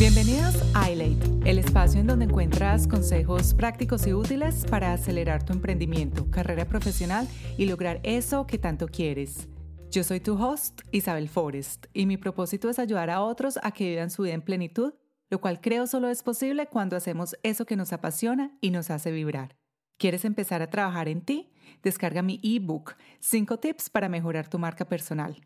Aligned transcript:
Bienvenidos 0.00 0.56
a 0.74 0.90
iLate, 0.90 1.48
el 1.48 1.60
espacio 1.60 2.00
en 2.00 2.08
donde 2.08 2.24
encuentras 2.24 2.88
consejos 2.88 3.54
prácticos 3.54 4.04
y 4.08 4.14
útiles 4.14 4.66
para 4.68 4.92
acelerar 4.92 5.44
tu 5.44 5.52
emprendimiento, 5.52 6.28
carrera 6.28 6.64
profesional 6.64 7.28
y 7.56 7.66
lograr 7.66 8.00
eso 8.02 8.48
que 8.48 8.58
tanto 8.58 8.88
quieres. 8.88 9.48
Yo 9.92 10.02
soy 10.02 10.18
tu 10.18 10.34
host, 10.34 10.80
Isabel 10.90 11.28
Forrest, 11.28 11.86
y 11.92 12.06
mi 12.06 12.16
propósito 12.16 12.68
es 12.68 12.80
ayudar 12.80 13.10
a 13.10 13.22
otros 13.22 13.60
a 13.62 13.70
que 13.70 13.88
vivan 13.88 14.10
su 14.10 14.24
vida 14.24 14.34
en 14.34 14.42
plenitud, 14.42 14.94
lo 15.30 15.40
cual 15.40 15.60
creo 15.60 15.86
solo 15.86 16.08
es 16.08 16.24
posible 16.24 16.66
cuando 16.66 16.96
hacemos 16.96 17.36
eso 17.44 17.64
que 17.64 17.76
nos 17.76 17.92
apasiona 17.92 18.58
y 18.60 18.72
nos 18.72 18.90
hace 18.90 19.12
vibrar. 19.12 19.56
¿Quieres 19.98 20.24
empezar 20.24 20.62
a 20.62 20.70
trabajar 20.70 21.06
en 21.06 21.20
ti? 21.20 21.52
Descarga 21.84 22.22
mi 22.22 22.40
ebook, 22.42 22.96
5 23.20 23.60
tips 23.60 23.88
para 23.88 24.08
mejorar 24.08 24.48
tu 24.48 24.58
marca 24.58 24.84
personal. 24.84 25.40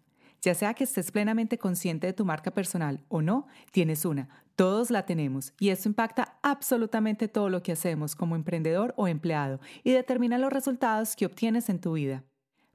Ya 0.44 0.54
sea 0.54 0.74
que 0.74 0.84
estés 0.84 1.10
plenamente 1.10 1.56
consciente 1.56 2.06
de 2.06 2.12
tu 2.12 2.26
marca 2.26 2.50
personal 2.50 3.00
o 3.08 3.22
no, 3.22 3.46
tienes 3.70 4.04
una. 4.04 4.28
Todos 4.56 4.90
la 4.90 5.06
tenemos 5.06 5.54
y 5.58 5.70
esto 5.70 5.88
impacta 5.88 6.36
absolutamente 6.42 7.28
todo 7.28 7.48
lo 7.48 7.62
que 7.62 7.72
hacemos 7.72 8.14
como 8.14 8.36
emprendedor 8.36 8.92
o 8.98 9.08
empleado 9.08 9.58
y 9.84 9.92
determina 9.92 10.36
los 10.36 10.52
resultados 10.52 11.16
que 11.16 11.24
obtienes 11.24 11.70
en 11.70 11.80
tu 11.80 11.94
vida. 11.94 12.24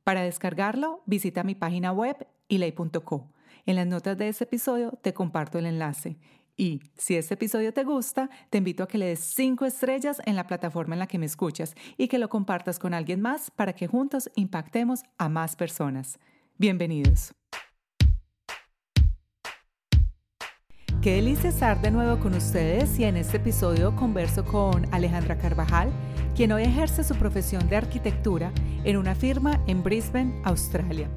Para 0.04 0.24
descargarlo, 0.24 1.04
visita 1.06 1.44
mi 1.44 1.54
página 1.54 1.92
web 1.92 2.28
ilay.co. 2.48 3.32
En 3.68 3.76
las 3.76 3.86
notas 3.86 4.18
de 4.18 4.30
este 4.30 4.46
episodio 4.46 4.98
te 5.04 5.14
comparto 5.14 5.60
el 5.60 5.68
enlace. 5.68 6.18
Y 6.58 6.82
si 6.98 7.18
este 7.18 7.36
episodio 7.36 7.72
te 7.72 7.84
gusta, 7.84 8.32
te 8.50 8.58
invito 8.58 8.82
a 8.82 8.88
que 8.88 8.98
le 8.98 9.06
des 9.06 9.20
5 9.20 9.68
estrellas 9.68 10.24
en 10.26 10.36
la 10.36 10.48
plataforma 10.48 10.96
en 10.96 11.00
la 11.00 11.08
que 11.08 11.20
me 11.20 11.28
escuchas 11.28 11.76
y 11.98 12.08
que 12.08 12.18
lo 12.18 12.30
compartas 12.30 12.80
con 12.80 12.96
alguien 12.96 13.22
más 13.22 13.52
para 13.52 13.74
que 13.74 13.86
juntos 13.86 14.32
impactemos 14.34 15.04
a 15.20 15.30
más 15.30 15.56
personas. 15.56 16.18
Bienvenidos. 16.58 17.39
Qué 21.02 21.14
delicia 21.16 21.50
estar 21.50 21.82
de 21.82 21.92
nuevo 21.92 22.20
con 22.20 22.34
ustedes 22.34 23.00
y 23.00 23.06
en 23.06 23.16
este 23.16 23.38
episodio 23.38 23.96
converso 23.96 24.44
con 24.44 24.86
Alejandra 24.94 25.38
Carvajal, 25.38 25.90
quien 26.36 26.52
hoy 26.52 26.64
ejerce 26.64 27.06
su 27.06 27.16
profesión 27.16 27.70
de 27.70 27.78
arquitectura 27.78 28.52
en 28.84 28.98
una 28.98 29.16
firma 29.16 29.62
en 29.66 29.82
Brisbane, 29.82 30.42
Australia. 30.44 31.08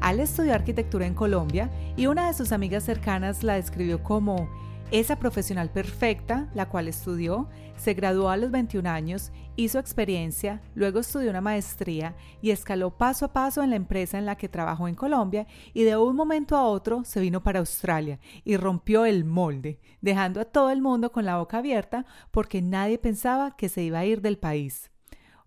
Al 0.00 0.18
estudió 0.18 0.54
arquitectura 0.54 1.06
en 1.06 1.12
Colombia 1.12 1.70
y 1.94 2.06
una 2.06 2.26
de 2.26 2.32
sus 2.32 2.52
amigas 2.52 2.84
cercanas 2.84 3.42
la 3.42 3.56
describió 3.56 4.02
como 4.02 4.48
esa 4.92 5.16
profesional 5.16 5.68
perfecta, 5.68 6.48
la 6.54 6.70
cual 6.70 6.88
estudió, 6.88 7.50
se 7.82 7.94
graduó 7.94 8.30
a 8.30 8.36
los 8.36 8.52
21 8.52 8.88
años, 8.88 9.32
hizo 9.56 9.80
experiencia, 9.80 10.62
luego 10.76 11.00
estudió 11.00 11.30
una 11.30 11.40
maestría 11.40 12.14
y 12.40 12.52
escaló 12.52 12.96
paso 12.96 13.24
a 13.24 13.32
paso 13.32 13.60
en 13.60 13.70
la 13.70 13.76
empresa 13.76 14.18
en 14.18 14.24
la 14.24 14.36
que 14.36 14.48
trabajó 14.48 14.86
en 14.86 14.94
Colombia 14.94 15.48
y 15.74 15.82
de 15.82 15.96
un 15.96 16.14
momento 16.14 16.56
a 16.56 16.62
otro 16.62 17.02
se 17.02 17.18
vino 17.18 17.42
para 17.42 17.58
Australia 17.58 18.20
y 18.44 18.56
rompió 18.56 19.04
el 19.04 19.24
molde, 19.24 19.80
dejando 20.00 20.40
a 20.40 20.44
todo 20.44 20.70
el 20.70 20.80
mundo 20.80 21.10
con 21.10 21.24
la 21.24 21.38
boca 21.38 21.58
abierta 21.58 22.06
porque 22.30 22.62
nadie 22.62 22.98
pensaba 22.98 23.56
que 23.56 23.68
se 23.68 23.82
iba 23.82 23.98
a 23.98 24.04
ir 24.04 24.20
del 24.22 24.38
país. 24.38 24.92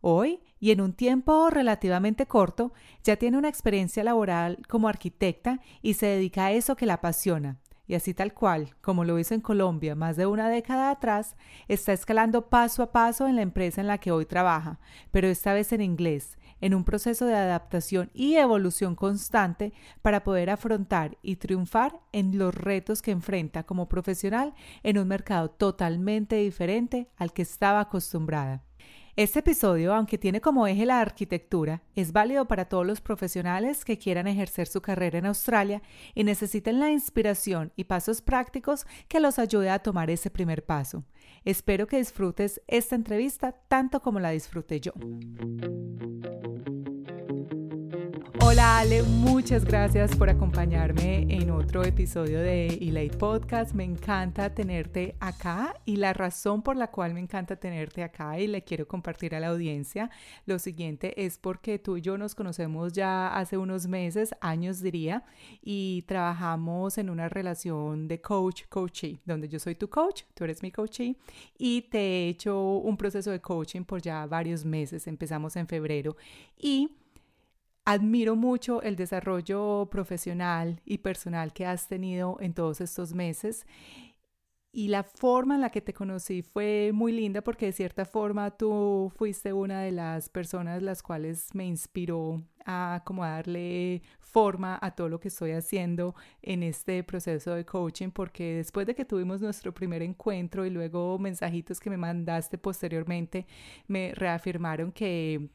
Hoy, 0.01 0.41
y 0.59 0.71
en 0.71 0.81
un 0.81 0.91
tiempo 0.91 1.49
relativamente 1.49 2.25
corto, 2.25 2.73
ya 3.01 3.15
tiene 3.15 3.37
una 3.37 3.47
experiencia 3.47 4.03
laboral 4.03 4.57
como 4.67 4.89
arquitecta 4.89 5.61
y 5.81 5.93
se 5.93 6.07
dedica 6.07 6.47
a 6.47 6.51
eso 6.51 6.75
que 6.75 6.85
la 6.85 6.95
apasiona, 6.95 7.61
y 7.87 7.95
así 7.95 8.13
tal 8.13 8.33
cual, 8.33 8.75
como 8.81 9.03
lo 9.03 9.17
hizo 9.19 9.33
en 9.33 9.41
Colombia 9.41 9.95
más 9.95 10.17
de 10.17 10.25
una 10.25 10.49
década 10.49 10.91
atrás, 10.91 11.35
está 11.67 11.93
escalando 11.93 12.49
paso 12.49 12.83
a 12.83 12.91
paso 12.91 13.27
en 13.27 13.35
la 13.35 13.41
empresa 13.41 13.81
en 13.81 13.87
la 13.87 13.99
que 13.99 14.11
hoy 14.11 14.25
trabaja, 14.25 14.79
pero 15.11 15.27
esta 15.27 15.53
vez 15.53 15.71
en 15.71 15.81
inglés, 15.81 16.37
en 16.61 16.73
un 16.73 16.83
proceso 16.83 17.25
de 17.25 17.35
adaptación 17.35 18.09
y 18.13 18.35
evolución 18.35 18.95
constante 18.95 19.73
para 20.01 20.23
poder 20.23 20.49
afrontar 20.49 21.17
y 21.21 21.35
triunfar 21.37 21.99
en 22.11 22.37
los 22.37 22.55
retos 22.55 23.01
que 23.01 23.11
enfrenta 23.11 23.63
como 23.63 23.87
profesional 23.87 24.53
en 24.83 24.97
un 24.97 25.07
mercado 25.07 25.49
totalmente 25.49 26.35
diferente 26.35 27.09
al 27.17 27.33
que 27.33 27.43
estaba 27.43 27.79
acostumbrada. 27.79 28.64
Este 29.17 29.39
episodio, 29.39 29.93
aunque 29.93 30.17
tiene 30.17 30.41
como 30.41 30.67
eje 30.67 30.85
la 30.85 30.99
arquitectura, 30.99 31.81
es 31.95 32.11
válido 32.11 32.49
para 32.49 32.65
todos 32.65 32.85
los 32.85 32.99
profesionales 32.99 33.85
que 33.85 33.97
quieran 33.97 34.27
ejercer 34.27 34.67
su 34.67 34.81
carrera 34.81 35.17
en 35.17 35.25
Australia 35.25 35.81
y 36.13 36.25
necesiten 36.25 36.81
la 36.81 36.91
inspiración 36.91 37.71
y 37.77 37.85
pasos 37.85 38.21
prácticos 38.21 38.85
que 39.07 39.21
los 39.21 39.39
ayude 39.39 39.69
a 39.69 39.79
tomar 39.79 40.09
ese 40.09 40.29
primer 40.29 40.65
paso. 40.65 41.05
Espero 41.45 41.87
que 41.87 41.95
disfrutes 41.95 42.61
esta 42.67 42.95
entrevista 42.95 43.53
tanto 43.69 44.01
como 44.01 44.19
la 44.19 44.31
disfruté 44.31 44.81
yo. 44.81 44.91
Hola 48.47 48.77
Ale, 48.77 49.01
muchas 49.01 49.65
gracias 49.65 50.15
por 50.15 50.29
acompañarme 50.29 51.25
en 51.29 51.49
otro 51.49 51.83
episodio 51.83 52.39
de 52.39 52.67
Elite 52.67 53.17
Podcast. 53.17 53.73
Me 53.73 53.83
encanta 53.83 54.53
tenerte 54.53 55.15
acá 55.19 55.73
y 55.83 55.95
la 55.95 56.13
razón 56.13 56.61
por 56.61 56.77
la 56.77 56.91
cual 56.91 57.15
me 57.15 57.21
encanta 57.21 57.55
tenerte 57.55 58.03
acá 58.03 58.39
y 58.39 58.45
le 58.45 58.63
quiero 58.63 58.87
compartir 58.87 59.33
a 59.33 59.39
la 59.39 59.47
audiencia 59.47 60.11
lo 60.45 60.59
siguiente 60.59 61.25
es 61.25 61.39
porque 61.39 61.79
tú 61.79 61.97
y 61.97 62.01
yo 62.01 62.19
nos 62.19 62.35
conocemos 62.35 62.93
ya 62.93 63.35
hace 63.35 63.57
unos 63.57 63.87
meses, 63.87 64.35
años 64.41 64.79
diría, 64.79 65.23
y 65.63 66.03
trabajamos 66.03 66.99
en 66.99 67.09
una 67.09 67.27
relación 67.27 68.07
de 68.07 68.21
coach-coachee, 68.21 69.21
donde 69.25 69.49
yo 69.49 69.57
soy 69.57 69.73
tu 69.73 69.89
coach, 69.89 70.21
tú 70.35 70.43
eres 70.43 70.61
mi 70.61 70.71
coachee 70.71 71.17
y 71.57 71.81
te 71.81 71.97
he 71.97 72.29
hecho 72.29 72.77
un 72.77 72.95
proceso 72.95 73.31
de 73.31 73.41
coaching 73.41 73.81
por 73.81 74.03
ya 74.03 74.23
varios 74.27 74.63
meses. 74.63 75.07
Empezamos 75.07 75.55
en 75.55 75.67
febrero 75.67 76.15
y 76.59 76.91
Admiro 77.87 78.35
mucho 78.35 78.81
el 78.81 78.95
desarrollo 78.95 79.87
profesional 79.91 80.81
y 80.85 80.97
personal 80.97 81.53
que 81.53 81.67
has 81.67 81.87
tenido 81.87 82.37
en 82.39 82.55
todos 82.55 82.81
estos 82.81 83.13
meses. 83.13 83.67
Y 84.71 84.89
la 84.89 85.03
forma 85.03 85.55
en 85.55 85.61
la 85.61 85.69
que 85.69 85.81
te 85.81 85.93
conocí 85.93 86.41
fue 86.41 86.91
muy 86.93 87.13
linda 87.13 87.41
porque 87.41 87.67
de 87.67 87.71
cierta 87.71 88.03
forma 88.03 88.51
tú 88.57 89.09
fuiste 89.15 89.53
una 89.53 89.81
de 89.81 89.91
las 89.91 90.27
personas 90.29 90.81
las 90.81 91.01
cuales 91.01 91.53
me 91.53 91.65
inspiró 91.65 92.43
a 92.65 93.01
como 93.05 93.23
darle 93.23 94.01
forma 94.19 94.77
a 94.81 94.91
todo 94.95 95.07
lo 95.07 95.19
que 95.21 95.29
estoy 95.29 95.51
haciendo 95.51 96.13
en 96.41 96.61
este 96.63 97.03
proceso 97.05 97.53
de 97.53 97.65
coaching 97.65 98.09
porque 98.09 98.55
después 98.55 98.85
de 98.85 98.95
que 98.95 99.05
tuvimos 99.05 99.39
nuestro 99.39 99.73
primer 99.73 100.01
encuentro 100.01 100.65
y 100.65 100.71
luego 100.71 101.17
mensajitos 101.19 101.79
que 101.79 101.89
me 101.89 101.97
mandaste 101.97 102.57
posteriormente 102.57 103.47
me 103.87 104.13
reafirmaron 104.13 104.91
que 104.91 105.51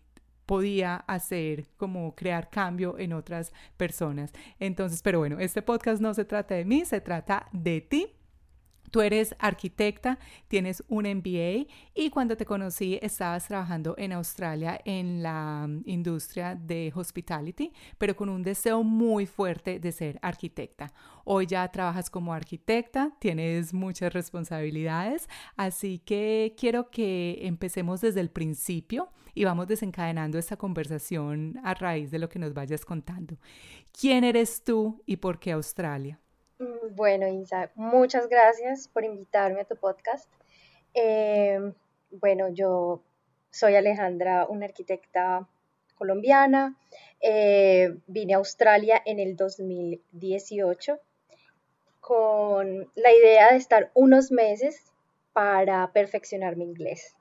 podía 0.50 0.96
hacer, 0.96 1.68
como 1.76 2.16
crear 2.16 2.50
cambio 2.50 2.98
en 2.98 3.12
otras 3.12 3.52
personas. 3.76 4.32
Entonces, 4.58 5.00
pero 5.00 5.20
bueno, 5.20 5.38
este 5.38 5.62
podcast 5.62 6.02
no 6.02 6.12
se 6.12 6.24
trata 6.24 6.56
de 6.56 6.64
mí, 6.64 6.84
se 6.84 7.00
trata 7.00 7.46
de 7.52 7.80
ti 7.80 8.16
Tú 8.90 9.00
eres 9.00 9.34
arquitecta, 9.38 10.18
tienes 10.48 10.82
un 10.88 11.04
MBA 11.06 11.66
y 11.94 12.10
cuando 12.10 12.36
te 12.36 12.44
conocí 12.44 12.98
estabas 13.02 13.46
trabajando 13.46 13.94
en 13.98 14.12
Australia 14.12 14.80
en 14.84 15.22
la 15.22 15.66
mm, 15.68 15.82
industria 15.86 16.56
de 16.56 16.92
hospitality, 16.94 17.72
pero 17.98 18.16
con 18.16 18.28
un 18.28 18.42
deseo 18.42 18.82
muy 18.82 19.26
fuerte 19.26 19.78
de 19.78 19.92
ser 19.92 20.18
arquitecta. 20.22 20.92
Hoy 21.24 21.46
ya 21.46 21.68
trabajas 21.68 22.10
como 22.10 22.34
arquitecta, 22.34 23.12
tienes 23.20 23.72
muchas 23.72 24.12
responsabilidades, 24.12 25.28
así 25.56 25.98
que 25.98 26.54
quiero 26.58 26.90
que 26.90 27.38
empecemos 27.42 28.00
desde 28.00 28.20
el 28.20 28.30
principio 28.30 29.10
y 29.34 29.44
vamos 29.44 29.68
desencadenando 29.68 30.38
esta 30.38 30.56
conversación 30.56 31.60
a 31.62 31.74
raíz 31.74 32.10
de 32.10 32.18
lo 32.18 32.28
que 32.28 32.38
nos 32.38 32.52
vayas 32.54 32.84
contando. 32.84 33.36
¿Quién 33.92 34.24
eres 34.24 34.64
tú 34.64 35.02
y 35.06 35.16
por 35.16 35.38
qué 35.38 35.52
Australia? 35.52 36.18
Mm, 36.60 36.94
bueno, 36.94 37.26
Isa, 37.26 37.70
muchas 37.74 38.28
gracias 38.28 38.86
por 38.88 39.02
invitarme 39.04 39.62
a 39.62 39.64
tu 39.64 39.76
podcast. 39.76 40.30
Em, 40.92 41.72
bueno, 42.10 42.50
yo 42.50 43.02
soy 43.50 43.76
Alejandra, 43.76 44.46
una 44.46 44.66
arquitecta 44.66 45.48
colombiana. 45.96 46.76
Eh, 47.22 47.96
vine 48.06 48.34
a 48.34 48.38
Australia 48.38 49.00
en 49.06 49.20
el 49.20 49.36
2018 49.36 51.00
con 52.00 52.90
la 52.94 53.12
idea 53.12 53.52
de 53.52 53.56
estar 53.56 53.90
unos 53.94 54.30
meses 54.30 54.92
para 55.32 55.90
perfeccionar 55.92 56.56
mi 56.56 56.64
inglés. 56.64 57.16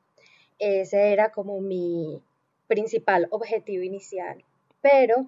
Ese 0.60 1.14
era 1.14 1.32
como 1.32 1.62
mi 1.62 2.22
principal 2.68 3.28
objetivo 3.32 3.84
inicial. 3.84 4.44
Pero 4.82 5.28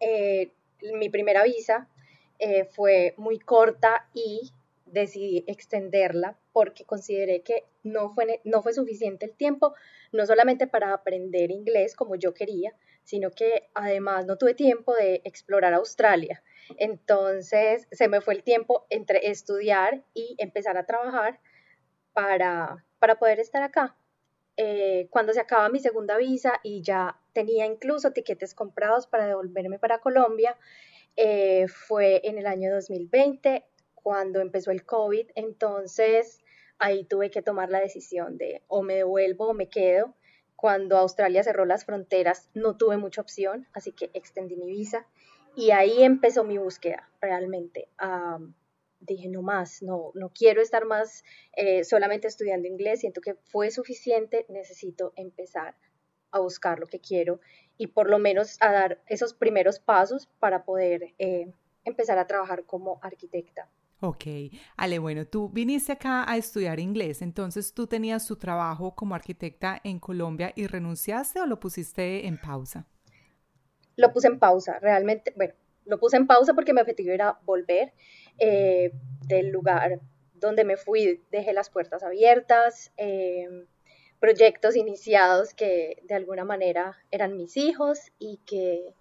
eh, 0.00 0.50
mi 0.98 1.08
primera 1.08 1.42
visa 1.44 1.88
eh, 2.38 2.64
fue 2.64 3.14
muy 3.16 3.38
corta 3.38 4.08
y 4.14 4.52
decidí 4.86 5.44
extenderla 5.46 6.38
porque 6.52 6.84
consideré 6.84 7.42
que 7.42 7.64
no 7.82 8.14
fue, 8.14 8.40
no 8.44 8.62
fue 8.62 8.72
suficiente 8.72 9.26
el 9.26 9.34
tiempo, 9.34 9.74
no 10.12 10.24
solamente 10.26 10.66
para 10.66 10.92
aprender 10.92 11.50
inglés 11.50 11.94
como 11.94 12.14
yo 12.16 12.32
quería, 12.34 12.74
sino 13.02 13.30
que 13.30 13.68
además 13.74 14.26
no 14.26 14.36
tuve 14.36 14.54
tiempo 14.54 14.94
de 14.94 15.20
explorar 15.24 15.74
Australia. 15.74 16.42
Entonces 16.78 17.86
se 17.90 18.08
me 18.08 18.20
fue 18.20 18.34
el 18.34 18.42
tiempo 18.42 18.86
entre 18.90 19.28
estudiar 19.28 20.02
y 20.14 20.34
empezar 20.38 20.76
a 20.76 20.86
trabajar 20.86 21.40
para, 22.12 22.84
para 22.98 23.18
poder 23.18 23.38
estar 23.38 23.62
acá. 23.62 23.96
Eh, 24.56 25.08
cuando 25.10 25.34
se 25.34 25.40
acaba 25.40 25.68
mi 25.68 25.78
segunda 25.80 26.16
visa 26.16 26.60
y 26.62 26.82
ya 26.82 27.20
tenía 27.34 27.66
incluso 27.66 28.12
tiquetes 28.12 28.54
comprados 28.54 29.06
para 29.06 29.26
devolverme 29.26 29.78
para 29.78 30.00
Colombia, 30.00 30.56
eh, 31.16 31.66
fue 31.68 32.20
en 32.24 32.38
el 32.38 32.46
año 32.46 32.72
2020, 32.72 33.64
cuando 33.94 34.40
empezó 34.40 34.70
el 34.70 34.84
COVID. 34.84 35.30
Entonces, 35.34 36.40
ahí 36.78 37.04
tuve 37.04 37.30
que 37.30 37.42
tomar 37.42 37.70
la 37.70 37.80
decisión 37.80 38.36
de 38.38 38.62
o 38.68 38.82
me 38.82 38.96
devuelvo 38.96 39.48
o 39.48 39.54
me 39.54 39.68
quedo. 39.68 40.14
Cuando 40.54 40.96
Australia 40.96 41.42
cerró 41.42 41.64
las 41.66 41.84
fronteras, 41.84 42.48
no 42.54 42.76
tuve 42.76 42.96
mucha 42.96 43.20
opción, 43.20 43.66
así 43.72 43.92
que 43.92 44.10
extendí 44.14 44.56
mi 44.56 44.66
visa. 44.66 45.06
Y 45.54 45.70
ahí 45.70 46.02
empezó 46.02 46.44
mi 46.44 46.58
búsqueda 46.58 47.08
realmente. 47.20 47.88
dije, 49.00 49.28
no 49.28 49.42
más, 49.42 49.82
no, 49.82 50.12
no 50.14 50.30
quiero 50.34 50.60
estar 50.60 50.84
más 50.84 51.24
eh, 51.54 51.84
solamente 51.84 52.28
estudiando 52.28 52.68
inglés, 52.68 53.00
siento 53.00 53.20
que 53.20 53.34
fue 53.34 53.70
suficiente, 53.70 54.46
necesito 54.48 55.12
empezar 55.16 55.76
a 56.36 56.40
buscar 56.40 56.78
lo 56.78 56.86
que 56.86 57.00
quiero 57.00 57.40
y 57.78 57.88
por 57.88 58.08
lo 58.08 58.18
menos 58.18 58.56
a 58.60 58.72
dar 58.72 59.02
esos 59.06 59.34
primeros 59.34 59.78
pasos 59.78 60.28
para 60.38 60.64
poder 60.64 61.14
eh, 61.18 61.52
empezar 61.84 62.18
a 62.18 62.26
trabajar 62.26 62.64
como 62.64 62.98
arquitecta. 63.02 63.68
Ok, 64.00 64.24
Ale, 64.76 64.98
bueno, 64.98 65.26
tú 65.26 65.48
viniste 65.48 65.92
acá 65.92 66.30
a 66.30 66.36
estudiar 66.36 66.78
inglés, 66.80 67.22
entonces 67.22 67.72
tú 67.72 67.86
tenías 67.86 68.26
tu 68.26 68.36
trabajo 68.36 68.94
como 68.94 69.14
arquitecta 69.14 69.80
en 69.84 69.98
Colombia 69.98 70.52
y 70.54 70.66
renunciaste 70.66 71.40
o 71.40 71.46
lo 71.46 71.58
pusiste 71.58 72.26
en 72.26 72.38
pausa? 72.38 72.86
Lo 73.96 74.12
puse 74.12 74.28
en 74.28 74.38
pausa, 74.38 74.78
realmente, 74.80 75.32
bueno, 75.34 75.54
lo 75.86 75.98
puse 75.98 76.18
en 76.18 76.26
pausa 76.26 76.52
porque 76.52 76.74
mi 76.74 76.82
objetivo 76.82 77.10
era 77.10 77.38
volver 77.44 77.94
eh, 78.38 78.92
del 79.26 79.48
lugar 79.48 80.00
donde 80.34 80.64
me 80.64 80.76
fui, 80.76 81.24
dejé 81.30 81.54
las 81.54 81.70
puertas 81.70 82.02
abiertas, 82.02 82.92
eh, 82.98 83.48
proyectos 84.20 84.76
iniciados 84.76 85.54
que 85.54 86.02
de 86.04 86.14
alguna 86.14 86.44
manera 86.44 86.96
eran 87.10 87.36
mis 87.36 87.56
hijos 87.56 87.98
y 88.18 88.38
que 88.46 88.94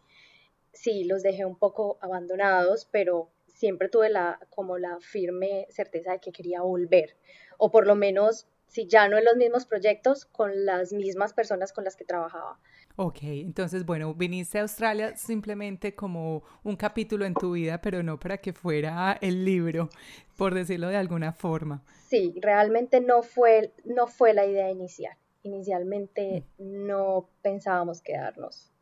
sí 0.74 1.06
los 1.06 1.24
dejé 1.24 1.46
un 1.46 1.58
poco 1.58 1.98
abandonados, 2.02 2.88
pero 2.92 3.30
siempre 3.48 3.90
tuve 3.90 4.10
la 4.10 4.40
como 4.50 4.78
la 4.78 5.00
firme 5.00 5.68
certeza 5.70 6.12
de 6.12 6.20
que 6.20 6.32
quería 6.32 6.62
volver 6.62 7.16
o 7.58 7.72
por 7.72 7.88
lo 7.88 7.96
menos 7.96 8.48
si 8.75 8.88
ya 8.88 9.07
no 9.07 9.18
en 9.18 9.24
los 9.24 9.38
mismos 9.38 9.66
proyectos 9.66 10.25
con 10.25 10.66
las 10.66 10.92
mismas 10.92 11.31
personas 11.31 11.72
con 11.72 11.86
las 11.86 11.95
que 11.95 12.04
trabajaba. 12.04 12.60
Ok, 12.98 13.19
entonces 13.22 13.86
bueno, 13.86 14.13
viniste 14.13 14.60
a 14.60 14.63
Australia 14.63 15.16
simplemente 15.16 15.95
como 15.95 16.44
un 16.62 16.75
capítulo 16.75 17.24
en 17.24 17.36
tu 17.36 17.54
vida, 17.54 17.80
pero 17.80 18.04
no 18.04 18.19
para 18.19 18.38
que 18.39 18.51
fuera 18.51 19.18
el 19.22 19.45
libro, 19.45 19.88
por 20.36 20.54
decirlo 20.54 20.89
de 20.89 20.98
alguna 20.98 21.31
forma. 21.31 21.86
Sí, 22.10 22.33
realmente 22.42 23.00
no 23.00 23.24
fue, 23.24 23.72
no 23.86 24.07
fue 24.07 24.33
la 24.33 24.45
idea 24.45 24.69
inicial. 24.69 25.16
Inicialmente 25.44 26.44
mm. 26.57 26.86
no 26.86 27.30
pensábamos 27.42 28.01
quedarnos 28.01 28.74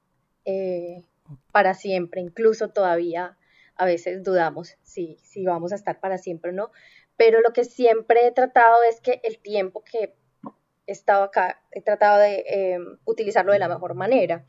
eh, 0.43 1.03
para 1.51 1.75
siempre, 1.75 2.19
incluso 2.19 2.69
todavía 2.69 3.37
a 3.75 3.85
veces 3.85 4.23
dudamos 4.23 4.75
si, 4.81 5.17
si 5.21 5.45
vamos 5.45 5.71
a 5.71 5.75
estar 5.75 5.99
para 5.99 6.17
siempre 6.17 6.49
o 6.49 6.53
no, 6.53 6.71
pero 7.17 7.41
lo 7.41 7.53
que 7.53 7.63
siempre 7.63 8.27
he 8.27 8.31
tratado 8.31 8.83
es 8.89 9.01
que 9.01 9.21
el 9.23 9.39
tiempo 9.39 9.83
que 9.83 10.15
he 10.85 10.91
estado 10.91 11.23
acá, 11.23 11.61
he 11.71 11.81
tratado 11.81 12.19
de 12.19 12.43
eh, 12.47 12.79
utilizarlo 13.05 13.53
de 13.53 13.59
la 13.59 13.69
mejor 13.69 13.95
manera, 13.95 14.45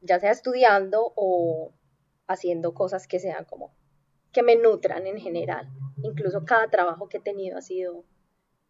ya 0.00 0.20
sea 0.20 0.30
estudiando 0.30 1.12
o 1.16 1.72
haciendo 2.26 2.74
cosas 2.74 3.06
que 3.06 3.18
sean 3.18 3.44
como 3.44 3.74
que 4.32 4.42
me 4.42 4.56
nutran 4.56 5.06
en 5.06 5.18
general. 5.18 5.70
Incluso 6.02 6.44
cada 6.44 6.68
trabajo 6.68 7.08
que 7.08 7.18
he 7.18 7.20
tenido 7.20 7.56
ha 7.56 7.62
sido 7.62 8.04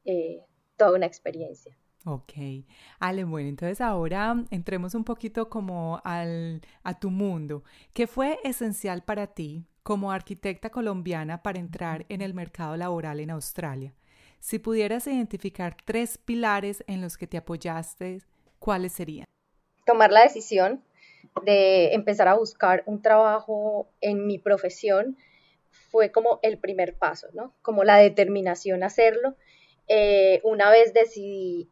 eh, 0.05 0.43
toda 0.77 0.95
una 0.95 1.07
experiencia. 1.07 1.77
Ok, 2.07 2.33
Ale, 2.99 3.25
bueno, 3.25 3.49
entonces 3.49 3.81
ahora 3.81 4.45
entremos 4.51 4.95
un 4.95 5.05
poquito 5.05 5.49
como 5.49 6.03
al, 6.05 6.61
a 6.83 7.01
tu 7.01 7.11
mundo. 7.11 7.65
¿Qué 7.95 8.07
fue 8.07 8.39
esencial 8.45 9.03
para 9.03 9.29
ti 9.29 9.67
como 9.85 10.11
arquitecta 10.11 10.71
colombiana 10.71 11.43
para 11.43 11.61
entrar 11.61 12.07
en 12.09 12.23
el 12.23 12.35
mercado 12.35 12.77
laboral 12.77 13.21
en 13.21 13.31
Australia? 13.31 13.95
Si 14.41 14.59
pudieras 14.59 15.07
identificar 15.07 15.77
tres 15.85 16.19
pilares 16.19 16.83
en 16.87 17.01
los 17.01 17.17
que 17.17 17.27
te 17.27 17.37
apoyaste, 17.37 18.23
¿cuáles 18.59 18.93
serían? 18.93 19.25
Tomar 19.87 20.11
la 20.11 20.23
decisión 20.23 20.83
de 21.45 21.95
empezar 21.95 22.29
a 22.29 22.35
buscar 22.35 22.83
un 22.87 23.03
trabajo 23.03 23.89
en 24.01 24.27
mi 24.27 24.39
profesión 24.39 25.17
fue 25.91 26.11
como 26.11 26.41
el 26.43 26.59
primer 26.59 26.97
paso, 26.97 27.29
¿no? 27.35 27.55
Como 27.63 27.85
la 27.85 27.97
determinación 27.97 28.83
a 28.83 28.87
hacerlo. 28.87 29.37
Eh, 29.89 30.41
una 30.45 30.71
vez 30.71 30.95
decidí, 30.95 31.71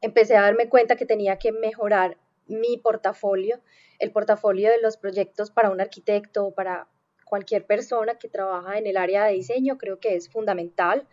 empecé 0.00 0.36
a 0.36 0.42
darme 0.42 0.68
cuenta 0.68 0.96
que 0.96 1.06
tenía 1.06 1.38
que 1.38 1.52
mejorar 1.52 2.16
mi 2.46 2.78
portafolio, 2.78 3.60
el 3.98 4.12
portafolio 4.12 4.70
de 4.70 4.80
los 4.80 4.96
proyectos 4.96 5.50
para 5.50 5.70
un 5.70 5.80
arquitecto 5.80 6.46
o 6.46 6.54
para 6.54 6.88
cualquier 7.28 7.64
persona 7.64 8.14
que 8.18 8.28
trabaja 8.28 8.78
en 8.78 8.86
el 8.86 8.96
área 8.96 9.24
de 9.24 9.34
diseño, 9.34 9.78
creo 9.78 10.00
que 10.00 10.16
es 10.16 10.28
fundamental. 10.28 11.06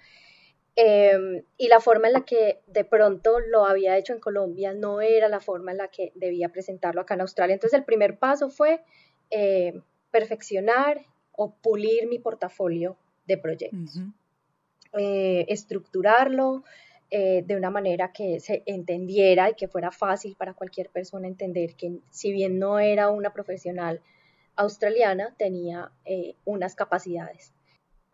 Em, 0.77 1.44
y 1.57 1.69
la 1.69 1.79
forma 1.79 2.07
en 2.07 2.13
la 2.13 2.25
que 2.25 2.59
de 2.67 2.83
pronto 2.83 3.39
lo 3.39 3.65
había 3.65 3.97
hecho 3.97 4.12
en 4.12 4.19
Colombia 4.19 4.73
no 4.73 5.00
era 5.00 5.29
la 5.29 5.39
forma 5.39 5.71
en 5.71 5.77
la 5.77 5.88
que 5.88 6.12
debía 6.15 6.50
presentarlo 6.50 7.01
acá 7.01 7.13
en 7.13 7.21
Australia. 7.21 7.53
Entonces 7.53 7.79
el 7.79 7.85
primer 7.85 8.17
paso 8.17 8.50
fue 8.50 8.81
eh, 9.29 9.79
perfeccionar 10.12 11.06
o 11.31 11.53
pulir 11.53 12.07
mi 12.07 12.19
portafolio 12.19 12.97
de 13.25 13.38
proyectos, 13.38 14.01
eh, 14.94 15.45
estructurarlo 15.47 16.63
eh, 17.09 17.44
de 17.45 17.56
una 17.56 17.69
manera 17.69 18.12
que 18.12 18.39
se 18.39 18.63
entendiera 18.65 19.50
y 19.50 19.53
que 19.53 19.67
fuera 19.67 19.91
fácil 19.91 20.35
para 20.35 20.53
cualquier 20.53 20.89
persona 20.89 21.27
entender 21.27 21.75
que 21.75 22.00
si 22.09 22.31
bien 22.31 22.59
no 22.59 22.79
era 22.79 23.09
una 23.09 23.31
profesional 23.31 24.01
australiana, 24.56 25.36
tenía 25.38 25.92
unas 26.46 26.75
capacidades 26.75 27.54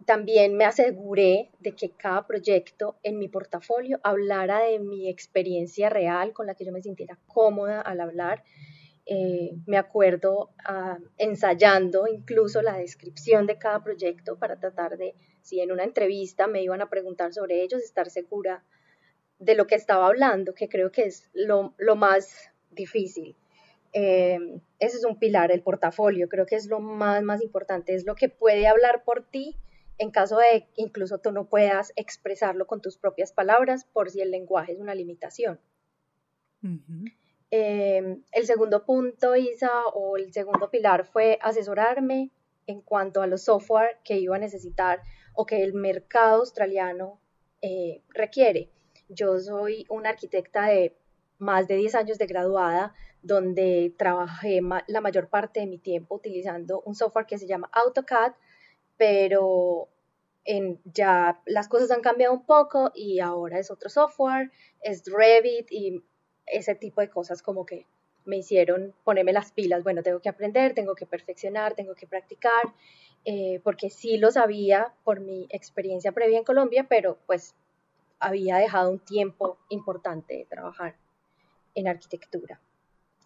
también 0.05 0.55
me 0.55 0.65
aseguré 0.65 1.51
de 1.59 1.73
que 1.73 1.91
cada 1.91 2.25
proyecto 2.25 2.97
en 3.03 3.19
mi 3.19 3.27
portafolio 3.27 3.99
hablara 4.03 4.59
de 4.59 4.79
mi 4.79 5.09
experiencia 5.09 5.89
real 5.89 6.33
con 6.33 6.47
la 6.47 6.55
que 6.55 6.65
yo 6.65 6.71
me 6.71 6.81
sintiera 6.81 7.19
cómoda 7.27 7.81
al 7.81 8.01
hablar. 8.01 8.43
Eh, 9.05 9.51
me 9.65 9.77
acuerdo 9.77 10.51
ah, 10.63 10.97
ensayando 11.17 12.07
incluso 12.07 12.61
la 12.61 12.77
descripción 12.77 13.47
de 13.47 13.57
cada 13.57 13.83
proyecto 13.83 14.37
para 14.37 14.59
tratar 14.59 14.97
de, 14.97 15.15
si 15.41 15.59
en 15.59 15.71
una 15.71 15.83
entrevista 15.83 16.47
me 16.47 16.63
iban 16.63 16.81
a 16.81 16.89
preguntar 16.89 17.33
sobre 17.33 17.61
ellos, 17.63 17.81
estar 17.81 18.09
segura 18.09 18.63
de 19.39 19.55
lo 19.55 19.65
que 19.65 19.75
estaba 19.75 20.07
hablando, 20.07 20.53
que 20.53 20.69
creo 20.69 20.91
que 20.91 21.03
es 21.03 21.29
lo, 21.33 21.73
más 21.95 22.51
difícil. 22.69 23.35
Eh, 23.93 24.39
ese 24.79 24.97
es 24.97 25.05
un 25.05 25.19
pilar, 25.19 25.51
el 25.51 25.61
portafolio, 25.61 26.29
creo 26.29 26.45
que 26.45 26.55
es 26.55 26.67
lo 26.67 26.79
más, 26.79 27.21
más 27.23 27.41
importante, 27.41 27.93
es 27.93 28.05
lo 28.05 28.15
que 28.15 28.29
puede 28.29 28.67
hablar 28.67 29.03
por 29.03 29.23
ti 29.23 29.57
en 29.97 30.09
caso 30.09 30.37
de 30.37 30.67
que 30.73 30.81
incluso 30.81 31.19
tú 31.19 31.31
no 31.31 31.47
puedas 31.47 31.93
expresarlo 31.95 32.65
con 32.65 32.81
tus 32.81 32.97
propias 32.97 33.31
palabras 33.31 33.85
por 33.85 34.09
si 34.09 34.21
el 34.21 34.31
lenguaje 34.31 34.71
es 34.71 34.79
una 34.79 34.95
limitación. 34.95 35.59
Em, 37.51 38.23
el 38.31 38.45
segundo 38.45 38.83
punto, 38.83 39.35
Isa, 39.35 39.85
o 39.93 40.17
el 40.17 40.33
segundo 40.33 40.71
pilar 40.71 41.05
fue 41.05 41.37
asesorarme 41.41 42.31
en 42.65 42.81
cuanto 42.81 43.21
a 43.21 43.27
los 43.27 43.43
software 43.43 43.97
que 44.03 44.17
iba 44.17 44.35
a 44.35 44.39
necesitar 44.39 45.01
o 45.33 45.45
que 45.45 45.63
el 45.63 45.73
mercado 45.73 46.39
australiano 46.39 47.19
eh, 47.61 48.01
requiere. 48.09 48.71
Yo 49.07 49.37
soy 49.39 49.85
una 49.89 50.09
arquitecta 50.09 50.65
de 50.65 50.97
más 51.37 51.67
de 51.67 51.75
10 51.75 51.95
años 51.95 52.17
de 52.17 52.25
graduada, 52.25 52.93
donde 53.21 53.93
trabajé 53.97 54.61
la 54.87 55.01
mayor 55.01 55.29
parte 55.29 55.59
de 55.59 55.67
mi 55.67 55.77
tiempo 55.77 56.15
utilizando 56.15 56.81
un 56.85 56.95
software 56.95 57.25
que 57.25 57.37
se 57.37 57.47
llama 57.47 57.69
AutoCAD, 57.73 58.33
pero 58.97 59.89
ya 60.85 61.39
las 61.45 61.67
cosas 61.67 61.91
han 61.91 62.01
cambiado 62.01 62.33
un 62.33 62.45
poco 62.45 62.91
y 62.95 63.19
ahora 63.19 63.59
es 63.59 63.69
otro 63.69 63.89
software, 63.89 64.51
es 64.81 65.03
Revit 65.05 65.71
y 65.71 66.03
ese 66.47 66.75
tipo 66.75 67.01
de 67.01 67.09
cosas 67.09 67.41
como 67.41 67.65
que 67.65 67.85
me 68.25 68.37
hicieron 68.37 68.93
ponerme 69.03 69.33
las 69.33 69.51
pilas, 69.51 69.83
bueno, 69.83 70.03
tengo 70.03 70.19
que 70.19 70.29
aprender, 70.29 70.73
tengo 70.73 70.95
que 70.95 71.05
perfeccionar, 71.05 71.73
tengo 71.73 71.95
que 71.95 72.07
practicar, 72.07 72.73
eh, 73.25 73.59
porque 73.63 73.89
sí 73.89 74.17
lo 74.17 74.31
sabía 74.31 74.93
por 75.03 75.19
mi 75.19 75.47
experiencia 75.49 76.11
previa 76.11 76.37
en 76.37 76.43
Colombia, 76.43 76.85
pero 76.87 77.17
pues 77.25 77.55
había 78.19 78.57
dejado 78.57 78.91
un 78.91 78.99
tiempo 78.99 79.57
importante 79.69 80.35
de 80.35 80.45
trabajar 80.45 80.95
en 81.73 81.87
arquitectura. 81.87 82.59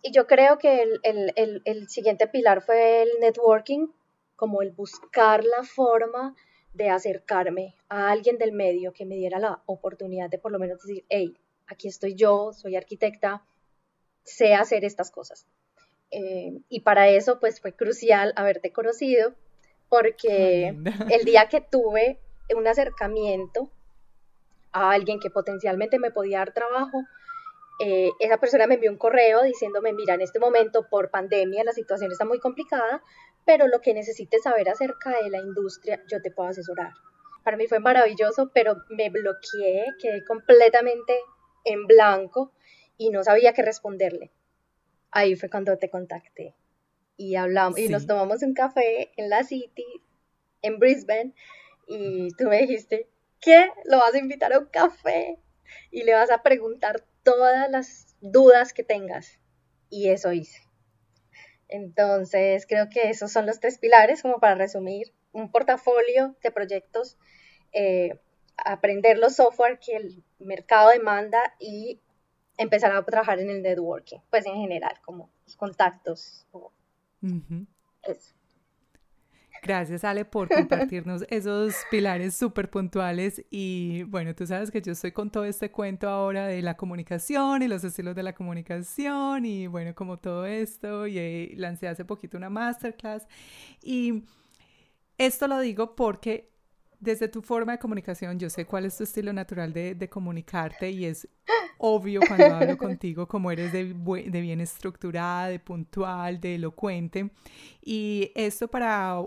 Y 0.06 0.12
yo 0.12 0.28
creo 0.28 0.60
que 0.60 0.84
el, 1.02 1.62
el 1.66 1.90
siguiente 1.90 2.28
pilar 2.28 2.62
fue 2.62 3.02
el 3.02 3.10
networking, 3.20 3.88
como 4.36 4.62
el 4.62 4.70
buscar 4.70 5.44
la 5.44 5.64
forma 5.64 6.36
de 6.74 6.92
acercarme 6.92 7.74
a 7.90 8.12
alguien 8.12 8.38
del 8.38 8.52
medio 8.52 8.94
que 8.94 9.06
me 9.06 9.16
diera 9.16 9.40
la 9.40 9.64
oportunidad 9.66 10.30
de 10.30 10.38
por 10.38 10.52
lo 10.52 10.60
menos 10.60 10.80
decir, 10.80 11.06
hey, 11.10 11.36
aquí 11.66 11.88
estoy 11.88 12.14
yo, 12.14 12.54
soy 12.54 12.76
arquitecta, 12.76 13.44
sé 14.24 14.54
hacer 14.54 14.86
estas 14.86 15.10
cosas. 15.10 15.48
Eh, 16.12 16.60
y 16.70 16.82
para 16.82 17.10
eso, 17.10 17.40
pues 17.40 17.60
fue 17.60 17.74
crucial 17.74 18.32
haberte 18.36 18.72
conocido, 18.72 19.34
porque 19.90 20.68
el 21.10 21.26
día 21.26 21.48
que 21.50 21.62
tuve 21.62 22.20
un 22.56 22.68
acercamiento 22.68 23.72
a 24.72 24.92
alguien 24.92 25.20
que 25.20 25.32
potencialmente 25.32 25.98
me 25.98 26.12
podía 26.12 26.40
dar 26.40 26.54
trabajo, 26.54 27.04
eh, 27.79 28.12
esa 28.20 28.38
persona 28.38 28.67
me 28.67 28.75
envió 28.75 28.91
un 28.91 28.98
correo 28.98 29.44
diciéndome, 29.44 29.94
mira, 29.94 30.13
en 30.13 30.22
este 30.22 30.39
momento 30.39 30.88
por 30.89 31.12
pandemia 31.12 31.63
la 31.63 31.74
situación 31.74 32.12
está 32.12 32.25
muy 32.25 32.39
complicada, 32.39 33.03
pero 33.46 33.67
lo 33.67 33.82
que 33.82 33.94
necesites 33.94 34.44
saber 34.44 34.70
acerca 34.70 35.12
de 35.22 35.29
la 35.29 35.39
industria, 35.39 36.01
yo 36.10 36.22
te 36.22 36.32
puedo 36.32 36.50
asesorar. 36.50 36.94
Para 37.44 37.58
mí 37.58 37.67
fue 37.67 37.79
maravilloso, 37.79 38.51
pero 38.53 38.77
me 38.89 39.10
bloqueé, 39.10 39.86
quedé 40.00 40.24
completamente 40.24 41.13
en 41.63 41.86
blanco 41.86 42.53
y 42.98 43.10
no 43.10 43.24
sabía 43.24 43.53
qué 43.53 43.62
responderle. 43.62 44.32
Ahí 45.12 45.36
fue 45.36 45.50
cuando 45.50 45.77
te 45.77 45.89
contacté 45.89 46.55
y 47.17 47.36
hablamos 47.36 47.77
y 47.79 47.89
nos 47.89 48.08
tomamos 48.08 48.41
un 48.41 48.53
café 48.53 49.12
en 49.15 49.29
la 49.29 49.44
City, 49.44 49.86
en 50.62 50.79
Brisbane, 50.79 51.34
y 51.88 52.29
tú 52.36 52.46
me 52.46 52.62
dijiste, 52.62 53.08
¿qué? 53.39 53.70
¿Lo 53.86 54.00
vas 54.00 54.13
a 54.13 54.17
invitar 54.17 54.53
a 54.53 54.60
un 54.60 54.65
café? 54.65 55.38
Y 55.91 56.03
le 56.03 56.13
vas 56.13 56.32
a 56.32 56.41
preguntar 56.41 57.05
todas 57.25 57.70
las 57.70 58.15
dudas 58.22 58.72
que 58.72 58.84
tengas. 58.84 59.39
Y 59.89 60.10
eso 60.10 60.32
hice. 60.32 60.62
Entonces, 61.67 62.65
creo 62.67 62.89
que 62.89 63.10
esos 63.10 63.32
son 63.32 63.46
los 63.46 63.60
tres 63.60 63.77
pilares, 63.79 64.22
como 64.22 64.39
para 64.39 64.55
resumir, 64.55 65.13
un 65.34 65.51
portafolio 65.51 66.36
de 66.41 66.51
proyectos, 66.51 67.17
eh, 67.74 68.17
aprender 68.58 69.17
los 69.17 69.36
software 69.36 69.79
que 69.79 69.98
el 69.98 70.24
mercado 70.39 70.91
demanda 70.91 71.39
y 71.60 72.00
empezar 72.58 72.96
a 72.96 73.03
trabajar 73.03 73.39
en 73.39 73.50
el 73.50 73.62
networking, 73.62 74.20
pues 74.29 74.46
en 74.46 74.55
general, 74.55 74.94
como 75.03 75.29
los 75.46 75.58
contactos. 75.58 76.48
eso. 78.03 78.36
Gracias, 79.62 80.04
Ale, 80.04 80.26
por 80.26 80.48
compartirnos 80.50 81.26
esos 81.30 81.76
pilares 81.90 82.36
súper 82.36 82.70
puntuales. 82.70 83.44
Y 83.50 84.04
bueno, 84.04 84.36
tú 84.36 84.46
sabes 84.46 84.72
que 84.72 84.82
yo 84.82 84.92
estoy 84.92 85.12
con 85.12 85.32
todo 85.32 85.46
este 85.46 85.72
cuento 85.72 86.08
ahora 86.08 86.48
de 86.48 86.62
la 86.62 86.78
comunicación 86.78 87.62
y 87.64 87.68
los 87.68 87.84
estilos 87.84 88.16
de 88.16 88.24
la 88.24 88.34
comunicación 88.34 89.46
y 89.46 89.68
bueno, 89.68 89.96
como 89.96 90.18
todo 90.18 90.46
esto. 90.46 91.08
Y 91.08 91.18
eh, 91.18 91.54
lancé 91.58 91.88
hace 91.88 92.06
poquito 92.06 92.38
una 92.38 92.50
masterclass. 92.50 93.28
Y 93.82 94.24
esto 95.18 95.48
lo 95.48 95.60
digo 95.60 95.96
porque 95.96 96.52
desde 97.00 97.28
tu 97.28 97.42
forma 97.42 97.74
de 97.74 97.80
comunicación, 97.80 98.40
yo 98.40 98.50
sé 98.50 98.66
cuál 98.66 98.86
es 98.86 98.98
tu 98.98 99.04
estilo 99.04 99.34
natural 99.34 99.74
de, 99.74 99.96
de 99.96 100.10
comunicarte 100.10 100.90
y 100.92 101.06
es 101.06 101.28
obvio 101.78 102.22
cuando 102.28 102.56
hablo 102.56 102.78
contigo 102.78 103.28
como 103.28 103.52
eres 103.52 103.72
de, 103.72 103.94
de, 103.94 104.42
bien 104.42 104.62
estructurada, 104.62 105.48
de 105.48 105.60
puntual, 105.60 106.40
de 106.40 106.56
elocuente. 106.56 107.32
Y 107.82 108.32
esto 108.36 108.68
para 108.68 109.22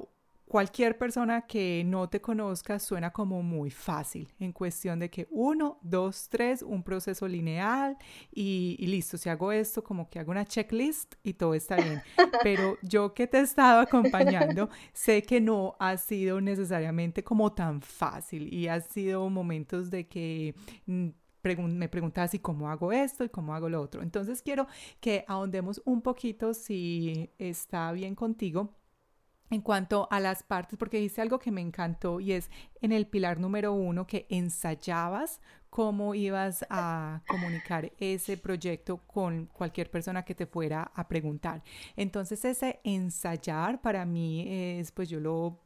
cualquier 0.49 0.97
persona 0.97 1.43
que 1.43 1.83
no 1.85 2.09
te 2.09 2.21
conozca 2.21 2.78
suena 2.78 3.12
como 3.12 3.43
muy 3.43 3.71
fácil 3.71 4.33
en 4.40 4.52
cuestión 4.52 4.99
de 4.99 5.11
que 5.11 5.28
uno, 5.31 5.78
dos, 5.83 6.28
tres, 6.31 6.62
un 6.62 6.83
proceso 6.83 7.28
lineal 7.28 7.97
y, 8.33 8.76
listo, 8.87 9.19
si 9.19 9.28
hago 9.28 9.52
esto 9.52 9.85
como 9.85 10.09
que 10.09 10.19
hago 10.19 10.31
una 10.31 10.47
checklist 10.47 11.14
y 11.23 11.35
todo 11.35 11.55
está 11.55 11.76
bien. 11.76 12.02
Pero 12.43 12.78
yo 12.83 13.12
que 13.12 13.26
te 13.26 13.38
he 13.38 13.43
estado 13.43 13.81
acompañando, 13.81 14.71
sé 14.93 15.23
que 15.23 15.40
no 15.40 15.76
ha 15.78 15.97
sido 15.99 16.40
necesariamente 16.40 17.23
como 17.23 17.52
tan 17.52 17.83
fácil 17.83 18.52
y 18.52 18.69
ha 18.69 18.81
sido 18.81 19.28
momentos 19.28 19.90
de 19.90 20.09
que 20.09 20.55
mm, 20.87 21.09
me 21.59 21.88
preguntas 21.88 22.31
si 22.31 22.38
cómo 22.38 22.71
hago 22.71 22.93
esto 22.93 23.25
y 23.25 23.28
cómo 23.28 23.55
hago 23.55 23.69
lo 23.69 23.81
otro. 23.81 24.02
Entonces 24.02 24.43
quiero 24.43 24.67
que 25.00 25.25
ahondemos 25.28 25.81
un 25.85 26.00
poquito 26.00 26.55
si 26.55 27.31
está 27.38 27.93
bien 27.93 28.14
contigo 28.14 28.78
en 29.50 29.62
cuanto 29.62 30.09
a 30.11 30.21
las 30.21 30.43
partes, 30.43 30.78
porque 30.78 30.99
dice 30.99 31.23
algo 31.23 31.38
que 31.38 31.50
me 31.50 31.61
encantó 31.61 32.21
y 32.21 32.33
es 32.33 32.50
en 32.81 32.93
el 32.93 33.07
pilar 33.07 33.38
número 33.40 33.73
uno 33.73 34.07
que 34.07 34.26
ensayabas 34.28 35.40
cómo 35.71 36.14
ibas 36.14 36.67
a 36.71 37.23
comunicar 37.28 37.93
ese 37.99 38.37
proyecto 38.37 38.99
con 39.07 39.47
cualquier 39.47 39.90
persona 39.90 40.25
que 40.25 40.35
te 40.35 40.47
fuera 40.47 40.90
a 40.95 41.09
preguntar. 41.09 41.62
Entonces 41.97 42.45
ese 42.45 42.81
ensayar 42.85 43.81
para 43.81 44.05
mí 44.05 44.45
es, 44.49 44.93
pues 44.93 45.09
yo 45.09 45.21
lo 45.21 45.61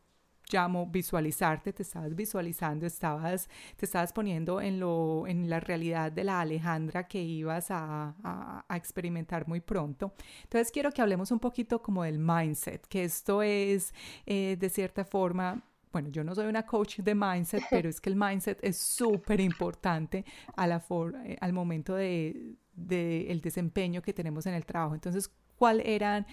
llamo 0.52 0.86
visualizarte, 0.86 1.72
te 1.72 1.82
estabas 1.82 2.14
visualizando, 2.14 2.86
estabas, 2.86 3.48
te 3.76 3.86
estabas 3.86 4.12
poniendo 4.12 4.60
en, 4.60 4.80
lo, 4.80 5.26
en 5.26 5.48
la 5.48 5.60
realidad 5.60 6.12
de 6.12 6.24
la 6.24 6.40
Alejandra 6.40 7.06
que 7.08 7.22
ibas 7.22 7.70
a, 7.70 8.14
a, 8.22 8.76
experimentar 8.76 9.46
muy 9.48 9.60
pronto. 9.60 10.12
Entonces 10.44 10.70
quiero 10.72 10.90
que 10.90 11.02
hablemos 11.02 11.30
un 11.30 11.38
poquito 11.38 11.82
como 11.82 12.04
del 12.04 12.18
mindset, 12.18 12.86
que 12.86 13.04
esto 13.04 13.42
es 13.42 13.94
eh, 14.26 14.56
de 14.58 14.68
cierta 14.68 15.04
forma 15.04 15.62
bueno, 15.92 16.08
yo 16.08 16.24
no 16.24 16.34
soy 16.34 16.46
una 16.46 16.64
coach 16.64 17.00
de 17.00 17.14
mindset, 17.14 17.64
pero 17.70 17.90
es 17.90 18.00
que 18.00 18.08
el 18.08 18.16
mindset 18.16 18.58
es 18.62 18.78
súper 18.78 19.40
importante 19.40 20.24
a 20.56 20.66
eh, 20.66 21.36
al 21.38 21.52
momento 21.52 21.94
de, 21.94 22.56
de, 22.72 23.30
el 23.30 23.42
desempeño 23.42 24.00
que 24.00 24.14
tenemos 24.14 24.46
en 24.46 24.54
el 24.54 24.64
trabajo. 24.64 24.94
Entonces, 24.94 25.30
¿cuál 25.56 25.80
eran 25.84 26.26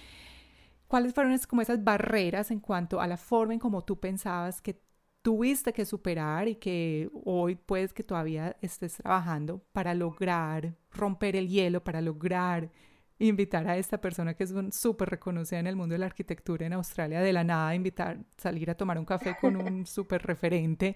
¿Cuáles 0.90 1.14
fueron 1.14 1.38
como 1.48 1.62
esas 1.62 1.84
barreras 1.84 2.50
en 2.50 2.60
cuanto 2.60 3.00
a 3.00 3.06
la 3.06 3.16
forma 3.16 3.54
en 3.54 3.60
cómo 3.60 3.84
tú 3.84 4.00
pensabas 4.00 4.60
que 4.60 4.82
tuviste 5.22 5.72
que 5.72 5.86
superar 5.86 6.48
y 6.48 6.56
que 6.56 7.12
hoy 7.26 7.54
puedes 7.54 7.94
que 7.94 8.02
todavía 8.04 8.58
estés 8.60 8.96
trabajando 8.96 9.62
para 9.72 9.94
lograr 9.94 10.74
romper 10.90 11.36
el 11.36 11.48
hielo, 11.48 11.84
para 11.84 12.02
lograr 12.02 12.72
invitar 13.20 13.68
a 13.68 13.78
esta 13.78 14.02
persona 14.02 14.34
que 14.34 14.46
es 14.46 14.54
súper 14.72 15.10
reconocida 15.10 15.60
en 15.60 15.68
el 15.68 15.76
mundo 15.76 15.94
de 15.94 16.00
la 16.00 16.08
arquitectura 16.08 16.66
en 16.66 16.74
Australia 16.74 17.22
de 17.22 17.34
la 17.34 17.44
nada, 17.44 17.76
invitar, 17.76 18.18
salir 18.38 18.72
a 18.72 18.76
tomar 18.76 18.98
un 18.98 19.06
café 19.06 19.36
con 19.40 19.58
un 19.58 19.86
súper 19.86 20.24
referente 20.24 20.96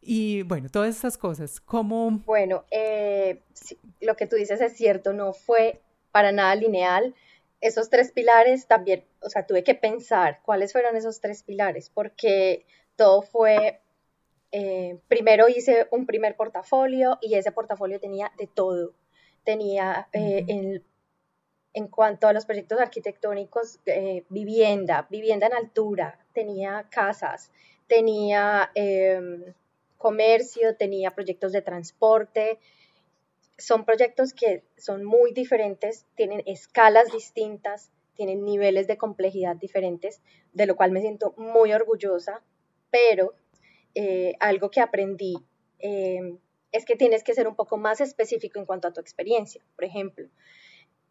y 0.00 0.42
bueno, 0.42 0.68
todas 0.68 0.96
esas 0.96 1.18
cosas. 1.18 1.58
¿Cómo? 1.58 2.20
Bueno, 2.26 2.64
eh, 2.70 3.42
lo 4.00 4.14
que 4.14 4.28
tú 4.28 4.36
dices 4.36 4.60
es 4.60 4.76
cierto, 4.76 5.12
no 5.12 5.32
fue 5.32 5.80
para 6.12 6.30
nada 6.30 6.54
lineal 6.54 7.12
esos 7.60 7.90
tres 7.90 8.12
pilares 8.12 8.66
también, 8.66 9.04
o 9.20 9.28
sea, 9.28 9.46
tuve 9.46 9.62
que 9.62 9.74
pensar 9.74 10.40
cuáles 10.42 10.72
fueron 10.72 10.96
esos 10.96 11.20
tres 11.20 11.42
pilares, 11.42 11.90
porque 11.90 12.64
todo 12.96 13.22
fue, 13.22 13.80
eh, 14.52 14.98
primero 15.08 15.48
hice 15.48 15.86
un 15.90 16.06
primer 16.06 16.36
portafolio 16.36 17.18
y 17.20 17.34
ese 17.34 17.52
portafolio 17.52 18.00
tenía 18.00 18.32
de 18.38 18.46
todo. 18.46 18.94
Tenía 19.44 20.08
eh, 20.12 20.44
en, 20.48 20.84
en, 21.72 21.88
cuanto 21.88 22.28
a 22.28 22.32
los 22.32 22.46
proyectos 22.46 22.80
arquitectónicos, 22.80 23.80
eh, 23.86 24.24
vivienda, 24.28 25.06
vivienda 25.10 25.46
en 25.46 25.54
altura, 25.54 26.18
tenía 26.32 26.86
casas, 26.90 27.50
tenía 27.86 28.70
em, 28.74 29.54
comercio, 29.98 30.76
tenía 30.76 31.10
proyectos 31.10 31.52
de 31.52 31.62
transporte, 31.62 32.58
son 33.60 33.84
proyectos 33.84 34.32
que 34.32 34.64
son 34.76 35.04
muy 35.04 35.32
diferentes, 35.32 36.06
tienen 36.16 36.42
escalas 36.46 37.12
distintas, 37.12 37.92
tienen 38.14 38.44
niveles 38.44 38.86
de 38.86 38.98
complejidad 38.98 39.56
diferentes, 39.56 40.20
de 40.52 40.66
lo 40.66 40.76
cual 40.76 40.92
me 40.92 41.00
siento 41.00 41.34
muy 41.36 41.72
orgullosa, 41.72 42.42
pero 42.90 43.34
eh, 43.94 44.34
algo 44.40 44.70
que 44.70 44.80
aprendí 44.80 45.36
em, 45.78 46.38
es 46.72 46.84
que 46.84 46.96
tienes 46.96 47.24
que 47.24 47.34
ser 47.34 47.48
un 47.48 47.56
poco 47.56 47.76
más 47.76 48.00
específico 48.00 48.58
en 48.58 48.66
cuanto 48.66 48.88
a 48.88 48.92
tu 48.92 49.00
experiencia. 49.00 49.62
Por 49.74 49.84
ejemplo, 49.84 50.28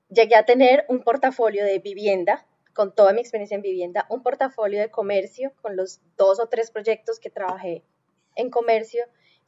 llegué 0.10 0.36
a 0.36 0.46
tener 0.46 0.86
un 0.88 1.04
portafolio 1.04 1.66
de 1.66 1.80
vivienda, 1.80 2.46
con 2.74 2.94
toda 2.94 3.14
mi 3.14 3.22
experiencia 3.22 3.56
en 3.56 3.62
vivienda, 3.62 4.06
un 4.10 4.24
portafolio 4.24 4.80
de 4.80 4.90
comercio, 4.90 5.52
con 5.62 5.76
los 5.76 6.02
dos 6.18 6.40
o 6.40 6.48
tres 6.48 6.72
proyectos 6.72 7.20
que 7.20 7.30
trabajé 7.30 7.84
en 8.36 8.50
comercio, 8.50 9.04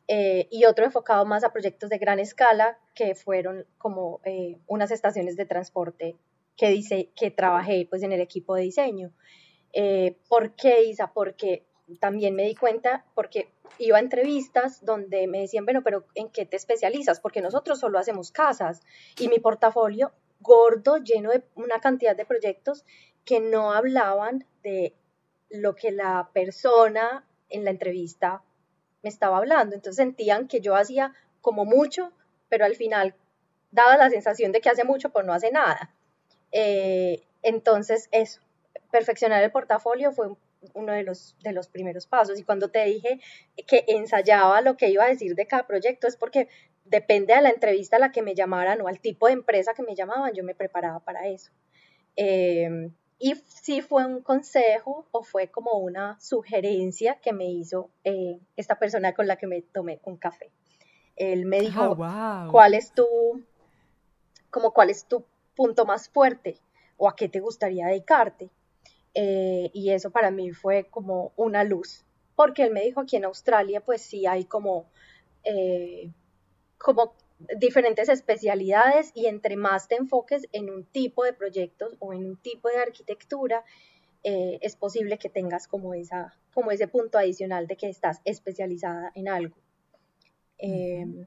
eh, 0.08 0.48
y 0.52 0.66
otro 0.66 0.86
enfocado 0.86 1.26
más 1.26 1.44
a 1.44 1.52
proyectos 1.52 1.90
de 1.90 1.98
gran 1.98 2.20
escala, 2.20 2.78
que 2.96 3.16
fueron 3.16 3.66
como 3.78 4.20
eh, 4.26 4.58
unas 4.68 4.92
estaciones 4.92 5.36
de 5.36 5.46
transporte 5.46 6.18
que, 6.58 6.70
dice, 6.70 7.12
que 7.16 7.32
trabajé 7.32 7.88
pues, 7.90 8.04
en 8.04 8.12
el 8.12 8.22
equipo 8.22 8.56
de 8.56 8.64
diseño. 8.64 9.12
Eh, 9.74 10.18
¿Por 10.28 10.56
qué, 10.56 10.84
Isa? 10.84 11.12
Porque 11.14 11.66
también 12.00 12.36
me 12.36 12.44
di 12.44 12.56
cuenta, 12.56 13.06
porque 13.16 13.52
iba 13.78 13.98
a 13.98 14.02
entrevistas 14.02 14.84
donde 14.84 15.28
me 15.28 15.40
decían, 15.40 15.66
bueno, 15.66 15.82
pero 15.84 16.06
¿en 16.16 16.30
qué 16.30 16.46
te 16.46 16.58
especializas? 16.58 17.20
Porque 17.20 17.42
nosotros 17.42 17.80
solo 17.80 18.00
hacemos 18.00 18.32
casas 18.32 18.82
y 19.20 19.28
mi 19.28 19.40
portafolio 19.40 20.12
gordo, 20.40 20.98
lleno 20.98 21.32
de 21.32 21.44
una 21.56 21.80
cantidad 21.80 22.16
de 22.16 22.26
proyectos 22.26 22.86
que 23.26 23.40
no 23.40 23.72
hablaban 23.72 24.46
de 24.64 24.96
lo 25.50 25.76
que 25.76 25.92
la 25.92 26.30
persona 26.34 27.26
en 27.50 27.64
la 27.64 27.72
entrevista 27.72 28.44
me 29.04 29.10
estaba 29.10 29.38
hablando. 29.38 29.76
Entonces 29.76 29.98
sentían 29.98 30.48
que 30.48 30.62
yo 30.62 30.76
hacía 30.76 31.14
como 31.42 31.66
mucho, 31.66 32.12
pero 32.50 32.66
al 32.66 32.76
final 32.76 33.16
daba 33.72 33.98
la 33.98 34.10
sensación 34.10 34.52
de 34.52 34.62
que 34.62 34.70
hace 34.70 34.84
mucho, 34.84 35.10
pero 35.10 35.26
no 35.26 35.34
hace 35.34 35.52
nada. 35.52 35.94
Eh, 36.52 37.24
entonces, 37.42 38.10
eso, 38.12 38.42
perfeccionar 38.92 39.44
el 39.44 39.52
portafolio 39.52 40.12
fue 40.12 40.30
uno 40.74 40.94
de 40.94 41.04
los, 41.04 41.36
de 41.42 41.54
los 41.54 41.68
primeros 41.68 42.06
pasos. 42.06 42.40
Y 42.40 42.44
cuando 42.44 42.70
te 42.70 42.86
dije 42.86 43.20
que 43.68 43.84
ensayaba 43.88 44.62
lo 44.62 44.78
que 44.78 44.90
iba 44.90 45.06
a 45.06 45.10
decir 45.10 45.36
de 45.36 45.48
cada 45.48 45.66
proyecto, 45.66 46.08
es 46.08 46.18
porque 46.18 46.48
depende 46.86 47.34
de 47.34 47.42
la 47.42 47.50
entrevista 47.50 47.96
a 47.96 48.00
la 48.00 48.12
que 48.12 48.22
me 48.22 48.36
llamaran 48.36 48.82
o 48.82 48.88
al 48.88 49.00
tipo 49.00 49.28
de 49.28 49.34
empresa 49.34 49.74
que 49.74 49.84
me 49.84 49.96
llamaban, 49.96 50.34
yo 50.34 50.44
me 50.44 50.56
preparaba 50.56 51.00
para 51.00 51.28
eso. 51.28 51.52
Eh, 52.16 52.92
y 53.22 53.36
sí 53.48 53.82
fue 53.82 54.06
un 54.06 54.22
consejo 54.22 55.06
o 55.12 55.24
fue 55.24 55.48
como 55.48 55.74
una 55.74 56.20
sugerencia 56.20 57.20
que 57.22 57.34
me 57.34 57.46
hizo 57.46 57.90
eh, 58.04 58.40
esta 58.58 58.80
persona 58.80 59.14
con 59.14 59.28
la 59.28 59.36
que 59.36 59.48
me 59.48 59.62
tomé 59.62 60.00
un 60.04 60.18
café. 60.18 60.50
Él 61.16 61.46
me 61.46 61.60
dijo, 61.60 61.96
ah, 62.02 62.48
¿cuál 62.52 62.74
es 62.74 62.94
tu, 62.94 63.06
como 64.50 64.72
cuál 64.72 64.90
es 64.90 65.06
tu 65.06 65.24
punto 65.56 65.86
más 65.86 66.10
fuerte 66.10 66.58
o 66.98 67.10
a 67.10 67.16
qué 67.16 67.30
te 67.30 67.40
gustaría 67.40 67.88
dedicarte. 67.88 68.50
Eh, 69.14 69.70
y 69.74 69.92
eso 69.92 70.12
para 70.12 70.32
mí 70.32 70.52
fue 70.52 70.86
como 70.86 71.32
una 71.36 71.64
luz, 71.64 72.06
porque 72.36 72.64
él 72.64 72.72
me 72.72 72.84
dijo 72.84 73.02
aquí 73.02 73.18
en 73.18 73.26
Australia 73.26 73.82
pues 73.82 74.02
sí 74.02 74.26
hay 74.26 74.46
como, 74.46 74.86
eh, 75.44 76.12
como 76.78 77.14
diferentes 77.58 78.10
especialidades 78.10 79.12
y 79.14 79.28
entre 79.28 79.56
más 79.56 79.88
te 79.88 79.96
enfoques 79.96 80.48
en 80.52 80.70
un 80.70 80.86
tipo 80.86 81.24
de 81.24 81.34
proyectos 81.34 81.96
o 82.00 82.14
en 82.14 82.26
un 82.26 82.38
tipo 82.38 82.70
de 82.70 82.78
arquitectura, 82.78 83.64
eh, 84.24 84.60
es 84.62 84.76
posible 84.76 85.18
que 85.18 85.30
tengas 85.30 85.68
como, 85.68 85.94
esa, 85.94 86.36
como 86.54 86.72
ese 86.72 86.88
punto 86.88 87.18
adicional 87.18 87.68
de 87.68 87.76
que 87.76 87.90
estás 87.90 88.22
especializada 88.24 89.12
en 89.16 89.28
algo. 89.28 89.56
Em, 90.58 91.26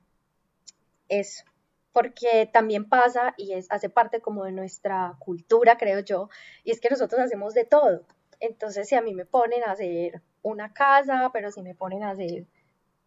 eso, 1.08 1.44
porque 1.92 2.48
también 2.52 2.88
pasa 2.88 3.34
y 3.36 3.52
es, 3.52 3.66
hace 3.70 3.88
parte 3.88 4.20
como 4.20 4.44
de 4.44 4.52
nuestra 4.52 5.16
cultura, 5.18 5.76
creo 5.76 6.00
yo, 6.00 6.28
y 6.62 6.70
es 6.70 6.80
que 6.80 6.90
nosotros 6.90 7.20
hacemos 7.20 7.54
de 7.54 7.64
todo. 7.64 8.06
Entonces, 8.40 8.88
si 8.88 8.94
a 8.94 9.02
mí 9.02 9.14
me 9.14 9.24
ponen 9.24 9.62
a 9.64 9.72
hacer 9.72 10.22
una 10.42 10.72
casa, 10.72 11.30
pero 11.32 11.50
si 11.50 11.62
me 11.62 11.74
ponen 11.74 12.02
a 12.04 12.10
hacer, 12.10 12.46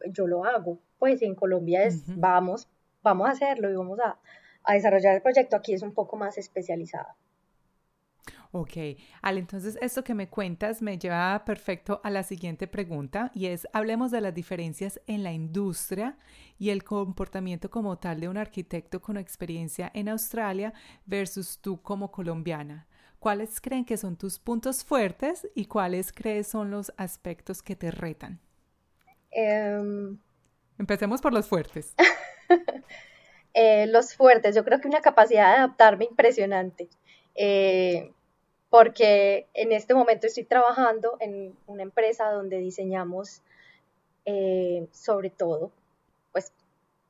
yo 0.05 0.27
lo 0.27 0.45
hago. 0.45 0.79
Pues 0.99 1.21
en 1.21 1.35
Colombia 1.35 1.83
es, 1.83 2.03
vamos, 2.07 2.67
vamos 3.03 3.27
a 3.27 3.31
hacerlo 3.31 3.69
y 3.69 3.75
vamos 3.75 3.99
a, 3.99 4.19
a 4.63 4.73
desarrollar 4.73 5.15
el 5.15 5.21
proyecto. 5.21 5.55
Aquí 5.55 5.73
es 5.73 5.81
un 5.81 5.93
poco 5.93 6.17
más 6.17 6.37
especializado. 6.37 7.07
Ok, 8.51 8.77
Al, 9.21 9.37
entonces 9.37 9.77
esto 9.81 10.03
que 10.03 10.13
me 10.13 10.29
cuentas 10.29 10.81
me 10.81 10.97
lleva 10.97 11.43
perfecto 11.45 11.99
a 12.03 12.09
la 12.09 12.23
siguiente 12.23 12.67
pregunta 12.67 13.31
y 13.33 13.47
es, 13.47 13.67
hablemos 13.73 14.11
de 14.11 14.21
las 14.21 14.33
diferencias 14.33 15.01
en 15.07 15.23
la 15.23 15.33
industria 15.33 16.17
y 16.57 16.69
el 16.69 16.83
comportamiento 16.83 17.69
como 17.69 17.97
tal 17.97 18.19
de 18.21 18.29
un 18.29 18.37
arquitecto 18.37 19.01
con 19.01 19.17
experiencia 19.17 19.91
en 19.93 20.09
Australia 20.09 20.73
versus 21.05 21.59
tú 21.59 21.81
como 21.81 22.11
colombiana. 22.11 22.87
¿Cuáles 23.19 23.59
creen 23.59 23.85
que 23.85 23.97
son 23.97 24.15
tus 24.15 24.39
puntos 24.39 24.83
fuertes 24.83 25.47
y 25.55 25.65
cuáles 25.65 26.11
crees 26.11 26.47
son 26.47 26.71
los 26.71 26.93
aspectos 26.97 27.61
que 27.61 27.75
te 27.75 27.91
retan? 27.91 28.39
Em, 29.31 30.19
Empecemos 30.79 31.21
por 31.21 31.33
los 31.33 31.47
fuertes. 31.47 31.93
Eh, 33.59 33.87
los 33.87 34.13
fuertes, 34.13 34.55
yo 34.55 34.63
creo 34.63 34.79
que 34.79 34.87
una 34.87 35.01
capacidad 35.01 35.49
de 35.49 35.57
adaptarme 35.57 36.05
impresionante. 36.05 36.89
Eh, 37.33 38.13
porque 38.69 39.47
en 39.55 39.71
este 39.71 39.95
momento 39.95 40.27
estoy 40.27 40.43
trabajando 40.43 41.17
en 41.19 41.55
una 41.65 41.81
empresa 41.81 42.29
donde 42.29 42.59
diseñamos 42.59 43.41
eh, 44.25 44.87
sobre 44.91 45.29
todo, 45.29 45.71
pues 46.33 46.51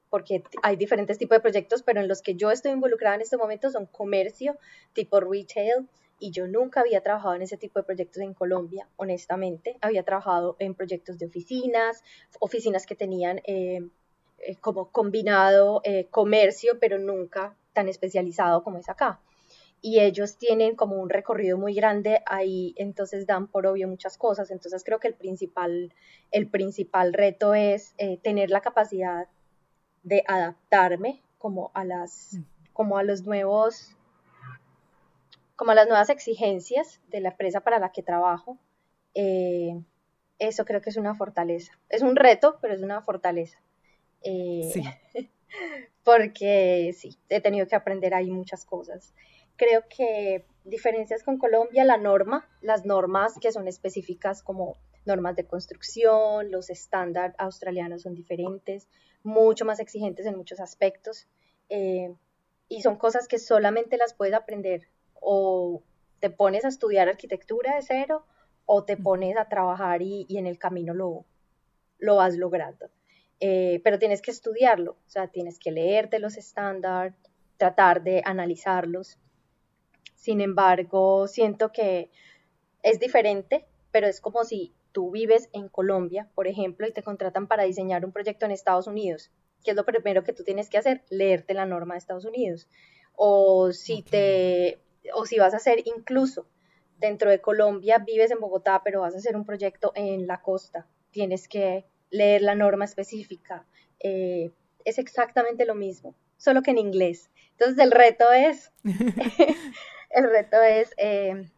porque 0.10 0.44
hay 0.64 0.76
diferentes 0.76 1.18
tipos 1.18 1.36
de 1.36 1.42
proyectos, 1.42 1.84
pero 1.84 2.00
en 2.00 2.08
los 2.08 2.22
que 2.22 2.36
yo 2.36 2.52
estoy 2.52 2.72
involucrada 2.72 3.16
en 3.16 3.22
este 3.22 3.38
momento 3.38 3.70
son 3.70 3.86
comercio, 3.88 4.58
tipo 4.94 5.20
retail, 5.20 5.88
y 6.20 6.32
yo 6.32 6.48
nunca 6.48 6.82
había 6.82 7.02
trabajado 7.02 7.36
en 7.36 7.42
ese 7.42 7.58
tipo 7.58 7.80
de 7.80 7.84
proyectos 7.84 8.22
en 8.24 8.34
Colombia, 8.34 8.88
honestamente. 8.96 9.78
Había 9.82 10.04
trabajado 10.04 10.56
en 10.60 10.76
proyectos 10.76 11.18
de 11.18 11.28
oficinas, 11.28 12.04
oficinas 12.40 12.86
que 12.86 12.96
tenían 12.96 13.42
eh, 13.46 13.88
eh, 14.40 14.56
como 14.62 14.92
combinado 14.92 15.82
comercio, 16.10 16.80
pero 16.80 16.98
nunca 17.00 17.56
tan 17.74 17.88
especializado 17.88 18.64
como 18.64 18.80
es 18.80 18.90
acá 18.90 19.20
y 19.82 20.00
ellos 20.00 20.38
tienen 20.38 20.76
como 20.76 20.96
un 20.98 21.10
recorrido 21.10 21.58
muy 21.58 21.74
grande 21.74 22.22
ahí, 22.26 22.74
entonces 22.78 23.28
dan 23.28 23.48
por 23.48 23.68
obvio 23.68 23.88
muchas 23.88 24.18
cosas. 24.18 24.50
Entonces 24.52 24.84
creo 24.84 25.00
que 25.00 25.08
el 25.08 25.14
principal, 25.14 25.94
el 26.32 26.48
principal 26.50 27.14
reto 27.14 27.54
es 27.54 27.94
eh, 27.98 28.18
tener 28.18 28.50
la 28.50 28.62
capacidad 28.62 29.28
de 30.04 30.24
adaptarme 30.28 31.22
como 31.38 31.72
a 31.74 31.84
las, 31.84 32.34
mm. 32.34 32.44
como 32.74 32.98
a 32.98 33.04
los 33.04 33.24
nuevos, 33.24 33.96
como 35.58 35.74
las 35.74 35.88
nuevas 35.88 36.10
exigencias 36.10 37.02
de 37.10 37.20
la 37.20 37.30
empresa 37.30 37.60
para 37.60 37.80
la 37.80 37.92
que 37.92 38.04
trabajo. 38.04 38.58
Eh, 39.14 39.78
eso 40.40 40.64
creo 40.64 40.82
que 40.82 40.90
es 40.90 40.98
una 40.98 41.16
fortaleza. 41.16 41.74
Es 41.90 42.02
un 42.02 42.16
reto, 42.16 42.58
pero 42.62 42.74
es 42.74 42.82
una 42.82 43.02
fortaleza. 43.02 43.60
Eh, 44.22 44.70
sí. 44.72 44.84
porque 46.04 46.94
sí, 46.98 47.20
he 47.28 47.42
tenido 47.42 47.68
que 47.68 47.76
aprender 47.76 48.14
ahí 48.14 48.32
muchas 48.32 48.64
cosas 48.64 49.14
creo 49.58 49.84
que 49.90 50.46
diferencias 50.64 51.24
con 51.24 51.38
Colombia, 51.38 51.84
la 51.84 51.98
norma, 51.98 52.48
las 52.62 52.86
normas 52.86 53.34
que 53.42 53.52
son 53.52 53.68
específicas 53.68 54.42
como 54.44 54.78
normas 55.06 55.36
de 55.36 55.46
construcción, 55.46 56.52
los 56.52 56.70
estándares 56.70 57.36
australianos 57.38 58.04
son 58.04 58.14
diferentes, 58.14 58.88
mucho 59.24 59.66
más 59.66 59.80
exigentes 59.80 60.26
en 60.26 60.38
muchos 60.38 60.60
aspectos, 60.60 61.28
eh, 61.70 62.14
y 62.70 62.82
son 62.82 62.98
cosas 62.98 63.28
que 63.28 63.40
solamente 63.40 63.98
las 63.98 64.14
puedes 64.14 64.34
aprender 64.34 64.88
o 65.22 65.84
te 66.20 66.30
pones 66.30 66.66
a 66.66 66.70
estudiar 66.70 67.10
arquitectura 67.10 67.76
de 67.76 67.82
cero 67.82 68.26
o 68.66 68.84
te 68.84 68.98
pones 68.98 69.38
a 69.38 69.48
trabajar 69.48 70.02
y, 70.02 70.26
en 70.30 70.48
el 70.48 70.58
camino 70.58 70.94
lo, 70.94 71.26
lo 72.00 72.16
vas 72.18 72.36
logrando. 72.36 72.90
Eh, 73.40 73.82
pero 73.84 74.00
tienes 74.00 74.22
que 74.22 74.32
estudiarlo, 74.32 74.92
o 74.92 75.10
sea, 75.10 75.28
tienes 75.28 75.60
que 75.60 75.72
leerte 75.72 76.20
los 76.20 76.38
estándares, 76.38 77.14
tratar 77.58 78.04
de 78.04 78.22
analizarlos 78.26 79.20
sin 80.18 80.42
embargo, 80.42 81.28
siento 81.28 81.72
que 81.72 82.10
es 82.84 83.00
diferente, 83.00 83.66
pero 83.92 84.08
es 84.08 84.20
como 84.20 84.44
si 84.44 84.74
tú 84.92 85.12
vives 85.12 85.48
en 85.54 85.70
Colombia, 85.70 86.28
por 86.36 86.48
ejemplo, 86.48 86.88
y 86.88 86.92
te 86.92 87.04
contratan 87.04 87.48
para 87.48 87.64
diseñar 87.64 88.04
un 88.04 88.12
proyecto 88.12 88.46
en 88.46 88.52
Estados 88.52 88.88
Unidos. 88.88 89.32
¿Qué 89.64 89.72
es 89.72 89.78
lo 89.78 89.86
primero 89.86 90.24
que 90.24 90.34
tú 90.34 90.44
tienes 90.44 90.70
que 90.70 90.80
hacer? 90.80 91.04
Leerte 91.10 91.54
la 91.54 91.66
norma 91.66 91.94
de 91.94 92.00
Estados 92.00 92.26
Unidos. 92.26 92.68
O 93.16 93.72
si 93.72 94.02
te 94.02 94.80
o 95.14 95.26
si 95.26 95.40
vas 95.40 95.54
a 95.54 95.58
hacer 95.58 95.80
incluso 95.86 96.48
dentro 96.98 97.30
de 97.30 97.42
Colombia, 97.42 98.00
vives 98.00 98.32
en 98.32 98.40
Bogotá, 98.40 98.82
pero 98.84 99.02
vas 99.02 99.14
a 99.14 99.18
hacer 99.18 99.36
un 99.36 99.46
proyecto 99.46 99.92
en 99.96 100.28
la 100.28 100.42
costa, 100.42 100.88
tienes 101.12 101.48
que 101.48 101.86
leer 102.10 102.42
la 102.42 102.56
norma 102.56 102.86
específica. 102.86 103.66
Eh, 104.00 104.52
es 104.86 104.98
exactamente 104.98 105.66
lo 105.66 105.76
mismo, 105.76 106.16
solo 106.38 106.62
que 106.62 106.72
en 106.72 106.78
inglés. 106.78 107.30
Entonces 107.52 107.78
el 107.80 107.92
reto 107.92 108.32
es 108.32 108.72
el 110.10 110.30
reto 110.30 110.62
es, 110.62 110.94
eh, 110.98 111.50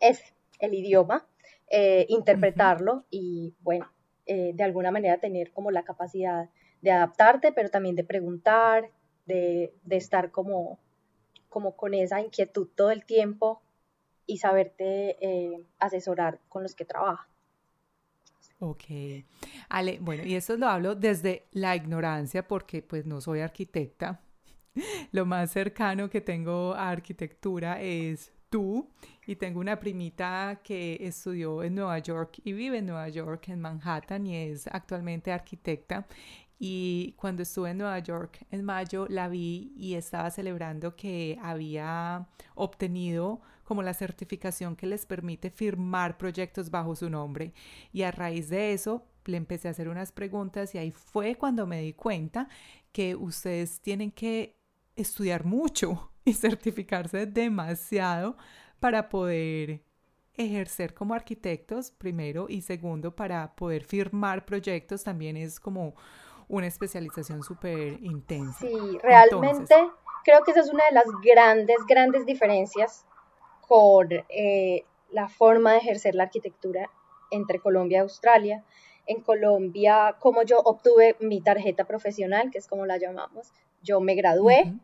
es 0.00 0.22
el 0.58 0.74
idioma, 0.74 1.26
eh, 1.70 2.06
interpretarlo 2.08 3.04
y, 3.10 3.54
bueno, 3.60 3.90
de 4.26 4.62
alguna 4.62 4.90
manera 4.90 5.16
tener 5.16 5.52
como 5.52 5.70
la 5.70 5.84
capacidad 5.84 6.50
de 6.82 6.90
adaptarte, 6.90 7.50
pero 7.50 7.70
también 7.70 7.96
de 7.96 8.04
preguntar, 8.04 8.90
de, 9.24 9.72
estar 9.90 10.30
como, 10.30 10.78
como 11.48 11.76
con 11.76 11.94
esa 11.94 12.20
inquietud 12.20 12.68
todo 12.74 12.90
el 12.90 13.04
tiempo 13.04 13.62
y 14.26 14.38
saberte 14.38 15.66
asesorar 15.78 16.38
con 16.48 16.62
los 16.62 16.74
que 16.74 16.84
trabajan. 16.84 17.26
Ok. 18.60 18.84
Ale, 19.68 19.98
bueno, 20.00 20.24
y 20.24 20.34
esto 20.34 20.56
lo 20.56 20.66
hablo 20.66 20.94
desde 20.94 21.46
la 21.52 21.76
ignorancia 21.76 22.46
porque 22.46 22.82
pues 22.82 23.06
no 23.06 23.20
soy 23.20 23.40
arquitecta, 23.40 24.20
lo 25.12 25.26
más 25.26 25.52
cercano 25.52 26.08
que 26.10 26.20
tengo 26.20 26.74
a 26.74 26.90
arquitectura 26.90 27.80
es 27.80 28.32
tú 28.48 28.88
y 29.26 29.36
tengo 29.36 29.60
una 29.60 29.78
primita 29.78 30.60
que 30.64 30.98
estudió 31.00 31.62
en 31.62 31.74
Nueva 31.74 31.98
York 31.98 32.40
y 32.44 32.52
vive 32.52 32.78
en 32.78 32.86
Nueva 32.86 33.08
York, 33.08 33.48
en 33.48 33.60
Manhattan 33.60 34.26
y 34.26 34.36
es 34.36 34.66
actualmente 34.66 35.30
arquitecta. 35.30 36.06
Y 36.58 37.14
cuando 37.16 37.42
estuve 37.42 37.70
en 37.70 37.78
Nueva 37.78 37.98
York 38.00 38.44
en 38.50 38.64
mayo 38.64 39.06
la 39.08 39.28
vi 39.28 39.72
y 39.76 39.94
estaba 39.94 40.30
celebrando 40.30 40.96
que 40.96 41.38
había 41.40 42.26
obtenido 42.54 43.40
como 43.64 43.82
la 43.82 43.94
certificación 43.94 44.76
que 44.76 44.86
les 44.86 45.06
permite 45.06 45.50
firmar 45.50 46.16
proyectos 46.16 46.70
bajo 46.70 46.96
su 46.96 47.10
nombre. 47.10 47.52
Y 47.92 48.02
a 48.02 48.10
raíz 48.10 48.48
de 48.48 48.72
eso 48.72 49.04
le 49.26 49.36
empecé 49.36 49.68
a 49.68 49.72
hacer 49.72 49.88
unas 49.88 50.10
preguntas 50.10 50.74
y 50.74 50.78
ahí 50.78 50.90
fue 50.90 51.36
cuando 51.36 51.66
me 51.66 51.82
di 51.82 51.92
cuenta 51.92 52.48
que 52.92 53.14
ustedes 53.14 53.80
tienen 53.80 54.10
que 54.10 54.58
estudiar 54.96 55.44
mucho 55.44 56.12
y 56.24 56.32
certificarse 56.32 57.26
demasiado 57.26 58.36
para 58.80 59.08
poder 59.08 59.82
ejercer 60.34 60.94
como 60.94 61.14
arquitectos, 61.14 61.90
primero, 61.90 62.46
y 62.48 62.62
segundo, 62.62 63.14
para 63.14 63.54
poder 63.56 63.84
firmar 63.84 64.44
proyectos 64.44 65.02
también 65.02 65.36
es 65.36 65.58
como 65.58 65.94
una 66.48 66.66
especialización 66.66 67.42
súper 67.42 68.02
intensa. 68.02 68.60
Sí, 68.60 68.98
realmente 69.02 69.74
creo 70.24 70.42
que 70.42 70.50
esa 70.50 70.60
es 70.60 70.70
una 70.72 70.84
de 70.86 70.92
las 70.92 71.06
grandes, 71.22 71.76
grandes 71.86 72.26
diferencias 72.26 73.06
con 73.66 74.08
eh, 74.28 74.84
la 75.10 75.28
forma 75.28 75.72
de 75.72 75.78
ejercer 75.78 76.14
la 76.14 76.24
arquitectura 76.24 76.90
entre 77.30 77.60
Colombia 77.60 77.98
y 77.98 78.00
Australia. 78.00 78.64
En 79.06 79.22
Colombia, 79.22 80.16
como 80.18 80.42
yo 80.42 80.58
obtuve 80.58 81.16
mi 81.20 81.40
tarjeta 81.40 81.84
profesional, 81.84 82.50
que 82.50 82.58
es 82.58 82.66
como 82.66 82.86
la 82.86 82.98
llamamos, 82.98 83.52
yo 83.82 84.00
me 84.00 84.14
gradué, 84.14 84.74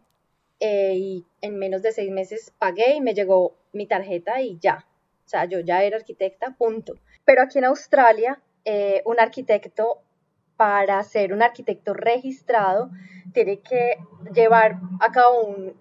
eh, 0.60 0.94
y 0.96 1.26
en 1.40 1.58
menos 1.58 1.82
de 1.82 1.92
seis 1.92 2.10
meses 2.10 2.52
pagué 2.58 2.94
y 2.94 3.00
me 3.00 3.14
llegó 3.14 3.54
mi 3.72 3.86
tarjeta 3.86 4.40
y 4.40 4.58
ya. 4.58 4.86
O 5.26 5.28
sea, 5.28 5.46
yo 5.46 5.60
ya 5.60 5.82
era 5.82 5.96
arquitecta, 5.96 6.54
punto. 6.56 6.94
Pero 7.24 7.42
aquí 7.42 7.58
en 7.58 7.64
Australia, 7.64 8.42
eh, 8.64 9.02
un 9.04 9.20
arquitecto 9.20 10.03
para 10.56 11.02
ser 11.02 11.32
un 11.32 11.42
arquitecto 11.42 11.94
registrado, 11.94 12.90
tiene 13.32 13.60
que 13.60 13.96
llevar 14.32 14.78
a 15.00 15.10
cabo 15.10 15.46
un, 15.46 15.74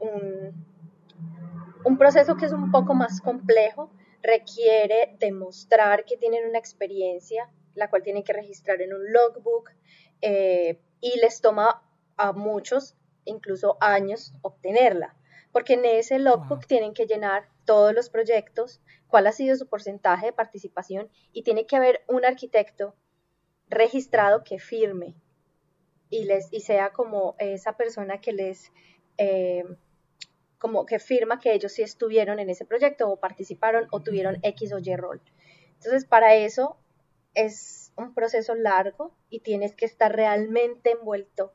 un, 1.85 1.97
proceso 1.97 2.35
que 2.35 2.45
es 2.45 2.51
un 2.51 2.71
poco 2.71 2.93
más 2.93 3.21
complejo, 3.21 3.91
requiere 4.21 5.15
demostrar 5.19 6.05
que 6.05 6.17
tienen 6.17 6.47
una 6.49 6.57
experiencia, 6.57 7.49
la 7.75 7.89
cual 7.89 8.03
tienen 8.03 8.23
que 8.23 8.33
registrar 8.33 8.81
en 8.81 8.93
un 8.93 9.11
logbook, 9.11 9.69
eh, 10.21 10.79
y 11.01 11.19
les 11.19 11.41
toma 11.41 11.83
a 12.17 12.31
muchos 12.31 12.95
incluso 13.25 13.77
años 13.79 14.33
obtenerla, 14.41 15.15
porque 15.51 15.73
en 15.73 15.85
ese 15.85 16.17
logbook 16.17 16.65
tienen 16.65 16.93
que 16.93 17.05
llenar 17.05 17.47
todos 17.65 17.93
los 17.93 18.09
proyectos, 18.09 18.81
cuál 19.07 19.27
ha 19.27 19.31
sido 19.31 19.55
su 19.55 19.67
porcentaje 19.67 20.27
de 20.27 20.33
participación 20.33 21.09
y 21.31 21.43
tiene 21.43 21.65
que 21.67 21.75
haber 21.75 22.03
un 22.07 22.25
arquitecto 22.25 22.95
registrado 23.73 24.43
que 24.43 24.59
firme 24.59 25.15
y, 26.09 26.25
les, 26.25 26.51
y 26.51 26.61
sea 26.61 26.91
como 26.91 27.35
esa 27.39 27.75
persona 27.75 28.19
que 28.21 28.33
les, 28.33 28.71
eh, 29.17 29.63
como 30.59 30.85
que 30.85 30.99
firma 30.99 31.39
que 31.39 31.53
ellos 31.53 31.73
sí 31.73 31.81
estuvieron 31.81 32.39
en 32.39 32.49
ese 32.49 32.65
proyecto 32.65 33.09
o 33.09 33.19
participaron 33.19 33.87
o 33.91 34.01
tuvieron 34.01 34.37
X 34.43 34.73
o 34.73 34.79
Y 34.79 34.95
rol. 34.95 35.21
Entonces, 35.75 36.05
para 36.05 36.35
eso 36.35 36.77
es 37.33 37.91
un 37.97 38.13
proceso 38.13 38.55
largo 38.55 39.13
y 39.29 39.39
tienes 39.39 39.75
que 39.75 39.85
estar 39.85 40.15
realmente 40.15 40.91
envuelto 40.91 41.53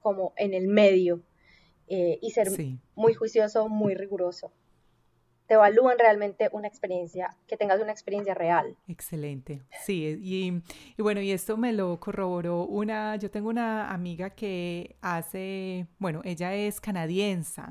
como 0.00 0.32
en 0.36 0.54
el 0.54 0.68
medio 0.68 1.22
eh, 1.88 2.18
y 2.20 2.30
ser 2.30 2.48
muy 2.94 3.14
juicioso, 3.14 3.68
muy 3.68 3.94
riguroso 3.94 4.52
te 5.48 5.54
evalúan 5.54 5.98
realmente 5.98 6.50
una 6.52 6.68
experiencia, 6.68 7.34
que 7.46 7.56
tengas 7.56 7.80
una 7.80 7.90
experiencia 7.90 8.34
real. 8.34 8.76
Excelente, 8.86 9.62
sí, 9.80 10.18
y, 10.22 10.62
y, 10.96 11.02
bueno, 11.02 11.22
y 11.22 11.32
esto 11.32 11.56
me 11.56 11.72
lo 11.72 11.98
corroboró 11.98 12.66
una, 12.66 13.16
yo 13.16 13.30
tengo 13.30 13.48
una 13.48 13.90
amiga 13.90 14.30
que 14.30 14.96
hace, 15.00 15.86
bueno, 15.98 16.20
ella 16.24 16.54
es 16.54 16.80
canadiense 16.80 17.62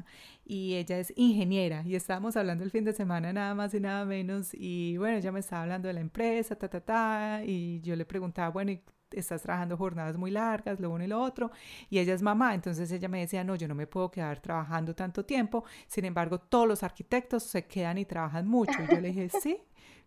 y 0.43 0.75
ella 0.75 0.97
es 0.97 1.13
ingeniera 1.15 1.83
y 1.85 1.95
estábamos 1.95 2.35
hablando 2.35 2.63
el 2.63 2.71
fin 2.71 2.83
de 2.83 2.93
semana 2.93 3.31
nada 3.31 3.53
más 3.53 3.73
y 3.75 3.79
nada 3.79 4.05
menos 4.05 4.53
y 4.53 4.97
bueno, 4.97 5.17
ella 5.17 5.31
me 5.31 5.41
estaba 5.41 5.61
hablando 5.61 5.87
de 5.87 5.93
la 5.93 5.99
empresa, 5.99 6.55
ta, 6.55 6.67
ta, 6.67 6.81
ta, 6.81 7.41
y 7.45 7.79
yo 7.81 7.95
le 7.95 8.05
preguntaba, 8.05 8.49
bueno, 8.49 8.71
¿y 8.71 8.81
estás 9.11 9.41
trabajando 9.41 9.77
jornadas 9.77 10.17
muy 10.17 10.31
largas, 10.31 10.79
lo 10.79 10.89
uno 10.89 11.03
y 11.03 11.07
lo 11.07 11.21
otro, 11.21 11.51
y 11.89 11.99
ella 11.99 12.13
es 12.13 12.21
mamá, 12.21 12.53
entonces 12.53 12.91
ella 12.91 13.07
me 13.07 13.19
decía, 13.19 13.43
no, 13.43 13.55
yo 13.55 13.67
no 13.67 13.75
me 13.75 13.87
puedo 13.87 14.11
quedar 14.11 14.39
trabajando 14.39 14.95
tanto 14.95 15.25
tiempo, 15.25 15.63
sin 15.87 16.05
embargo, 16.05 16.39
todos 16.39 16.67
los 16.67 16.83
arquitectos 16.83 17.43
se 17.43 17.65
quedan 17.65 17.97
y 17.97 18.05
trabajan 18.05 18.47
mucho, 18.47 18.73
y 18.83 18.93
yo 18.93 18.99
le 19.01 19.09
dije, 19.09 19.29
sí, 19.41 19.57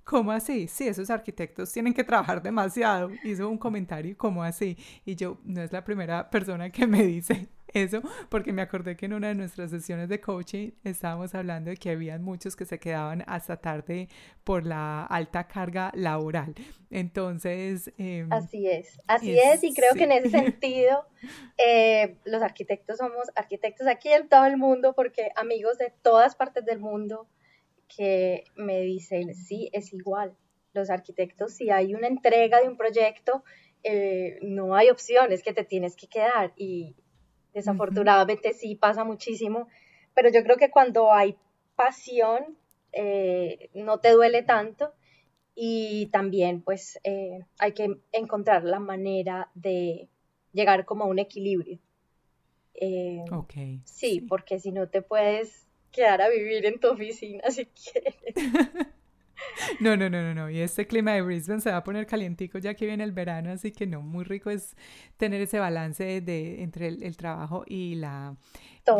¿cómo 0.04 0.32
así? 0.32 0.66
Sí, 0.68 0.88
esos 0.88 1.10
arquitectos 1.10 1.72
tienen 1.72 1.94
que 1.94 2.04
trabajar 2.04 2.42
demasiado, 2.42 3.10
hizo 3.24 3.48
un 3.48 3.58
comentario, 3.58 4.16
¿cómo 4.16 4.42
así? 4.42 4.76
Y 5.04 5.14
yo, 5.14 5.38
no 5.44 5.62
es 5.62 5.72
la 5.72 5.84
primera 5.84 6.28
persona 6.28 6.70
que 6.70 6.86
me 6.86 7.04
dice 7.04 7.48
eso, 7.72 8.02
porque 8.28 8.52
me 8.52 8.62
acordé 8.62 8.96
que 8.96 9.06
en 9.06 9.14
una 9.14 9.28
de 9.28 9.34
nuestras 9.34 9.70
sesiones 9.70 10.08
de 10.08 10.20
coaching 10.20 10.70
estábamos 10.84 11.34
hablando 11.34 11.70
de 11.70 11.76
que 11.76 11.90
habían 11.90 12.22
muchos 12.22 12.56
que 12.56 12.64
se 12.64 12.78
quedaban 12.78 13.24
hasta 13.26 13.56
tarde 13.56 14.08
por 14.44 14.66
la 14.66 15.04
alta 15.06 15.46
carga 15.46 15.92
laboral. 15.94 16.54
Entonces... 16.90 17.92
Em, 17.98 18.32
así 18.32 18.66
es, 18.66 18.98
así 19.06 19.38
es, 19.38 19.62
y 19.62 19.72
creo 19.72 19.94
que 19.94 20.04
en 20.04 20.12
ese 20.12 20.30
sentido 20.30 21.06
eh, 21.58 22.16
los 22.24 22.42
arquitectos 22.42 22.98
somos 22.98 23.28
arquitectos 23.36 23.86
aquí 23.86 24.08
en 24.08 24.28
todo 24.28 24.46
el 24.46 24.56
mundo, 24.56 24.94
porque 24.94 25.30
amigos 25.36 25.78
de 25.78 25.92
todas 26.02 26.34
partes 26.34 26.64
del 26.64 26.80
mundo 26.80 27.28
que 27.94 28.44
me 28.56 28.80
dicen, 28.80 29.34
sí, 29.34 29.70
es 29.72 29.92
igual. 29.92 30.36
Los 30.72 30.90
arquitectos, 30.90 31.54
si 31.54 31.70
hay 31.70 31.94
una 31.94 32.06
entrega 32.06 32.60
de 32.60 32.68
un 32.68 32.76
proyecto, 32.76 33.42
eh, 33.82 34.38
no 34.42 34.76
hay 34.76 34.90
opciones 34.90 35.42
que 35.42 35.52
te 35.52 35.64
tienes 35.64 35.96
que 35.96 36.06
quedar. 36.06 36.52
Y, 36.56 36.94
Desafortunadamente 37.54 38.52
sí 38.52 38.74
pasa 38.74 39.04
muchísimo, 39.04 39.68
pero 40.14 40.30
yo 40.30 40.42
creo 40.42 40.56
que 40.56 40.70
cuando 40.70 41.12
hay 41.12 41.36
pasión 41.76 42.56
eh, 42.92 43.70
no 43.74 43.98
te 43.98 44.10
duele 44.10 44.42
tanto 44.42 44.92
y 45.54 46.06
también 46.06 46.62
pues 46.62 46.98
eh, 47.04 47.44
hay 47.58 47.72
que 47.72 47.98
encontrar 48.12 48.64
la 48.64 48.80
manera 48.80 49.50
de 49.54 50.08
llegar 50.52 50.84
como 50.84 51.04
a 51.04 51.08
un 51.08 51.18
equilibrio. 51.18 51.78
Eh, 52.74 53.24
sí, 53.84 54.20
porque 54.20 54.58
si 54.58 54.72
no 54.72 54.88
te 54.88 55.02
puedes 55.02 55.66
quedar 55.92 56.22
a 56.22 56.28
vivir 56.28 56.64
en 56.66 56.78
tu 56.80 56.88
oficina 56.88 57.42
si 57.50 57.66
quieres. 57.66 58.14
No, 59.80 59.96
no, 59.96 60.10
no, 60.10 60.22
no, 60.22 60.34
no. 60.34 60.50
Y 60.50 60.60
este 60.60 60.86
clima 60.86 61.12
de 61.12 61.22
Brisbane 61.22 61.60
se 61.60 61.70
va 61.70 61.78
a 61.78 61.84
poner 61.84 62.06
calientico 62.06 62.58
ya 62.58 62.74
que 62.74 62.86
viene 62.86 63.04
el 63.04 63.12
verano, 63.12 63.50
así 63.50 63.72
que 63.72 63.86
no, 63.86 64.02
muy 64.02 64.24
rico 64.24 64.50
es 64.50 64.76
tener 65.16 65.40
ese 65.40 65.58
balance 65.58 66.20
de, 66.20 66.62
entre 66.62 66.88
el, 66.88 67.16
trabajo 67.16 67.64
y 67.66 67.94
la 67.94 68.36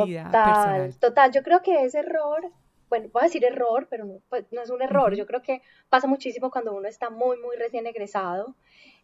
vida 0.04 0.30
personal. 0.30 0.98
Total, 0.98 1.32
yo 1.32 1.42
creo 1.42 1.62
que 1.62 1.84
ese 1.84 1.98
error, 2.00 2.50
bueno, 2.88 3.08
voy 3.12 3.22
a 3.22 3.24
decir 3.24 3.44
error, 3.44 3.86
pero 3.90 4.04
no, 4.04 4.20
pues, 4.28 4.44
no 4.52 4.62
es 4.62 4.70
un 4.70 4.82
error. 4.82 5.14
Yo 5.14 5.26
creo 5.26 5.42
que 5.42 5.62
pasa 5.88 6.06
muchísimo 6.06 6.50
cuando 6.50 6.74
uno 6.74 6.88
está 6.88 7.10
muy, 7.10 7.38
muy 7.38 7.56
recién 7.56 7.86
egresado, 7.86 8.54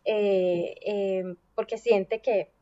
eh, 0.05 0.75
em, 0.83 1.37
porque 1.55 1.79
siente 1.79 2.21
que 2.21 2.53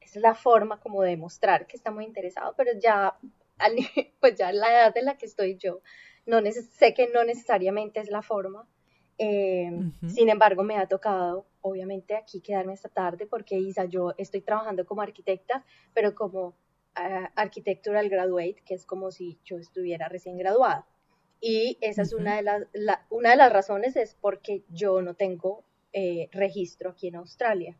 es 0.00 0.16
la 0.16 0.34
forma 0.34 0.80
como 0.80 1.02
de 1.02 1.16
mostrar 1.16 1.66
que 1.66 1.76
está 1.76 1.90
muy 1.90 2.04
interesado, 2.04 2.54
pero 2.56 2.72
ya, 2.78 3.16
pues 4.20 4.34
ya 4.36 4.52
la 4.52 4.70
edad 4.70 4.96
en 4.96 5.06
la 5.06 5.16
que 5.16 5.26
estoy 5.26 5.56
yo, 5.56 5.80
no 6.26 6.40
sé 6.50 6.94
que 6.94 7.08
no 7.08 7.24
necesariamente 7.24 8.00
es 8.00 8.10
la 8.10 8.22
forma. 8.22 8.66
Eh, 9.18 9.70
sin 10.08 10.28
embargo, 10.28 10.62
me 10.62 10.76
ha 10.76 10.86
tocado, 10.86 11.46
obviamente, 11.60 12.16
aquí 12.16 12.40
quedarme 12.40 12.72
esta 12.72 12.88
tarde 12.88 13.26
porque 13.26 13.56
Isa, 13.56 13.84
yo 13.84 14.12
estoy 14.18 14.40
trabajando 14.40 14.84
como 14.84 15.02
arquitecta, 15.02 15.64
pero 15.92 16.14
como 16.14 16.48
uh, 16.48 17.26
architectural 17.36 18.08
graduate, 18.08 18.62
que 18.64 18.74
es 18.74 18.86
como 18.86 19.10
si 19.10 19.38
yo 19.44 19.58
estuviera 19.58 20.08
recién 20.08 20.36
graduada. 20.36 20.86
Y 21.40 21.78
esa 21.80 22.02
es 22.02 22.12
una 22.14 22.36
de, 22.36 22.42
las, 22.42 22.64
una 23.10 23.30
de 23.30 23.36
las 23.36 23.52
razones, 23.52 23.96
es 23.96 24.16
porque 24.18 24.64
yo 24.70 25.02
no 25.02 25.14
tengo 25.14 25.62
eh, 25.92 26.28
registro 26.32 26.90
aquí 26.90 27.08
en 27.08 27.16
Australia. 27.16 27.76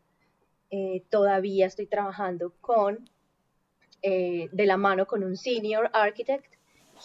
Eh, 0.69 1.03
todavía 1.09 1.65
estoy 1.65 1.87
trabajando 1.87 2.53
con, 2.61 3.09
de 4.03 4.65
la 4.67 4.77
mano 4.77 5.07
con 5.07 5.23
un 5.23 5.35
senior 5.35 5.89
architect 5.91 6.55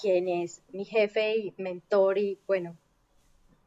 quien 0.01 0.29
es 0.29 0.63
mi 0.73 0.85
jefe 0.85 1.37
y 1.37 1.55
mentor 1.59 2.19
y 2.19 2.39
bueno, 2.47 2.77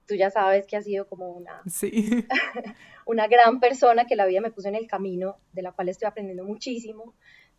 tú 0.07 0.15
ya 0.15 0.29
sabes 0.29 0.65
que 0.67 0.77
ha 0.77 0.81
sido 0.81 1.07
como 1.07 1.29
una, 1.29 1.61
sí. 1.67 2.25
una 3.05 3.27
gran 3.27 3.59
persona 3.59 4.05
que 4.05 4.15
la 4.15 4.25
vida 4.25 4.41
me 4.41 4.51
puso 4.51 4.67
en 4.67 4.75
el 4.75 4.87
camino, 4.87 5.37
de 5.53 5.61
la 5.61 5.71
cual 5.71 5.89
estoy 5.89 6.07
aprendiendo 6.07 6.43
muchísimo, 6.43 7.13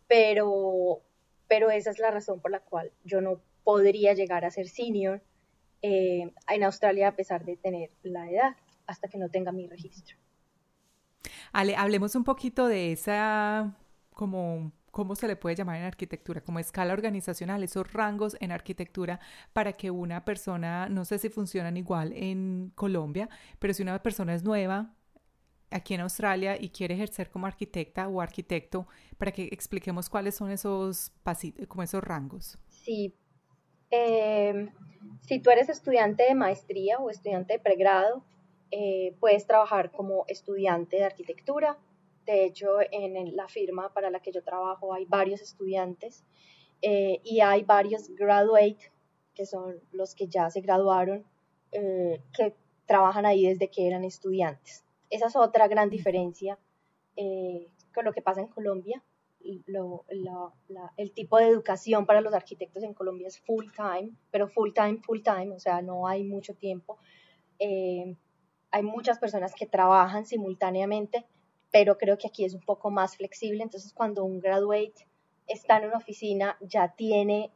pero, 0.07 1.01
pero 1.47 1.69
esa 1.71 1.91
es 1.91 1.99
la 1.99 2.11
razón 2.11 2.39
por 2.39 2.51
la 2.51 2.59
cual 2.59 2.91
yo 3.03 3.21
no 3.21 3.41
podría 3.63 4.13
llegar 4.13 4.45
a 4.45 4.51
ser 4.51 4.67
senior 4.67 5.21
eh, 5.81 6.31
en 6.49 6.63
Australia 6.63 7.09
a 7.09 7.15
pesar 7.15 7.45
de 7.45 7.57
tener 7.57 7.91
la 8.03 8.29
edad, 8.29 8.55
hasta 8.87 9.07
que 9.07 9.17
no 9.17 9.29
tenga 9.29 9.51
mi 9.51 9.67
registro. 9.67 10.15
Ale, 11.51 11.75
hablemos 11.75 12.15
un 12.15 12.23
poquito 12.23 12.67
de 12.67 12.91
esa 12.91 13.75
como 14.13 14.71
¿cómo 14.95 15.13
se 15.17 15.27
le 15.27 15.35
puede 15.35 15.57
llamar 15.57 15.75
en 15.75 15.83
arquitectura? 15.83 16.39
Como 16.39 16.57
escala 16.57 16.93
organizacional, 16.93 17.61
esos 17.63 17.91
rangos 17.91 18.37
en 18.39 18.53
arquitectura 18.53 19.19
para 19.51 19.73
que 19.73 19.91
una 19.91 20.23
persona, 20.23 20.87
no 20.87 21.03
sé 21.03 21.19
si 21.19 21.27
funcionan 21.27 21.75
igual 21.75 22.13
en 22.13 22.71
Colombia, 22.75 23.27
pero 23.59 23.73
si 23.73 23.83
una 23.83 24.01
persona 24.01 24.33
es 24.33 24.45
nueva 24.45 24.95
aquí 25.69 25.95
en 25.95 25.99
Australia 25.99 26.55
y 26.57 26.69
quiere 26.69 26.93
ejercer 26.93 27.29
como 27.29 27.45
arquitecta 27.45 28.07
o 28.07 28.21
arquitecto, 28.21 28.87
para 29.17 29.33
que 29.33 29.49
expliquemos 29.51 30.09
cuáles 30.09 30.35
son 30.35 30.49
esos 30.49 31.11
como 31.67 31.83
esos 31.83 32.01
rangos. 32.01 32.57
Sí. 32.69 33.13
Em, 33.89 34.69
si 35.27 35.41
tú 35.41 35.49
eres 35.49 35.67
estudiante 35.67 36.23
de 36.23 36.35
maestría 36.35 36.99
o 36.99 37.09
estudiante 37.09 37.51
de 37.51 37.59
pregrado, 37.59 38.23
eh, 38.71 39.13
puedes 39.19 39.45
trabajar 39.45 39.91
como 39.91 40.23
estudiante 40.29 40.95
de 40.95 41.03
arquitectura 41.03 41.77
de 42.25 42.45
hecho, 42.45 42.77
en 42.91 43.35
la 43.35 43.47
firma 43.47 43.93
para 43.93 44.09
la 44.09 44.19
que 44.19 44.31
yo 44.31 44.43
trabajo 44.43 44.93
hay 44.93 45.05
varios 45.05 45.41
estudiantes 45.41 46.23
eh, 46.81 47.21
y 47.23 47.39
hay 47.41 47.63
varios 47.63 48.09
graduate, 48.15 48.91
que 49.33 49.45
son 49.45 49.79
los 49.91 50.15
que 50.15 50.27
ya 50.27 50.49
se 50.49 50.61
graduaron, 50.61 51.23
eh, 51.71 52.21
que 52.33 52.55
trabajan 52.85 53.25
ahí 53.25 53.45
desde 53.47 53.69
que 53.69 53.87
eran 53.87 54.03
estudiantes. 54.03 54.83
Esa 55.09 55.27
es 55.27 55.35
otra 55.35 55.67
gran 55.67 55.89
diferencia 55.89 56.57
eh, 57.15 57.67
con 57.93 58.05
lo 58.05 58.13
que 58.13 58.21
pasa 58.21 58.41
en 58.41 58.47
Colombia. 58.47 59.03
el 60.97 61.11
tipo 61.13 61.37
de 61.37 61.47
educación 61.47 62.07
para 62.07 62.21
los 62.21 62.33
arquitectos 62.33 62.83
en 62.83 62.95
Colombia 62.95 63.27
es 63.27 63.39
full 63.39 63.65
time, 63.75 64.11
pero 64.31 64.47
full 64.47 64.71
time, 64.73 64.99
full 65.05 65.21
time, 65.21 65.53
o 65.53 65.59
sea, 65.59 65.81
no 65.83 66.07
hay 66.07 66.23
mucho 66.23 66.55
tiempo. 66.55 66.97
hay 67.59 68.83
muchas 68.83 69.19
personas 69.19 69.53
que 69.53 69.67
trabajan 69.67 70.25
simultáneamente 70.25 71.25
pero 71.71 71.97
creo 71.97 72.17
que 72.17 72.27
aquí 72.27 72.45
es 72.45 72.53
un 72.53 72.61
poco 72.61 72.91
más 72.91 73.17
flexible, 73.17 73.63
entonces 73.63 73.93
cuando 73.93 74.23
un 74.23 74.39
graduate 74.39 75.07
está 75.47 75.77
en 75.77 75.87
una 75.87 75.97
oficina 75.97 76.57
ya 76.61 76.95
tiene 76.95 77.51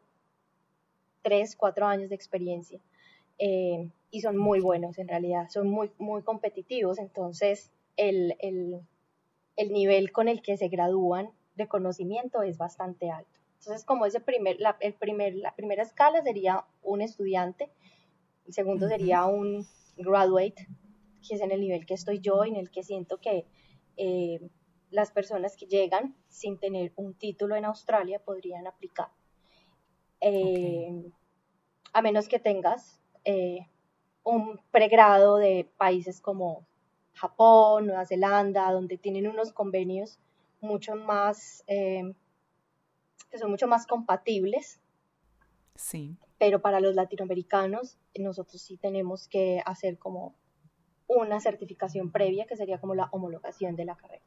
tres, 1.21 1.55
cuatro 1.55 1.85
años 1.85 2.09
de 2.09 2.15
experiencia 2.15 2.79
eh, 3.37 3.89
y 4.11 4.21
son 4.21 4.37
muy 4.37 4.59
buenos 4.59 4.97
en 4.97 5.07
realidad, 5.07 5.47
son 5.49 5.69
muy, 5.69 5.91
muy 5.97 6.21
competitivos, 6.23 6.99
entonces 6.99 7.71
el, 7.97 8.35
el 8.39 9.71
nivel 9.73 10.11
con 10.11 10.27
el 10.27 10.41
que 10.41 10.55
se 10.55 10.69
gradúan 10.69 11.31
de 11.55 11.67
conocimiento 11.67 12.41
es 12.41 12.57
bastante 12.57 13.11
alto. 13.11 13.39
Entonces, 13.59 13.83
como 13.83 14.05
ese 14.05 14.21
primer, 14.21 14.57
la, 14.59 14.77
el 14.79 14.93
primer, 14.93 15.35
la 15.35 15.53
primera 15.53 15.83
escala 15.83 16.23
sería 16.23 16.63
un 16.81 17.01
estudiante, 17.01 17.69
el 18.47 18.53
segundo 18.53 18.87
sería 18.87 19.25
un 19.25 19.67
graduate, 19.97 20.67
que 21.27 21.35
es 21.35 21.41
en 21.41 21.51
el 21.51 21.59
nivel 21.59 21.85
que 21.85 21.93
estoy 21.93 22.19
yo, 22.19 22.45
en 22.45 22.55
el 22.55 22.71
que 22.71 22.83
siento 22.83 23.17
que 23.17 23.45
eh, 23.99 24.49
las 24.91 25.11
personas 25.11 25.55
que 25.55 25.67
llegan 25.67 26.15
sin 26.27 26.57
tener 26.57 26.93
un 26.95 27.13
título 27.13 27.55
en 27.55 27.65
Australia 27.65 28.19
podrían 28.19 28.65
aplicar. 28.65 29.09
Eh, 30.21 31.11
a 31.93 32.01
menos 32.01 32.27
que 32.27 32.39
tengas 32.39 32.99
eh, 33.25 33.67
un 34.23 34.59
pregrado 34.71 35.37
de 35.37 35.69
países 35.77 36.21
como 36.21 36.65
Japón, 37.13 37.87
Nueva 37.87 38.05
Zelanda, 38.05 38.71
donde 38.71 38.97
tienen 38.97 39.27
unos 39.27 39.51
convenios 39.51 40.19
mucho 40.61 40.95
más, 40.95 41.63
eh, 41.67 42.13
que 43.29 43.37
son 43.37 43.51
mucho 43.51 43.67
más 43.67 43.85
compatibles. 43.85 44.81
Sí. 45.75 46.17
Pero 46.37 46.61
para 46.61 46.79
los 46.79 46.95
latinoamericanos, 46.95 47.97
nosotros 48.17 48.61
sí 48.61 48.77
tenemos 48.77 49.27
que 49.27 49.61
hacer 49.65 49.97
como 49.97 50.35
una 51.09 51.39
certificación 51.39 52.11
previa, 52.11 52.45
que 52.45 52.55
sería 52.55 52.79
como 52.79 52.95
la 52.95 53.09
homologación 53.11 53.75
de 53.75 53.85
la 53.85 53.95
carrera. 53.95 54.23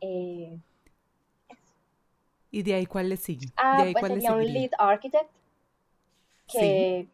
Eh, 0.00 0.58
¿Y 2.50 2.62
de 2.62 2.74
ahí 2.74 2.86
cuál 2.86 3.08
le 3.08 3.16
sigue? 3.16 3.46
Ah, 3.56 3.84
¿De 3.84 3.92
pues 3.92 4.12
sería 4.12 4.34
un 4.34 4.44
lead 4.44 4.70
architect, 4.78 5.30
que 6.52 7.06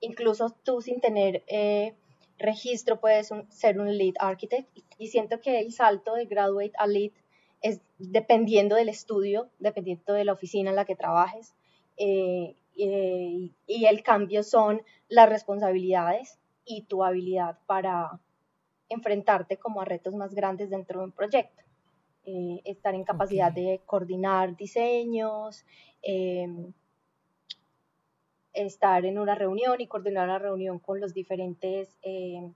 incluso 0.00 0.50
tú 0.62 0.82
sin 0.82 1.00
tener 1.00 1.42
eh, 1.46 1.94
registro 2.38 3.00
puedes 3.00 3.30
ser 3.48 3.80
un 3.80 3.96
lead 3.96 4.14
architect. 4.18 4.68
Y, 4.98 5.08
siento 5.08 5.40
que 5.40 5.60
el 5.60 5.72
salto 5.72 6.14
de 6.14 6.26
graduate 6.26 6.72
a 6.78 6.86
lead 6.86 7.12
es 7.62 7.80
dependiendo 7.98 8.76
del 8.76 8.90
estudio, 8.90 9.48
dependiendo 9.58 10.12
de 10.12 10.24
la 10.24 10.34
oficina 10.34 10.70
en 10.70 10.76
la 10.76 10.84
que 10.84 10.96
trabajes 10.96 11.54
eh, 11.96 12.54
y 12.76 13.84
el 13.86 14.02
cambio 14.02 14.42
son 14.42 14.82
las 15.08 15.28
responsabilidades 15.28 16.38
y 16.64 16.82
tu 16.82 17.04
habilidad 17.04 17.58
para 17.66 18.20
enfrentarte 18.88 19.56
como 19.56 19.80
a 19.80 19.84
retos 19.84 20.14
más 20.14 20.34
grandes 20.34 20.70
dentro 20.70 21.00
de 21.00 21.06
un 21.06 21.12
proyecto. 21.12 21.62
Eh, 22.26 22.62
estar 22.64 22.94
en 22.94 23.04
capacidad 23.04 23.52
de 23.52 23.82
coordinar 23.84 24.56
diseños, 24.56 25.64
em, 26.02 26.72
estar 28.54 29.04
en 29.04 29.18
una 29.18 29.34
reunión 29.34 29.80
y 29.80 29.86
coordinar 29.86 30.28
la 30.28 30.38
reunión 30.38 30.78
con 30.78 31.00
los 31.00 31.12
diferentes, 31.12 31.94
em, 32.02 32.54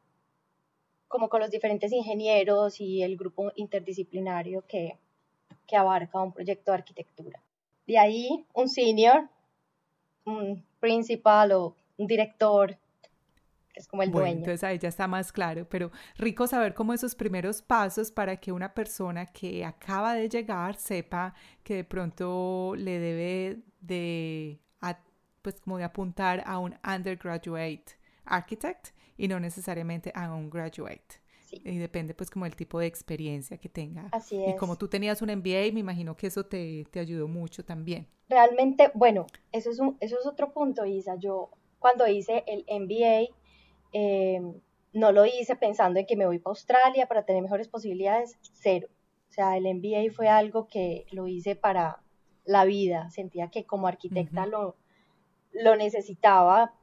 como 1.06 1.28
con 1.28 1.40
los 1.40 1.50
diferentes 1.50 1.92
ingenieros 1.92 2.80
y 2.80 3.02
el 3.02 3.16
grupo 3.16 3.52
interdisciplinario 3.56 4.64
que, 4.66 4.96
que 5.66 5.76
abarca 5.76 6.22
un 6.22 6.32
proyecto 6.32 6.70
de 6.70 6.78
arquitectura. 6.78 7.42
De 7.86 7.98
ahí 7.98 8.46
un 8.54 8.68
senior, 8.68 9.28
un 10.24 10.64
principal 10.80 11.52
o 11.52 11.74
un 11.98 12.06
director 12.06 12.76
es 13.78 13.86
como 13.86 14.02
el 14.02 14.10
bueno, 14.10 14.26
dueño. 14.26 14.38
Entonces 14.38 14.64
ahí 14.64 14.78
ya 14.78 14.88
está 14.88 15.06
más 15.06 15.32
claro, 15.32 15.66
pero 15.68 15.90
rico 16.16 16.46
saber 16.46 16.74
cómo 16.74 16.92
esos 16.92 17.14
primeros 17.14 17.62
pasos 17.62 18.10
para 18.10 18.36
que 18.36 18.52
una 18.52 18.74
persona 18.74 19.26
que 19.26 19.64
acaba 19.64 20.14
de 20.14 20.28
llegar 20.28 20.76
sepa 20.76 21.34
que 21.62 21.76
de 21.76 21.84
pronto 21.84 22.74
le 22.76 22.98
debe 22.98 23.58
de, 23.80 24.60
pues 25.42 25.60
como 25.60 25.78
de 25.78 25.84
apuntar 25.84 26.42
a 26.46 26.58
un 26.58 26.74
undergraduate 26.84 27.84
architect 28.24 28.88
y 29.16 29.28
no 29.28 29.40
necesariamente 29.40 30.12
a 30.14 30.32
un 30.34 30.50
graduate. 30.50 31.22
Y 31.50 31.78
depende 31.78 32.12
pues 32.12 32.28
como 32.30 32.44
el 32.44 32.54
tipo 32.54 32.78
de 32.78 32.86
experiencia 32.86 33.56
que 33.56 33.70
tenga. 33.70 34.08
Así 34.12 34.42
es. 34.42 34.54
Y 34.54 34.56
como 34.56 34.76
tú 34.76 34.88
tenías 34.88 35.22
un 35.22 35.30
MBA, 35.30 35.72
me 35.72 35.80
imagino 35.80 36.14
que 36.14 36.26
eso 36.26 36.44
te, 36.44 36.84
te 36.90 37.00
ayudó 37.00 37.26
mucho 37.26 37.64
también. 37.64 38.06
Realmente, 38.28 38.90
bueno, 38.92 39.26
eso 39.50 39.70
es, 39.70 39.78
un, 39.78 39.96
eso 40.00 40.18
es 40.20 40.26
otro 40.26 40.52
punto, 40.52 40.84
Isa. 40.84 41.16
Yo 41.16 41.48
cuando 41.78 42.06
hice 42.06 42.44
el 42.46 42.66
MBA, 42.68 43.34
Em, 43.92 44.60
no 44.92 45.12
lo 45.12 45.26
hice 45.26 45.56
pensando 45.56 46.00
en 46.00 46.06
que 46.06 46.16
me 46.16 46.26
voy 46.26 46.38
para 46.38 46.52
Australia 46.52 47.06
para 47.06 47.24
tener 47.24 47.42
mejores 47.42 47.68
posibilidades, 47.68 48.38
cero. 48.52 48.88
O 49.28 49.32
sea, 49.32 49.56
el 49.56 49.66
MBA 49.66 50.12
fue 50.14 50.28
algo 50.28 50.66
que 50.66 51.06
lo 51.12 51.26
hice 51.28 51.54
para 51.56 52.02
la 52.44 52.64
vida. 52.64 53.10
Sentía 53.10 53.48
que 53.48 53.64
como 53.64 53.86
arquitecta 53.86 54.46
lo, 54.46 54.76
lo 55.52 55.76
necesitaba 55.76 56.74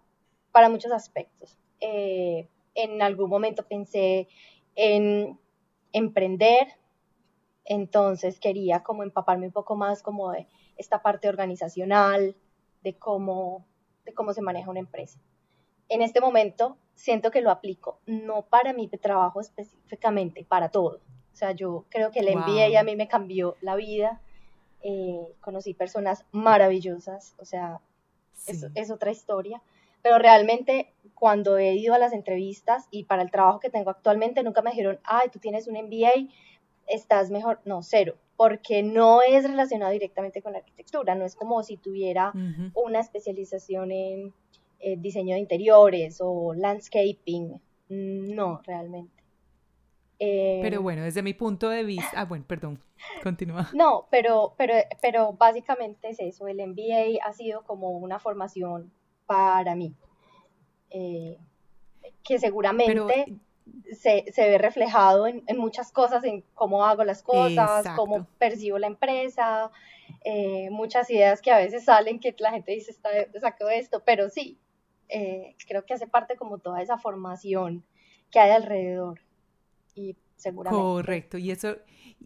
para 0.51 0.69
muchos 0.69 0.91
aspectos. 0.91 1.57
Eh, 1.79 2.47
en 2.75 3.01
algún 3.01 3.29
momento 3.29 3.67
pensé 3.67 4.27
en 4.75 5.39
emprender, 5.91 6.67
entonces 7.63 8.39
quería 8.39 8.83
como 8.83 9.03
empaparme 9.03 9.47
un 9.47 9.53
poco 9.53 9.75
más 9.75 10.03
como 10.03 10.31
de 10.31 10.47
esta 10.77 11.01
parte 11.01 11.29
organizacional, 11.29 12.35
de 12.83 12.97
cómo, 12.97 13.65
de 14.05 14.13
cómo 14.13 14.33
se 14.33 14.41
maneja 14.41 14.69
una 14.69 14.81
empresa 14.81 15.19
en 15.89 16.01
este 16.01 16.21
momento 16.21 16.77
siento 16.95 17.31
que 17.31 17.41
lo 17.41 17.51
aplico, 17.51 17.99
no 18.05 18.43
para 18.43 18.73
mi 18.73 18.87
trabajo 18.87 19.41
específicamente, 19.41 20.45
para 20.45 20.69
todo. 20.69 21.01
O 21.33 21.37
sea, 21.37 21.51
yo 21.51 21.85
creo 21.89 22.11
que 22.11 22.19
el 22.19 22.35
MBA 22.35 22.79
a 22.79 22.83
mí 22.83 22.95
me 22.95 23.09
cambió 23.09 23.57
la 23.61 23.75
vida. 23.75 24.21
Eh, 24.81 25.33
conocí 25.41 25.73
personas 25.73 26.25
maravillosas, 26.31 27.35
o 27.39 27.45
sea, 27.45 27.81
es, 28.47 28.91
otra 28.91 29.11
historia. 29.11 29.61
Pero 30.01 30.17
realmente 30.19 30.93
cuando 31.13 31.57
he 31.57 31.73
ido 31.73 31.93
a 31.93 31.97
las 31.97 32.13
entrevistas 32.13 32.87
y 32.91 33.03
para 33.03 33.23
el 33.23 33.31
trabajo 33.31 33.59
que 33.59 33.69
tengo 33.69 33.89
actualmente, 33.89 34.43
nunca 34.43 34.61
me 34.61 34.69
dijeron, 34.69 34.99
ay, 35.03 35.29
tú 35.29 35.39
tienes 35.39 35.67
un 35.67 35.73
MBA, 35.73 36.31
estás 36.87 37.31
mejor. 37.31 37.59
No, 37.65 37.81
cero, 37.81 38.15
porque 38.37 38.83
no 38.83 39.21
es 39.21 39.43
relacionado 39.43 39.91
directamente 39.91 40.41
con 40.41 40.53
la 40.53 40.59
arquitectura, 40.59 41.15
no 41.15 41.25
es 41.25 41.35
como 41.35 41.63
si 41.63 41.75
tuviera 41.75 42.31
una 42.75 42.99
especialización 42.99 43.91
en 43.91 44.33
eh, 44.79 44.95
diseño 44.97 45.35
de 45.35 45.41
interiores 45.41 46.19
o 46.21 46.53
landscaping. 46.53 47.61
No, 47.89 48.61
realmente. 48.65 49.23
pero 50.17 50.77
em, 50.77 50.83
bueno, 50.83 51.03
desde 51.03 51.21
mi 51.21 51.33
punto 51.33 51.69
de 51.69 51.83
vista, 51.83 52.11
ah, 52.15 52.25
bueno, 52.25 52.45
perdón, 52.47 52.81
continúa. 53.23 53.69
No, 53.73 54.07
pero, 54.09 54.55
pero, 54.57 54.73
pero 55.01 55.33
básicamente 55.33 56.09
es 56.09 56.19
eso, 56.19 56.47
el 56.47 56.57
MBA 56.57 57.23
ha 57.23 57.33
sido 57.33 57.63
como 57.63 57.91
una 57.91 58.19
formación 58.19 58.91
para 59.25 59.75
mí, 59.75 59.93
eh, 60.89 61.37
que 62.23 62.39
seguramente 62.39 63.37
se, 63.99 64.25
se, 64.31 64.49
ve 64.49 64.57
reflejado 64.57 65.27
en, 65.27 65.43
en, 65.47 65.57
muchas 65.57 65.91
cosas, 65.91 66.23
en 66.23 66.43
cómo 66.53 66.85
hago 66.85 67.03
las 67.03 67.23
cosas, 67.23 67.85
cómo 67.95 68.27
percibo 68.37 68.77
la 68.77 68.87
empresa, 68.87 69.71
eh, 70.23 70.69
muchas 70.69 71.09
ideas 71.09 71.41
que 71.41 71.51
a 71.51 71.57
veces 71.57 71.85
salen 71.85 72.19
que 72.19 72.35
la 72.39 72.51
gente 72.51 72.71
dice, 72.71 72.91
está, 72.91 73.09
saco 73.39 73.69
esto, 73.69 74.03
pero 74.05 74.29
sí, 74.29 74.59
eh, 75.09 75.55
creo 75.67 75.85
que 75.85 75.93
hace 75.93 76.07
parte 76.07 76.35
como 76.35 76.59
toda 76.59 76.81
esa 76.81 76.97
formación 76.97 77.83
que 78.31 78.39
hay 78.39 78.51
alrededor. 78.51 79.21
Y 79.95 80.17
seguramente. 80.35 80.81
Correcto, 80.81 81.37
y 81.37 81.51
eso, 81.51 81.77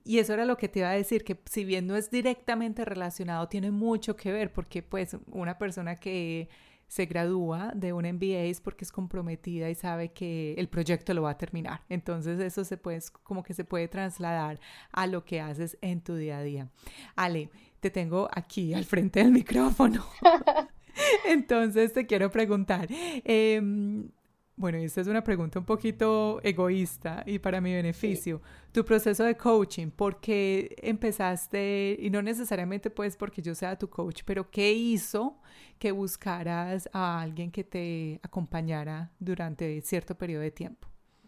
y 0.03 0.19
eso 0.19 0.33
era 0.33 0.45
lo 0.45 0.57
que 0.57 0.69
te 0.69 0.79
iba 0.79 0.89
a 0.89 0.93
decir, 0.93 1.23
que 1.23 1.39
si 1.45 1.65
bien 1.65 1.87
no 1.87 1.95
es 1.95 2.09
directamente 2.09 2.85
relacionado, 2.85 3.47
tiene 3.47 3.71
mucho 3.71 4.15
que 4.15 4.31
ver, 4.31 4.51
porque 4.51 4.81
pues 4.81 5.17
una 5.27 5.57
persona 5.57 5.95
que 5.95 6.49
se 6.89 7.05
gradúa 7.05 7.71
de 7.75 7.93
un 7.93 8.03
MBA 8.05 8.45
es 8.45 8.61
porque 8.61 8.83
es 8.83 8.91
comprometida 8.91 9.69
y 9.69 9.75
sabe 9.75 10.11
que 10.11 10.55
el 10.55 10.67
proyecto 10.69 11.13
lo 11.13 11.21
va 11.21 11.31
a 11.31 11.37
terminar. 11.37 11.81
Entonces 11.87 12.39
eso 12.39 12.65
se 12.65 12.77
puede, 12.77 12.99
como 13.21 13.43
que 13.43 13.53
se 13.53 13.63
puede 13.63 13.87
trasladar 13.87 14.59
a 14.91 15.05
lo 15.05 15.23
que 15.23 15.39
haces 15.39 15.77
en 15.81 16.01
tu 16.01 16.15
día 16.15 16.39
a 16.39 16.43
día. 16.43 16.69
Ale, 17.15 17.51
te 17.79 17.91
tengo 17.91 18.27
aquí 18.33 18.73
al 18.73 18.85
frente 18.85 19.19
del 19.19 19.31
micrófono. 19.31 20.03
Entonces 21.25 21.93
te 21.93 22.05
quiero 22.05 22.29
preguntar, 22.29 22.88
em, 22.89 24.09
bueno, 24.55 24.77
esta 24.77 25.01
es 25.01 25.07
una 25.07 25.23
pregunta 25.23 25.59
un 25.59 25.65
poquito 25.65 26.41
egoísta 26.43 27.23
y 27.25 27.39
para 27.39 27.62
mi 27.62 27.73
beneficio. 27.73 28.41
Tu 28.71 28.83
proceso 28.83 29.23
de 29.23 29.38
coaching, 29.38 29.89
¿por 29.89 30.19
qué 30.19 30.75
empezaste? 30.81 31.97
Y 31.99 32.09
no 32.09 32.21
necesariamente 32.21 32.89
pues 32.89 33.15
porque 33.15 33.41
yo 33.41 33.55
sea 33.55 33.77
tu 33.77 33.89
coach, 33.89 34.23
pero 34.25 34.49
¿qué 34.51 34.73
hizo 34.73 35.38
que 35.77 35.91
buscaras 35.91 36.89
a 36.91 37.21
alguien 37.21 37.51
que 37.51 37.63
te 37.63 38.19
acompañara 38.21 39.12
durante 39.19 39.81
cierto 39.81 40.15
periodo 40.15 40.41
de 40.41 40.51
tiempo? 40.51 40.88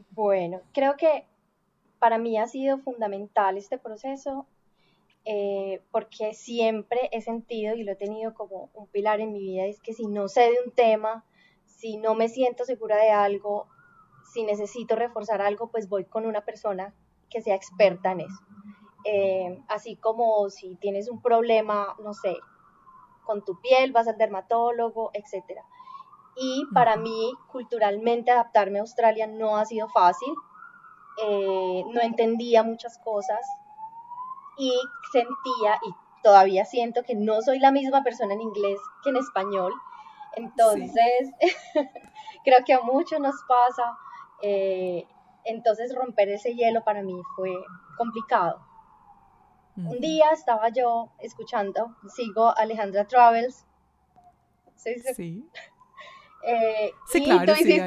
Bueno, 0.10 0.60
creo 0.74 0.98
que 0.98 1.26
para 2.00 2.18
mí 2.18 2.38
ha 2.38 2.48
sido 2.48 2.80
fundamental 2.80 3.58
este 3.58 3.78
proceso 3.78 4.46
eh, 5.24 5.82
porque 5.92 6.34
siempre 6.34 7.10
he 7.12 7.22
sentido 7.22 7.76
y 7.76 7.84
lo 7.84 7.92
he 7.92 7.96
tenido 7.96 8.34
como 8.34 8.70
un 8.74 8.88
pilar 8.88 9.20
en 9.22 9.32
mi 9.32 9.40
vida, 9.40 9.66
es 9.66 9.80
que 9.80 9.94
si 9.94 10.08
no 10.08 10.28
sé 10.28 10.42
de 10.42 10.58
un 10.66 10.72
tema, 10.72 11.24
si 11.66 11.98
no 11.98 12.16
me 12.16 12.28
siento 12.28 12.66
segura 12.66 12.98
de 12.98 13.12
algo, 13.12 13.68
si 14.34 14.44
necesito 14.44 14.96
reforzar 14.96 15.42
algo, 15.42 15.68
pues 15.68 15.90
voy 15.90 16.06
con 16.06 16.26
una 16.26 16.42
persona 16.42 16.94
que 17.30 17.42
sea 17.42 17.56
experta 17.56 18.12
en 18.12 18.22
eso. 18.22 18.40
Eh, 19.06 19.62
así 19.68 19.96
como 19.96 20.50
si 20.50 20.76
tienes 20.76 21.10
un 21.10 21.22
problema, 21.22 21.96
no 22.04 22.14
sé, 22.14 22.36
con 23.24 23.44
tu 23.44 23.60
piel, 23.62 23.92
vas 23.92 24.08
al 24.08 24.18
dermatólogo, 24.18 25.12
etc. 25.14 25.60
Y 26.36 26.66
para 26.74 26.96
mí, 26.98 27.32
culturalmente, 27.52 28.32
adaptarme 28.32 28.80
a 28.80 28.82
Australia 28.82 29.28
no 29.28 29.58
ha 29.58 29.66
sido 29.66 29.88
fácil. 29.90 30.34
eh, 31.24 31.84
no 31.92 32.02
entendía 32.02 32.64
muchas 32.64 32.98
cosas 32.98 33.42
y 34.58 34.74
sentía 35.12 35.80
y 35.88 35.94
todavía 36.24 36.66
siento 36.66 37.04
que 37.04 37.16
no 37.16 37.42
soy 37.42 37.60
la 37.60 37.72
misma 37.72 38.04
persona 38.04 38.34
en 38.34 38.42
inglés 38.42 38.80
que 39.04 39.10
en 39.10 39.18
español. 39.18 39.74
Entonces, 40.36 41.32
creo 42.44 42.64
que 42.66 42.74
a 42.74 42.82
muchos 42.82 43.20
nos 43.20 43.36
pasa. 43.48 43.98
Eh, 44.42 45.06
entonces, 45.44 45.94
romper 45.96 46.30
ese 46.30 46.56
hielo 46.56 46.84
para 46.84 47.02
mí 47.02 47.20
fue 47.36 47.52
complicado. 47.98 48.62
Un 49.78 50.00
día 50.00 50.26
estaba 50.32 50.70
yo 50.70 51.10
escuchando, 51.20 51.96
sigo 52.14 52.56
Alejandra 52.56 53.08
Travels. 53.08 53.66
Sí, 54.76 54.96
sí. 55.16 55.50
Eh, 56.44 56.92
sí 57.06 57.24
claro, 57.24 57.54
sí, 57.54 57.80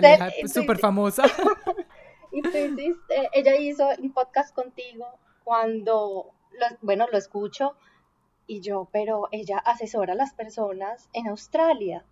súper 0.46 0.78
famosa. 0.78 1.24
y 2.30 2.40
tú 2.40 2.56
hiciste, 2.56 3.28
ella 3.32 3.56
hizo 3.56 3.88
un 3.98 4.12
podcast 4.12 4.54
contigo 4.54 5.08
cuando, 5.42 6.33
bueno, 6.80 7.06
lo 7.10 7.18
escucho 7.18 7.76
y 8.46 8.60
yo, 8.60 8.88
pero 8.92 9.28
ella 9.30 9.58
asesora 9.58 10.12
a 10.12 10.16
las 10.16 10.34
personas 10.34 11.08
en 11.12 11.28
Australia. 11.28 12.04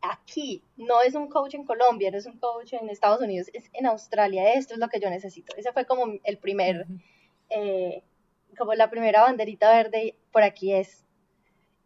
Aquí, 0.00 0.62
no 0.76 1.00
es 1.02 1.14
un 1.14 1.28
coach 1.28 1.54
en 1.54 1.64
Colombia, 1.64 2.10
no 2.10 2.18
es 2.18 2.26
un 2.26 2.38
coach 2.38 2.72
en 2.72 2.88
Estados 2.90 3.20
Unidos, 3.20 3.48
es 3.52 3.70
en 3.72 3.86
Australia. 3.86 4.54
Esto 4.54 4.74
es 4.74 4.80
lo 4.80 4.88
que 4.88 5.00
yo 5.00 5.08
necesito. 5.10 5.54
Ese 5.56 5.72
fue 5.72 5.86
como 5.86 6.14
el 6.24 6.38
primer, 6.38 6.86
eh, 7.50 8.02
como 8.58 8.74
la 8.74 8.90
primera 8.90 9.22
banderita 9.22 9.70
verde, 9.70 10.16
por 10.32 10.42
aquí 10.42 10.72
es. 10.74 11.04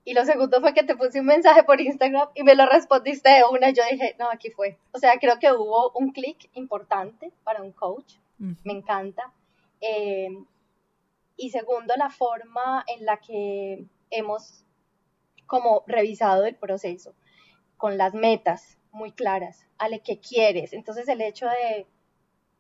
Y 0.05 0.15
lo 0.15 0.25
segundo 0.25 0.61
fue 0.61 0.73
que 0.73 0.85
te 0.85 0.97
puse 0.97 1.21
un 1.21 1.27
mensaje 1.27 1.65
por 1.65 1.81
Instagram 1.81 2.29
y 2.35 2.45
me 2.45 2.55
lo 2.55 2.67
respondiste 2.67 3.29
de 3.29 3.43
una. 3.45 3.71
Y 3.71 3.75
yo 3.75 3.83
dije, 3.91 4.15
no, 4.19 4.31
aquí 4.31 4.51
fue. 4.51 4.79
O 4.93 4.99
sea, 4.99 5.19
creo 5.19 5.39
que 5.39 5.53
hubo 5.53 5.91
un 5.93 6.13
clic 6.13 6.49
importante 6.55 7.33
para 7.45 7.61
un 7.61 7.73
coach. 7.73 8.15
Me 8.39 8.73
encanta. 8.73 9.33
Eh, 9.81 10.29
y 11.37 11.51
segundo, 11.51 11.95
la 11.97 12.11
forma 12.11 12.85
en 12.87 13.05
la 13.05 13.19
que 13.19 13.87
hemos 14.11 14.65
como 15.47 15.85
revisado 15.87 16.45
el 16.45 16.57
proceso, 16.57 17.15
con 17.77 17.99
las 17.99 18.15
metas 18.15 18.79
muy 18.91 19.13
claras, 19.13 19.67
Ale, 19.79 20.01
¿qué 20.01 20.19
quieres? 20.19 20.73
Entonces 20.73 21.07
el 21.09 21.21
hecho 21.21 21.47
de 21.47 21.87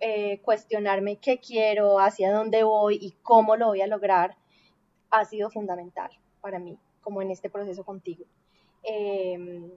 eh, 0.00 0.40
cuestionarme 0.42 1.16
qué 1.16 1.40
quiero, 1.40 1.98
hacia 1.98 2.30
dónde 2.30 2.62
voy 2.62 2.98
y 3.00 3.12
cómo 3.22 3.56
lo 3.56 3.68
voy 3.68 3.80
a 3.80 3.86
lograr, 3.86 4.36
ha 5.10 5.24
sido 5.24 5.50
fundamental 5.50 6.10
para 6.40 6.58
mí, 6.58 6.78
como 7.00 7.22
en 7.22 7.30
este 7.30 7.48
proceso 7.48 7.84
contigo. 7.84 8.24
Em, 8.82 9.70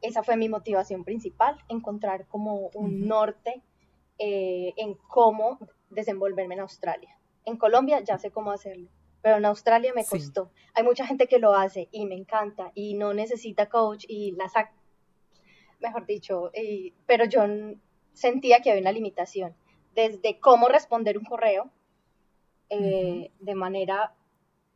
esa 0.00 0.24
fue 0.24 0.36
mi 0.36 0.48
motivación 0.48 1.04
principal, 1.04 1.56
encontrar 1.68 2.26
como 2.26 2.70
un 2.74 3.06
norte 3.06 3.62
eh, 4.18 4.74
en 4.76 4.94
cómo 4.94 5.58
desenvolverme 5.90 6.54
en 6.54 6.60
Australia. 6.60 7.16
En 7.44 7.56
Colombia 7.56 8.00
ya 8.00 8.18
sé 8.18 8.30
cómo 8.30 8.52
hacerlo, 8.52 8.88
pero 9.20 9.36
en 9.36 9.44
Australia 9.44 9.92
me 9.94 10.04
costó. 10.04 10.50
Hay 10.74 10.84
mucha 10.84 11.06
gente 11.06 11.26
que 11.26 11.38
lo 11.38 11.54
hace 11.54 11.88
y 11.90 12.06
me 12.06 12.14
encanta 12.14 12.72
y 12.74 12.94
no 12.94 13.14
necesita 13.14 13.68
coach 13.68 14.04
y 14.08 14.32
la 14.32 14.48
saca, 14.48 14.74
mejor 15.80 16.06
dicho, 16.06 16.50
pero 17.06 17.24
yo 17.24 17.42
sentía 18.12 18.60
que 18.60 18.70
había 18.70 18.82
una 18.82 18.92
limitación, 18.92 19.54
desde 19.94 20.38
cómo 20.40 20.68
responder 20.68 21.18
un 21.18 21.24
correo 21.24 21.70
eh, 22.70 23.30
de 23.38 23.54
manera 23.54 24.14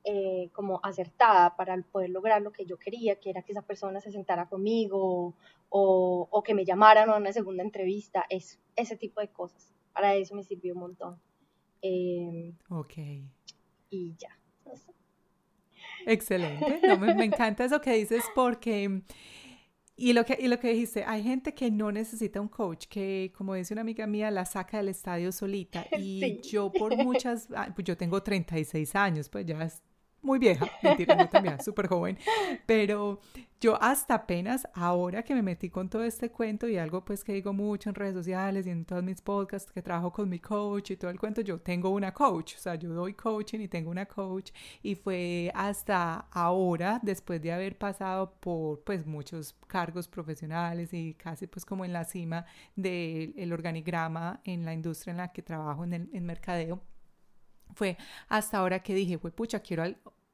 eh, 0.04 0.50
como 0.52 0.80
acertada 0.82 1.56
para 1.56 1.76
poder 1.90 2.10
lograr 2.10 2.42
lo 2.42 2.52
que 2.52 2.66
yo 2.66 2.78
quería, 2.78 3.18
que 3.18 3.30
era 3.30 3.42
que 3.42 3.52
esa 3.52 3.62
persona 3.62 4.00
se 4.00 4.12
sentara 4.12 4.48
conmigo 4.48 5.34
o, 5.68 6.28
o 6.30 6.42
que 6.42 6.54
me 6.54 6.64
llamaran 6.64 7.10
a 7.10 7.16
una 7.16 7.32
segunda 7.32 7.62
entrevista, 7.62 8.24
es, 8.28 8.60
ese 8.76 8.96
tipo 8.96 9.20
de 9.20 9.28
cosas. 9.28 9.72
Para 9.92 10.14
eso 10.14 10.34
me 10.34 10.44
sirvió 10.44 10.74
un 10.74 10.80
montón. 10.80 11.20
Em, 11.86 12.56
ok. 12.68 12.94
Y 13.90 14.14
ya. 14.16 14.38
Excelente. 16.06 16.80
me, 16.98 17.24
encanta 17.24 17.64
eso 17.64 17.80
que 17.80 17.94
dices 17.94 18.24
porque... 18.34 19.02
Y 19.98 20.12
lo, 20.12 20.26
que, 20.26 20.36
y 20.38 20.46
lo 20.48 20.60
que 20.60 20.68
dijiste, 20.68 21.04
hay 21.04 21.22
gente 21.22 21.54
que 21.54 21.70
no 21.70 21.90
necesita 21.90 22.38
un 22.38 22.48
coach, 22.48 22.86
que 22.86 23.32
como 23.34 23.54
dice 23.54 23.72
una 23.72 23.80
amiga 23.80 24.06
mía, 24.06 24.30
la 24.30 24.44
saca 24.44 24.76
del 24.76 24.90
estadio 24.90 25.32
solita. 25.32 25.86
Y 25.98 26.42
yo 26.42 26.70
por 26.70 26.94
muchas, 26.96 27.48
ah, 27.56 27.72
pues 27.74 27.86
yo 27.86 27.96
tengo 27.96 28.22
36 28.22 28.94
años, 28.94 29.30
pues 29.30 29.46
ya 29.46 29.62
es 29.62 29.82
muy 30.26 30.38
vieja, 30.38 30.68
mentira, 30.82 31.14
no 31.14 31.28
también, 31.28 31.60
súper 31.64 31.86
joven, 31.86 32.18
pero 32.66 33.20
yo 33.58 33.82
hasta 33.82 34.14
apenas 34.14 34.68
ahora 34.74 35.22
que 35.22 35.34
me 35.34 35.42
metí 35.42 35.70
con 35.70 35.88
todo 35.88 36.04
este 36.04 36.30
cuento 36.30 36.68
y 36.68 36.76
algo 36.76 37.04
pues 37.04 37.24
que 37.24 37.32
digo 37.32 37.54
mucho 37.54 37.88
en 37.88 37.94
redes 37.94 38.14
sociales 38.14 38.66
y 38.66 38.70
en 38.70 38.84
todos 38.84 39.02
mis 39.02 39.22
podcasts 39.22 39.72
que 39.72 39.80
trabajo 39.80 40.12
con 40.12 40.28
mi 40.28 40.38
coach 40.38 40.90
y 40.90 40.96
todo 40.96 41.10
el 41.10 41.18
cuento, 41.18 41.40
yo 41.40 41.58
tengo 41.60 41.88
una 41.88 42.12
coach, 42.12 42.56
o 42.56 42.58
sea, 42.58 42.74
yo 42.74 42.90
doy 42.90 43.14
coaching 43.14 43.60
y 43.60 43.68
tengo 43.68 43.90
una 43.90 44.04
coach 44.06 44.50
y 44.82 44.94
fue 44.94 45.50
hasta 45.54 46.26
ahora, 46.32 47.00
después 47.02 47.40
de 47.40 47.52
haber 47.52 47.78
pasado 47.78 48.34
por 48.40 48.82
pues 48.84 49.06
muchos 49.06 49.54
cargos 49.66 50.06
profesionales 50.08 50.92
y 50.92 51.14
casi 51.14 51.46
pues 51.46 51.64
como 51.64 51.84
en 51.84 51.92
la 51.94 52.04
cima 52.04 52.44
del 52.74 53.52
organigrama 53.52 54.40
en 54.44 54.64
la 54.66 54.74
industria 54.74 55.12
en 55.12 55.16
la 55.18 55.32
que 55.32 55.42
trabajo 55.42 55.84
en 55.84 55.94
el 55.94 56.10
en 56.12 56.26
mercadeo, 56.26 56.82
fue 57.74 57.96
hasta 58.28 58.58
ahora 58.58 58.80
que 58.82 58.94
dije, 58.94 59.18
pues 59.18 59.34
pucha, 59.34 59.60
quiero 59.60 59.84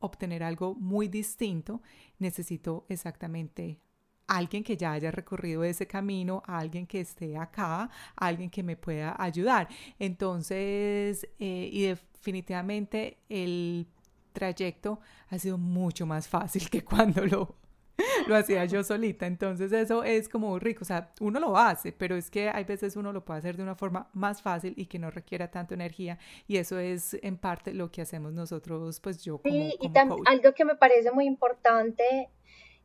obtener 0.03 0.43
algo 0.43 0.75
muy 0.75 1.09
distinto, 1.09 1.83
necesito 2.19 2.85
exactamente 2.89 3.81
alguien 4.27 4.65
que 4.65 4.77
ya 4.77 4.93
haya 4.93 5.11
recorrido 5.11 5.65
ese 5.65 5.87
camino, 5.87 6.43
alguien 6.47 6.87
que 6.87 7.01
esté 7.01 7.37
acá, 7.37 7.91
alguien 8.17 8.51
que 8.51 8.63
me 8.63 8.77
pueda 8.77 9.15
ayudar. 9.19 9.69
Entonces, 9.99 11.29
eh, 11.39 11.69
y 11.73 11.83
definitivamente 11.83 13.19
el 13.29 13.87
trayecto 14.33 15.01
ha 15.29 15.39
sido 15.39 15.59
mucho 15.59 16.07
más 16.07 16.29
fácil 16.29 16.69
que 16.71 16.85
cuando 16.85 17.27
lo 17.27 17.57
lo 18.27 18.37
hacía 18.37 18.65
yo 18.65 18.83
solita. 18.83 19.27
Entonces 19.27 19.73
eso 19.73 20.05
es 20.05 20.29
como 20.29 20.59
rico. 20.59 20.83
O 20.83 20.85
sea, 20.85 21.13
uno 21.21 21.41
lo 21.41 21.57
hace, 21.57 21.93
pero 21.93 22.17
es 22.17 22.31
que 22.31 22.49
hay 22.49 22.65
veces 22.65 22.97
uno 22.97 23.13
lo 23.13 23.25
puede 23.25 23.39
hacer 23.39 23.57
de 23.57 23.63
una 23.63 23.75
forma 23.75 24.11
más 24.13 24.43
fácil 24.43 24.75
y 24.77 24.87
que 24.87 24.99
no 24.99 25.11
requiera 25.11 25.51
tanto 25.51 25.75
energía. 25.75 26.19
Y 26.47 26.57
eso 26.57 26.79
es 26.79 27.15
en 27.23 27.37
parte 27.37 27.75
lo 27.75 27.91
que 27.91 28.03
hacemos 28.03 28.33
nosotros, 28.33 29.01
pues 29.01 29.23
yo 29.23 29.39
como, 29.39 29.55
Sí, 29.55 29.77
y 29.81 29.91
también 29.91 30.21
algo 30.27 30.53
que 30.55 30.65
me 30.65 30.77
parece 30.77 31.13
muy 31.13 31.27
importante 31.27 32.31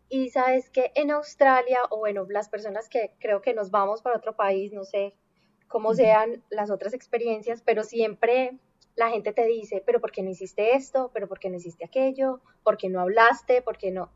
y 0.10 0.30
sabes 0.30 0.70
que 0.70 0.91
en 0.96 1.12
Australia, 1.12 1.80
o 1.89 1.98
bueno, 1.98 2.26
las 2.30 2.50
personas 2.50 2.88
que 2.88 3.12
creo 3.20 3.41
que 3.41 3.54
nos 3.54 3.72
vamos 3.72 4.02
para 4.02 4.17
otro 4.17 4.36
país, 4.36 4.72
no 4.72 4.86
sé 4.86 5.15
cómo 5.67 5.93
sean 5.93 6.43
las 6.50 6.72
otras 6.72 6.93
experiencias, 6.93 7.62
pero 7.62 7.84
siempre 7.84 8.58
la 8.96 9.10
gente 9.10 9.34
te 9.34 9.46
dice, 9.46 9.84
pero 9.86 10.00
¿por 10.00 10.12
qué 10.12 10.24
no 10.24 10.30
hiciste 10.30 10.76
esto? 10.76 11.12
¿Pero 11.13 11.28
por 11.28 11.39
qué 11.39 11.50
no 11.50 11.58
hiciste 11.58 11.86
aquello? 11.86 12.41
¿Por 12.63 12.78
qué 12.78 12.89
no 12.89 13.02
hablaste? 13.02 13.62
¿Por 13.62 13.78
qué 13.78 13.91
no? 13.91 14.12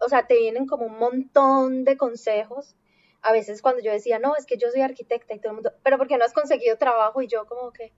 O 0.00 0.08
sea, 0.08 0.26
te 0.26 0.36
vienen 0.36 0.66
como 0.66 0.86
un 0.86 0.98
montón 0.98 1.84
de 1.84 1.96
consejos. 1.96 2.76
A 3.20 3.32
veces 3.32 3.62
cuando 3.62 3.82
yo 3.82 3.90
decía, 3.90 4.18
no, 4.18 4.36
es 4.36 4.46
que 4.46 4.56
yo 4.56 4.70
soy 4.70 4.82
arquitecta 4.82 5.34
y 5.34 5.38
todo 5.40 5.50
el 5.50 5.54
mundo, 5.56 5.72
pero 5.82 5.98
¿por 5.98 6.06
qué 6.06 6.16
no 6.18 6.24
has 6.24 6.32
conseguido 6.32 6.76
trabajo? 6.78 7.20
Y 7.20 7.26
yo 7.26 7.46
como 7.46 7.72
que, 7.72 7.92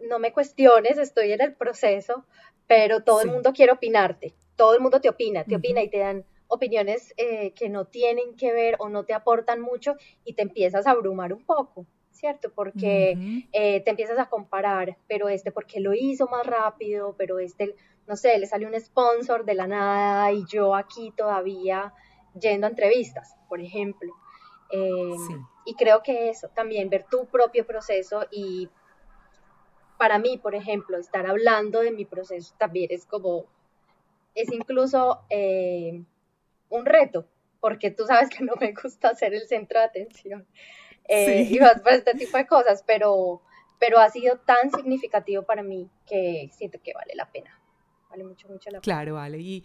no 0.00 0.18
me 0.18 0.32
cuestiones, 0.32 0.98
estoy 0.98 1.32
en 1.32 1.40
el 1.40 1.54
proceso, 1.54 2.24
pero 2.66 3.02
todo 3.02 3.20
el 3.20 3.30
mundo 3.30 3.52
quiere 3.52 3.72
opinarte, 3.72 4.34
todo 4.56 4.74
el 4.74 4.80
mundo 4.80 5.00
te 5.00 5.08
opina, 5.08 5.44
te 5.44 5.56
opina 5.56 5.82
y 5.82 5.88
te 5.88 5.98
dan 5.98 6.24
opiniones 6.48 7.14
eh, 7.16 7.52
que 7.52 7.68
no 7.68 7.86
tienen 7.86 8.36
que 8.36 8.52
ver 8.52 8.76
o 8.78 8.88
no 8.88 9.04
te 9.04 9.14
aportan 9.14 9.60
mucho 9.60 9.96
y 10.24 10.34
te 10.34 10.42
empiezas 10.42 10.86
a 10.86 10.90
abrumar 10.90 11.32
un 11.32 11.44
poco, 11.44 11.86
¿cierto? 12.10 12.52
Porque 12.54 13.16
eh, 13.52 13.80
te 13.80 13.90
empiezas 13.90 14.18
a 14.18 14.28
comparar, 14.28 14.98
pero 15.08 15.28
este, 15.28 15.50
¿por 15.50 15.66
qué 15.66 15.80
lo 15.80 15.94
hizo 15.94 16.26
más 16.26 16.46
rápido? 16.46 17.14
Pero 17.16 17.38
este, 17.38 17.74
no 18.06 18.16
sé, 18.16 18.38
le 18.38 18.46
sale 18.46 18.66
un 18.66 18.78
sponsor 18.80 19.44
de 19.44 19.54
la 19.54 19.66
nada 19.66 20.32
y 20.32 20.44
yo 20.46 20.74
aquí 20.74 21.12
todavía 21.16 21.92
yendo 22.38 22.66
a 22.66 22.70
entrevistas, 22.70 23.36
por 23.48 23.60
ejemplo. 23.60 24.12
Em, 24.70 25.46
y 25.64 25.74
creo 25.74 26.02
que 26.02 26.30
eso, 26.30 26.48
también 26.48 26.88
ver 26.90 27.04
tu 27.10 27.26
propio 27.26 27.66
proceso 27.66 28.26
y 28.30 28.68
para 29.98 30.18
mí, 30.18 30.38
por 30.38 30.54
ejemplo, 30.54 30.98
estar 30.98 31.26
hablando 31.26 31.80
de 31.80 31.92
mi 31.92 32.04
proceso 32.04 32.54
también 32.58 32.88
es 32.90 33.06
como, 33.06 33.46
es 34.34 34.50
incluso 34.50 35.20
eh, 35.30 36.02
un 36.70 36.86
reto, 36.86 37.26
porque 37.60 37.90
tú 37.90 38.04
sabes 38.06 38.28
que 38.30 38.42
no 38.44 38.54
me 38.58 38.72
gusta 38.72 39.14
ser 39.14 39.34
el 39.34 39.46
centro 39.46 39.78
de 39.78 39.84
atención 39.84 40.46
eh, 41.06 41.46
y 41.48 41.60
más 41.60 41.80
por 41.80 41.92
este 41.92 42.14
tipo 42.14 42.36
de 42.36 42.46
cosas, 42.46 42.82
pero, 42.84 43.42
pero 43.78 43.98
ha 43.98 44.08
sido 44.10 44.38
tan 44.38 44.70
significativo 44.70 45.44
para 45.44 45.62
mí 45.62 45.88
que 46.06 46.48
siento 46.52 46.80
que 46.82 46.94
vale 46.94 47.14
la 47.14 47.30
pena 47.30 47.61
vale 48.12 48.24
mucho, 48.24 48.48
mucho 48.48 48.70
la 48.70 48.80
pena. 48.80 48.82
Claro, 48.82 49.14
vale. 49.14 49.38
Y, 49.40 49.64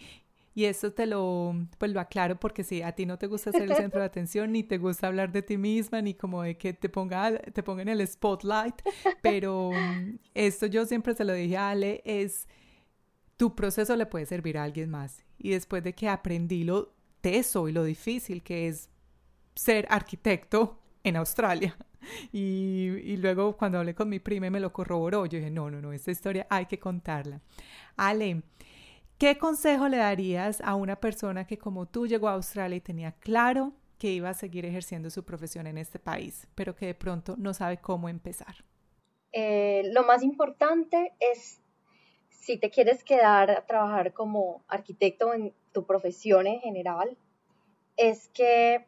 y 0.55 0.65
eso 0.65 0.91
te 0.91 1.05
lo, 1.05 1.53
pues 1.77 1.91
lo 1.91 1.99
aclaro 1.99 2.39
porque 2.39 2.63
si 2.63 2.81
a 2.81 2.93
ti 2.93 3.05
no 3.05 3.17
te 3.17 3.27
gusta 3.27 3.51
ser 3.51 3.63
el 3.63 3.75
centro 3.75 3.99
de 3.99 4.07
atención, 4.07 4.51
ni 4.51 4.63
te 4.63 4.77
gusta 4.77 5.07
hablar 5.07 5.31
de 5.31 5.41
ti 5.41 5.57
misma, 5.57 6.01
ni 6.01 6.13
como 6.13 6.41
de 6.41 6.57
que 6.57 6.73
te 6.73 6.89
ponga, 6.89 7.37
te 7.37 7.61
pongan 7.61 7.89
el 7.89 8.05
spotlight, 8.07 8.81
pero 9.21 9.71
esto 10.33 10.65
yo 10.65 10.85
siempre 10.85 11.13
se 11.13 11.25
lo 11.25 11.33
dije 11.33 11.57
a 11.57 11.69
Ale, 11.69 12.01
es 12.05 12.47
tu 13.35 13.53
proceso 13.53 13.95
le 13.95 14.07
puede 14.07 14.25
servir 14.25 14.57
a 14.57 14.63
alguien 14.63 14.89
más. 14.89 15.23
Y 15.37 15.51
después 15.51 15.83
de 15.83 15.93
que 15.93 16.09
aprendí 16.09 16.63
lo 16.63 16.93
teso 17.21 17.67
y 17.67 17.71
lo 17.71 17.83
difícil 17.83 18.41
que 18.41 18.67
es 18.67 18.89
ser 19.53 19.85
arquitecto 19.89 20.79
en 21.03 21.17
Australia, 21.17 21.77
Y, 22.31 23.17
luego 23.17 23.57
cuando 23.57 23.79
hablé 23.79 23.95
con 23.95 24.09
mi 24.09 24.19
prima 24.19 24.49
me 24.49 24.59
lo 24.59 24.71
corroboró, 24.71 25.25
yo 25.25 25.37
dije, 25.37 25.51
no, 25.51 25.69
no, 25.69 25.81
no, 25.81 25.93
esta 25.93 26.11
historia 26.11 26.45
hay 26.49 26.65
que 26.65 26.79
contarla. 26.79 27.41
Ale, 27.95 28.43
¿qué 29.17 29.37
consejo 29.37 29.87
le 29.87 29.97
darías 29.97 30.61
a 30.61 30.75
una 30.75 30.97
persona 30.97 31.45
que 31.45 31.57
como 31.57 31.87
tú 31.87 32.07
llegó 32.07 32.27
a 32.27 32.33
Australia 32.33 32.77
y 32.77 32.81
tenía 32.81 33.11
claro 33.13 33.73
que 33.97 34.11
iba 34.11 34.29
a 34.29 34.33
seguir 34.33 34.65
ejerciendo 34.65 35.09
su 35.09 35.23
profesión 35.23 35.67
en 35.67 35.77
este 35.77 35.99
país, 35.99 36.47
pero 36.55 36.75
que 36.75 36.87
de 36.87 36.93
pronto 36.93 37.35
no 37.37 37.53
sabe 37.53 37.77
cómo 37.77 38.09
empezar? 38.09 38.55
Eh, 39.31 39.83
lo 39.93 40.03
más 40.03 40.23
importante 40.23 41.13
es, 41.19 41.59
si 42.29 42.57
te 42.57 42.69
quieres 42.69 43.03
quedar 43.03 43.51
a 43.51 43.65
trabajar 43.65 44.13
como 44.13 44.63
arquitecto 44.67 45.33
en 45.33 45.53
tu 45.73 45.85
profesión 45.85 46.47
en 46.47 46.59
general, 46.59 47.17
es 47.97 48.29
que 48.29 48.85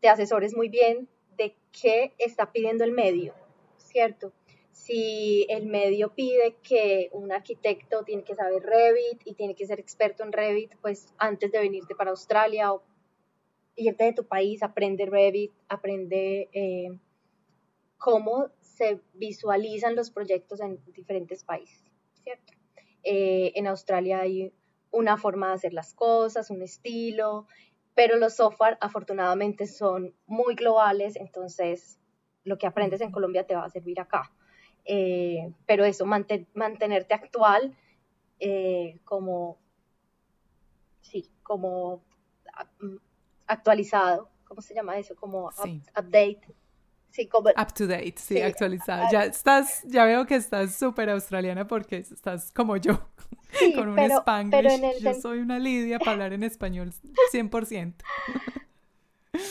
te 0.00 0.08
asesores 0.08 0.56
muy 0.56 0.68
bien 0.68 1.08
de 1.36 1.56
qué 1.72 2.12
está 2.18 2.52
pidiendo 2.52 2.84
el 2.84 2.92
medio, 2.92 3.34
¿cierto? 3.76 4.32
Si 4.70 5.46
el 5.48 5.66
medio 5.66 6.14
pide 6.14 6.56
que 6.62 7.10
un 7.12 7.30
arquitecto 7.30 8.04
tiene 8.04 8.24
que 8.24 8.34
saber 8.34 8.62
Revit 8.62 9.22
y 9.24 9.34
tiene 9.34 9.54
que 9.54 9.66
ser 9.66 9.78
experto 9.78 10.22
en 10.22 10.32
Revit, 10.32 10.74
pues 10.80 11.12
antes 11.18 11.52
de 11.52 11.60
venirte 11.60 11.94
para 11.94 12.10
Australia 12.10 12.72
o 12.72 12.82
irte 13.76 14.04
de 14.04 14.12
tu 14.12 14.26
país, 14.26 14.62
aprende 14.62 15.06
Revit, 15.06 15.52
aprende 15.68 16.48
eh, 16.52 16.98
cómo 17.98 18.50
se 18.60 19.00
visualizan 19.14 19.94
los 19.94 20.10
proyectos 20.10 20.60
en 20.60 20.82
diferentes 20.92 21.44
países, 21.44 21.82
¿cierto? 22.24 22.52
Eh, 23.04 23.52
en 23.54 23.66
Australia 23.66 24.20
hay 24.20 24.52
una 24.90 25.16
forma 25.16 25.48
de 25.48 25.54
hacer 25.54 25.72
las 25.72 25.94
cosas, 25.94 26.50
un 26.50 26.62
estilo, 26.62 27.46
pero 27.94 28.16
los 28.16 28.34
software 28.34 28.78
afortunadamente 28.80 29.66
son 29.66 30.14
muy 30.26 30.54
globales, 30.54 31.16
entonces 31.16 31.98
lo 32.44 32.58
que 32.58 32.66
aprendes 32.66 33.00
en 33.00 33.12
Colombia 33.12 33.46
te 33.46 33.54
va 33.54 33.64
a 33.64 33.70
servir 33.70 34.00
acá. 34.00 34.30
Eh, 34.84 35.52
pero 35.66 35.84
eso, 35.84 36.04
mantenerte 36.06 37.14
actual 37.14 37.76
eh, 38.40 38.98
como, 39.04 39.58
sí, 41.00 41.30
como 41.44 42.02
mm, 42.80 42.96
actualizado, 43.46 44.28
¿cómo 44.44 44.60
se 44.60 44.74
llama 44.74 44.98
eso? 44.98 45.14
Como 45.14 45.50
update. 45.96 46.40
Sí, 47.12 47.28
como... 47.28 47.50
Up 47.50 47.74
to 47.74 47.86
date, 47.86 48.14
sí, 48.16 48.40
actualizado. 48.40 49.04
Ya 49.12 49.24
estás, 49.24 49.82
ya 49.84 50.06
veo 50.06 50.26
que 50.26 50.34
estás 50.34 50.74
súper 50.74 51.10
australiana 51.10 51.68
porque 51.68 51.98
estás 51.98 52.50
como 52.52 52.78
yo, 52.78 52.98
con 53.74 53.90
un 53.90 53.98
spanglish. 53.98 55.00
Yo 55.00 55.14
soy 55.14 55.40
una 55.40 55.58
lidia 55.58 55.98
para 55.98 56.12
hablar 56.12 56.32
en 56.32 56.42
español 56.42 56.92
100%. 57.32 57.94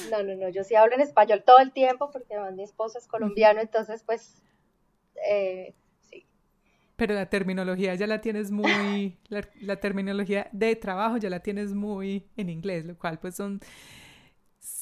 No, 0.09 0.24
no, 0.24 0.36
no, 0.36 0.49
yo 0.49 0.64
sí 0.64 0.76
hablo 0.76 0.95
en 0.95 1.01
español 1.01 1.43
todo 1.45 1.59
el 1.59 1.72
tiempo 1.72 2.12
porque 2.12 2.34
además 2.34 2.53
mi 2.55 2.64
esposo 2.64 2.97
es 2.97 3.07
colombiano, 3.07 3.62
entonces 3.62 4.03
pues 4.03 4.41
eh, 5.28 5.74
sí. 6.09 6.26
Pero 6.95 7.14
la 7.14 7.30
terminología 7.30 7.93
ya 7.95 8.07
la 8.07 8.22
tienes 8.22 8.51
muy, 8.51 9.18
la, 9.30 9.76
terminología 9.78 10.49
de 10.51 10.76
trabajo 10.76 11.18
ya 11.18 11.30
la 11.30 11.41
tienes 11.41 11.74
muy 11.74 12.28
en 12.38 12.49
inglés, 12.49 12.86
lo 12.86 12.97
cual 12.97 13.20
pues 13.20 13.36
son 13.36 13.59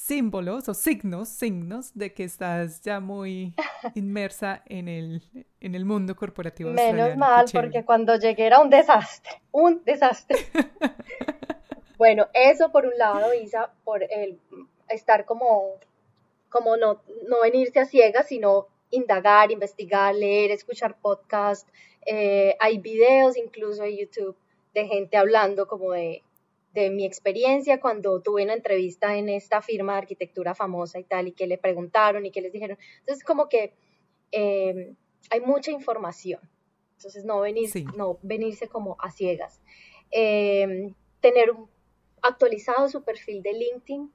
símbolos 0.10 0.68
o 0.68 0.74
signos, 0.74 1.30
signos 1.30 1.92
de 1.94 2.12
que 2.16 2.24
estás 2.24 2.82
ya 2.82 3.00
muy 3.00 3.54
inmersa 3.94 4.64
en 4.66 4.88
el, 4.88 5.22
en 5.62 5.76
el 5.76 5.86
mundo 5.86 6.16
corporativo. 6.16 6.72
Menos 6.72 7.16
mal, 7.16 7.46
porque 7.54 7.86
cuando 7.86 8.16
llegué 8.16 8.48
era 8.48 8.60
un 8.60 8.72
desastre, 8.72 9.40
un 9.52 9.84
desastre. 9.86 10.40
bueno, 12.00 12.28
eso 12.34 12.72
por 12.72 12.88
un 12.88 12.98
lado, 12.98 13.36
Isa, 13.36 13.72
por 13.84 14.02
el 14.02 14.40
estar 14.90 15.26
como, 15.26 15.76
como 16.50 16.76
no, 16.76 17.04
no 17.28 17.42
venirse 17.44 17.80
a 17.80 17.86
ciegas, 17.86 18.28
sino 18.30 18.66
indagar, 18.90 19.52
investigar, 19.52 20.16
leer, 20.16 20.50
escuchar 20.50 20.98
podcast. 21.00 21.70
Eh, 22.08 22.56
hay 22.60 22.80
videos 22.80 23.38
incluso 23.38 23.84
en 23.84 23.96
YouTube 23.96 24.36
de 24.74 24.88
gente 24.88 25.18
hablando 25.18 25.68
como 25.68 25.92
de, 25.92 26.24
de, 26.74 26.90
mi 26.90 27.06
experiencia 27.06 27.80
cuando 27.80 28.22
tuve 28.22 28.44
una 28.44 28.54
entrevista 28.54 29.18
en 29.18 29.30
esta 29.30 29.62
firma 29.62 29.94
de 29.94 30.00
arquitectura 30.00 30.56
famosa 30.56 31.00
y 31.00 31.04
tal, 31.04 31.28
y 31.28 31.32
que 31.34 31.48
le 31.48 31.58
preguntaron 31.58 32.26
y 32.26 32.32
que 32.32 32.42
les 32.42 32.52
dijeron. 32.52 32.78
Entonces, 33.00 33.24
como 33.24 33.50
que 33.50 33.74
eh, 34.32 34.94
hay 35.30 35.42
mucha 35.42 35.72
información. 35.72 36.42
Entonces, 36.98 37.26
no, 37.26 37.40
venir, 37.42 37.70
no 37.96 38.20
venirse 38.22 38.68
como 38.68 38.98
a 39.00 39.12
ciegas. 39.12 39.62
Eh, 40.12 40.94
tener 41.22 41.54
actualizado 42.22 42.90
su 42.90 43.04
perfil 43.04 43.42
de 43.42 43.54
LinkedIn, 43.54 44.12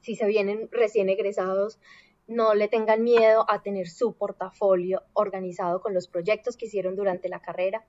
si 0.00 0.16
se 0.16 0.26
vienen 0.26 0.68
recién 0.70 1.08
egresados, 1.08 1.78
no 2.26 2.54
le 2.54 2.68
tengan 2.68 3.02
miedo 3.04 3.44
a 3.48 3.62
tener 3.62 3.88
su 3.88 4.14
portafolio 4.14 5.02
organizado 5.12 5.80
con 5.80 5.94
los 5.94 6.08
proyectos 6.08 6.56
que 6.56 6.66
hicieron 6.66 6.96
durante 6.96 7.28
la 7.28 7.40
carrera, 7.40 7.86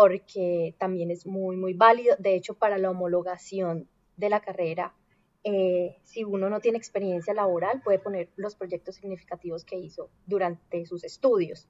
porque 0.00 0.76
también 0.78 1.10
es 1.10 1.26
muy, 1.26 1.56
muy 1.56 1.74
válido. 1.74 2.14
De 2.20 2.36
hecho, 2.36 2.54
para 2.54 2.78
la 2.78 2.88
homologación 2.88 3.88
de 4.16 4.30
la 4.30 4.38
carrera, 4.38 4.94
eh, 5.42 5.96
si 6.04 6.22
uno 6.22 6.48
no 6.48 6.60
tiene 6.60 6.78
experiencia 6.78 7.34
laboral, 7.34 7.82
puede 7.82 7.98
poner 7.98 8.28
los 8.36 8.54
proyectos 8.54 8.94
significativos 8.94 9.64
que 9.64 9.74
hizo 9.74 10.08
durante 10.24 10.86
sus 10.86 11.02
estudios. 11.02 11.66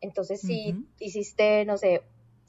Entonces, 0.00 0.40
si 0.40 0.74
hiciste, 0.98 1.64
no 1.66 1.76
sé, 1.76 2.02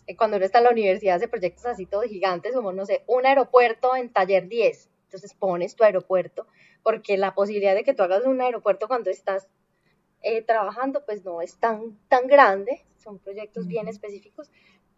eh, 0.07 0.15
cuando 0.15 0.37
uno 0.37 0.47
está 0.47 0.57
en 0.57 0.63
la 0.63 0.71
universidad 0.71 1.17
hace 1.17 1.27
proyectos 1.27 1.67
así 1.67 1.85
todos 1.85 2.05
gigantes, 2.05 2.55
como, 2.55 2.73
no 2.73 2.87
sé, 2.87 3.03
un 3.05 3.27
aeropuerto 3.27 3.95
en 3.95 4.11
taller 4.11 4.47
10, 4.47 4.89
entonces 5.03 5.35
pones 5.35 5.75
tu 5.75 5.83
aeropuerto 5.83 6.47
porque 6.81 7.17
la 7.17 7.35
posibilidad 7.35 7.75
de 7.75 7.83
que 7.83 7.93
tú 7.93 8.01
hagas 8.01 8.25
un 8.25 8.41
aeropuerto 8.41 8.87
cuando 8.87 9.11
estás 9.11 9.47
eh, 10.23 10.41
trabajando, 10.41 11.05
pues 11.05 11.23
no 11.23 11.39
es 11.43 11.59
tan, 11.59 11.99
tan 12.07 12.25
grande, 12.25 12.83
son 12.97 13.19
proyectos 13.19 13.67
bien 13.67 13.87
específicos, 13.87 14.49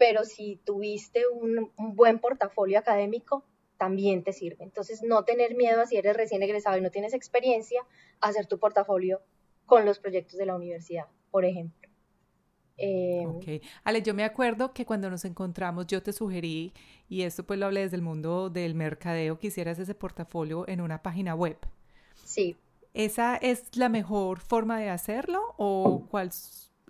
pero 0.01 0.23
si 0.23 0.59
tuviste 0.65 1.21
un, 1.31 1.71
buen 1.77 2.17
portafolio 2.17 2.79
académico, 2.79 3.45
también 3.77 4.23
te 4.23 4.33
sirve. 4.33 4.63
Entonces, 4.63 5.03
no 5.03 5.25
tener 5.25 5.55
miedo 5.55 5.79
a 5.79 5.85
si 5.85 5.95
eres 5.95 6.17
recién 6.17 6.41
egresado 6.41 6.75
y 6.75 6.81
no 6.81 6.89
tienes 6.89 7.13
experiencia, 7.13 7.85
hacer 8.19 8.47
tu 8.47 8.57
portafolio 8.57 9.21
con 9.67 9.85
los 9.85 9.99
proyectos 9.99 10.39
de 10.39 10.47
la 10.47 10.55
universidad, 10.55 11.05
por 11.29 11.45
ejemplo. 11.45 11.87
Eh, 12.77 13.27
ok. 13.27 13.63
Ale, 13.83 14.01
yo 14.01 14.15
me 14.15 14.23
acuerdo 14.23 14.73
que 14.73 14.87
cuando 14.87 15.07
nos 15.07 15.23
encontramos 15.23 15.85
yo 15.85 16.01
te 16.01 16.13
sugerí, 16.13 16.73
y 17.07 17.21
esto 17.21 17.45
pues 17.45 17.59
lo 17.59 17.67
hablé 17.67 17.81
desde 17.81 17.97
el 17.97 18.01
mundo 18.01 18.49
del 18.49 18.73
mercadeo, 18.73 19.37
que 19.37 19.47
hicieras 19.47 19.77
ese 19.77 19.93
portafolio 19.93 20.67
en 20.67 20.81
una 20.81 21.03
página 21.03 21.35
web. 21.35 21.57
Sí. 22.25 22.57
¿Esa 22.95 23.35
es 23.35 23.77
la 23.77 23.87
mejor 23.87 24.39
forma 24.39 24.79
de 24.79 24.89
hacerlo 24.89 25.53
o 25.57 26.07
cuál 26.09 26.31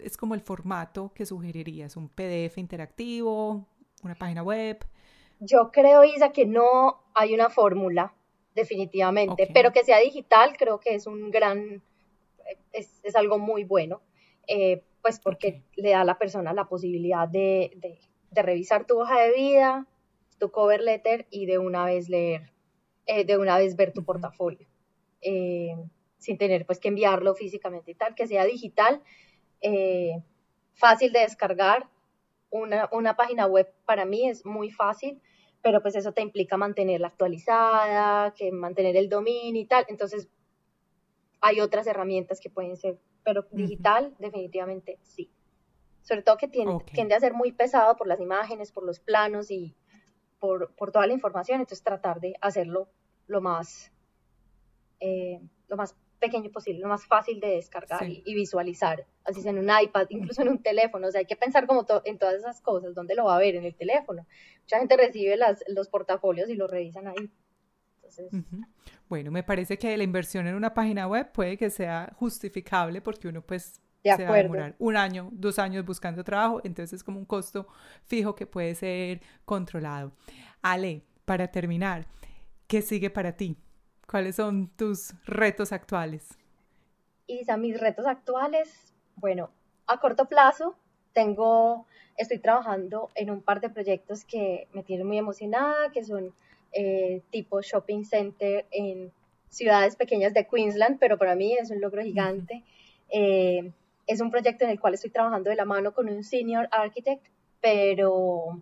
es 0.03 0.17
como 0.17 0.35
el 0.35 0.41
formato 0.41 1.11
que 1.13 1.25
sugerirías? 1.25 1.95
¿Un 1.97 2.09
PDF 2.09 2.57
interactivo? 2.57 3.67
¿Una 4.03 4.15
página 4.15 4.43
web? 4.43 4.85
Yo 5.39 5.71
creo, 5.71 6.03
Isa, 6.03 6.31
que 6.31 6.45
no 6.45 7.01
hay 7.13 7.33
una 7.33 7.49
fórmula, 7.49 8.13
definitivamente, 8.53 9.49
pero 9.53 9.71
que 9.71 9.83
sea 9.83 9.99
digital 9.99 10.55
creo 10.57 10.79
que 10.79 10.95
es 10.95 11.07
un 11.07 11.31
gran, 11.31 11.81
es, 12.73 12.99
es 13.03 13.15
algo 13.15 13.39
muy 13.39 13.63
bueno. 13.63 14.01
Eh, 14.47 14.83
pues 15.01 15.19
porque 15.19 15.63
le 15.75 15.91
da 15.91 16.01
a 16.01 16.05
la 16.05 16.17
persona 16.17 16.53
la 16.53 16.65
posibilidad 16.65 17.27
de, 17.27 17.71
de, 17.75 18.41
revisar 18.41 18.85
tu 18.85 18.99
hoja 18.99 19.19
de 19.21 19.33
vida, 19.33 19.87
tu 20.39 20.51
cover 20.51 20.81
letter 20.81 21.27
y 21.29 21.45
de 21.45 21.57
una 21.57 21.85
vez 21.85 22.07
leer, 22.09 22.51
eh, 23.05 23.25
de 23.25 23.37
una 23.37 23.57
vez 23.57 23.75
ver 23.75 23.93
tu 23.93 24.03
portafolio, 24.03 24.67
eh, 25.21 25.75
sin 26.17 26.37
tener 26.37 26.65
pues 26.65 26.79
que 26.79 26.87
enviarlo 26.87 27.33
físicamente 27.35 27.91
y 27.91 27.95
tal, 27.95 28.15
que 28.15 28.27
sea 28.27 28.45
digital, 28.45 29.01
eh, 29.61 30.23
fácil 30.73 31.11
de 31.11 31.19
descargar. 31.19 31.87
Una, 32.49 32.89
una 32.91 33.15
página 33.15 33.45
web 33.45 33.73
para 33.85 34.05
mí 34.05 34.27
es 34.27 34.45
muy 34.45 34.71
fácil, 34.71 35.21
pero 35.61 35.81
pues 35.81 35.95
eso 35.95 36.11
te 36.11 36.21
implica 36.21 36.57
mantenerla 36.57 37.07
actualizada, 37.07 38.33
que 38.33 38.51
mantener 38.51 38.97
el 38.97 39.07
dominio 39.07 39.61
y 39.61 39.65
tal. 39.65 39.85
Entonces, 39.87 40.27
hay 41.39 41.61
otras 41.61 41.87
herramientas 41.87 42.39
que 42.39 42.49
pueden 42.49 42.75
ser 42.75 42.99
pero 43.23 43.45
digital 43.51 44.15
definitivamente 44.19 44.99
sí. 45.01 45.31
Sobre 46.01 46.23
todo 46.23 46.37
que 46.37 46.47
tiende, 46.47 47.15
a 47.15 47.19
ser 47.19 47.33
muy 47.33 47.51
pesado 47.51 47.95
por 47.95 48.07
las 48.07 48.19
imágenes, 48.19 48.71
por 48.71 48.83
los 48.83 48.99
planos 48.99 49.51
y 49.51 49.75
por, 50.39 50.73
toda 50.91 51.05
la 51.05 51.13
información, 51.13 51.59
entonces 51.59 51.83
tratar 51.83 52.19
de 52.19 52.33
hacerlo 52.41 52.89
lo 53.27 53.41
más, 53.41 53.91
eh, 54.99 55.39
lo 55.67 55.77
más 55.77 55.95
pequeño 56.21 56.49
posible, 56.51 56.79
lo 56.79 56.87
más 56.87 57.05
fácil 57.05 57.41
de 57.41 57.47
descargar 57.47 58.07
y, 58.07 58.33
visualizar, 58.33 59.05
así 59.25 59.41
sea 59.41 59.51
en 59.51 59.57
un 59.57 59.69
iPad, 59.69 60.05
incluso 60.09 60.41
en 60.43 60.49
un 60.49 60.63
teléfono, 60.63 61.07
o 61.07 61.11
sea, 61.11 61.19
hay 61.19 61.25
que 61.25 61.35
pensar 61.35 61.67
como 61.67 61.85
en 62.05 62.17
todas 62.17 62.35
esas 62.35 62.61
cosas, 62.61 62.95
¿dónde 62.95 63.15
lo 63.15 63.25
va 63.25 63.35
a 63.35 63.39
ver? 63.39 63.55
En 63.55 63.65
el 63.65 63.75
teléfono. 63.75 64.25
Mucha 64.61 64.79
gente 64.79 64.95
recibe 64.95 65.35
las, 65.35 65.63
los 65.67 65.89
portafolios 65.89 66.49
y 66.49 66.55
los 66.55 66.71
revisan 66.71 67.07
ahí. 67.07 67.29
Bueno, 69.09 69.31
me 69.31 69.43
parece 69.43 69.77
que 69.77 69.97
la 69.97 70.03
inversión 70.03 70.47
en 70.47 70.55
una 70.55 70.73
página 70.73 71.07
web 71.07 71.31
puede 71.31 71.57
que 71.57 71.69
sea 71.69 72.13
justificable 72.17 73.01
porque 73.01 73.27
uno 73.27 73.41
pues 73.41 73.81
se 74.03 74.25
va 74.25 74.33
a 74.33 74.37
demorar 74.37 74.75
un 74.79 74.97
año, 74.97 75.29
dos 75.31 75.59
años 75.59 75.85
buscando 75.85 76.23
trabajo, 76.23 76.61
entonces 76.63 76.93
es 76.93 77.03
como 77.03 77.19
un 77.19 77.25
costo 77.25 77.67
fijo 78.05 78.35
que 78.35 78.45
puede 78.45 78.75
ser 78.75 79.21
controlado. 79.45 80.13
Ale, 80.61 81.03
para 81.25 81.49
terminar, 81.49 82.07
¿qué 82.67 82.81
sigue 82.81 83.09
para 83.09 83.35
ti? 83.35 83.57
¿Cuáles 84.11 84.35
son 84.35 84.67
tus 84.75 85.13
retos 85.25 85.71
actuales? 85.71 86.37
Isa, 87.27 87.55
mis 87.55 87.79
retos 87.79 88.05
actuales, 88.05 88.93
bueno, 89.15 89.51
a 89.87 90.01
corto 90.01 90.25
plazo 90.25 90.75
tengo, 91.13 91.85
estoy 92.17 92.39
trabajando 92.39 93.09
en 93.15 93.31
un 93.31 93.41
par 93.41 93.61
de 93.61 93.69
proyectos 93.69 94.25
que 94.25 94.67
me 94.73 94.83
tienen 94.83 95.07
muy 95.07 95.17
emocionada, 95.17 95.93
que 95.93 96.03
son 96.03 96.33
eh, 96.73 97.21
tipo 97.29 97.61
shopping 97.61 98.03
center 98.03 98.65
en 98.71 99.13
ciudades 99.47 99.95
pequeñas 99.95 100.33
de 100.33 100.45
Queensland, 100.45 100.99
pero 100.99 101.17
para 101.17 101.35
mí 101.35 101.53
es 101.53 101.71
un 101.71 101.79
logro 101.79 102.01
gigante. 102.03 102.65
Eh, 103.07 103.71
es 104.07 104.19
un 104.19 104.29
proyecto 104.29 104.65
en 104.65 104.71
el 104.71 104.79
cual 104.81 104.95
estoy 104.95 105.11
trabajando 105.11 105.49
de 105.49 105.55
la 105.55 105.63
mano 105.63 105.93
con 105.93 106.09
un 106.09 106.25
senior 106.25 106.67
architect, 106.71 107.25
pero 107.61 108.61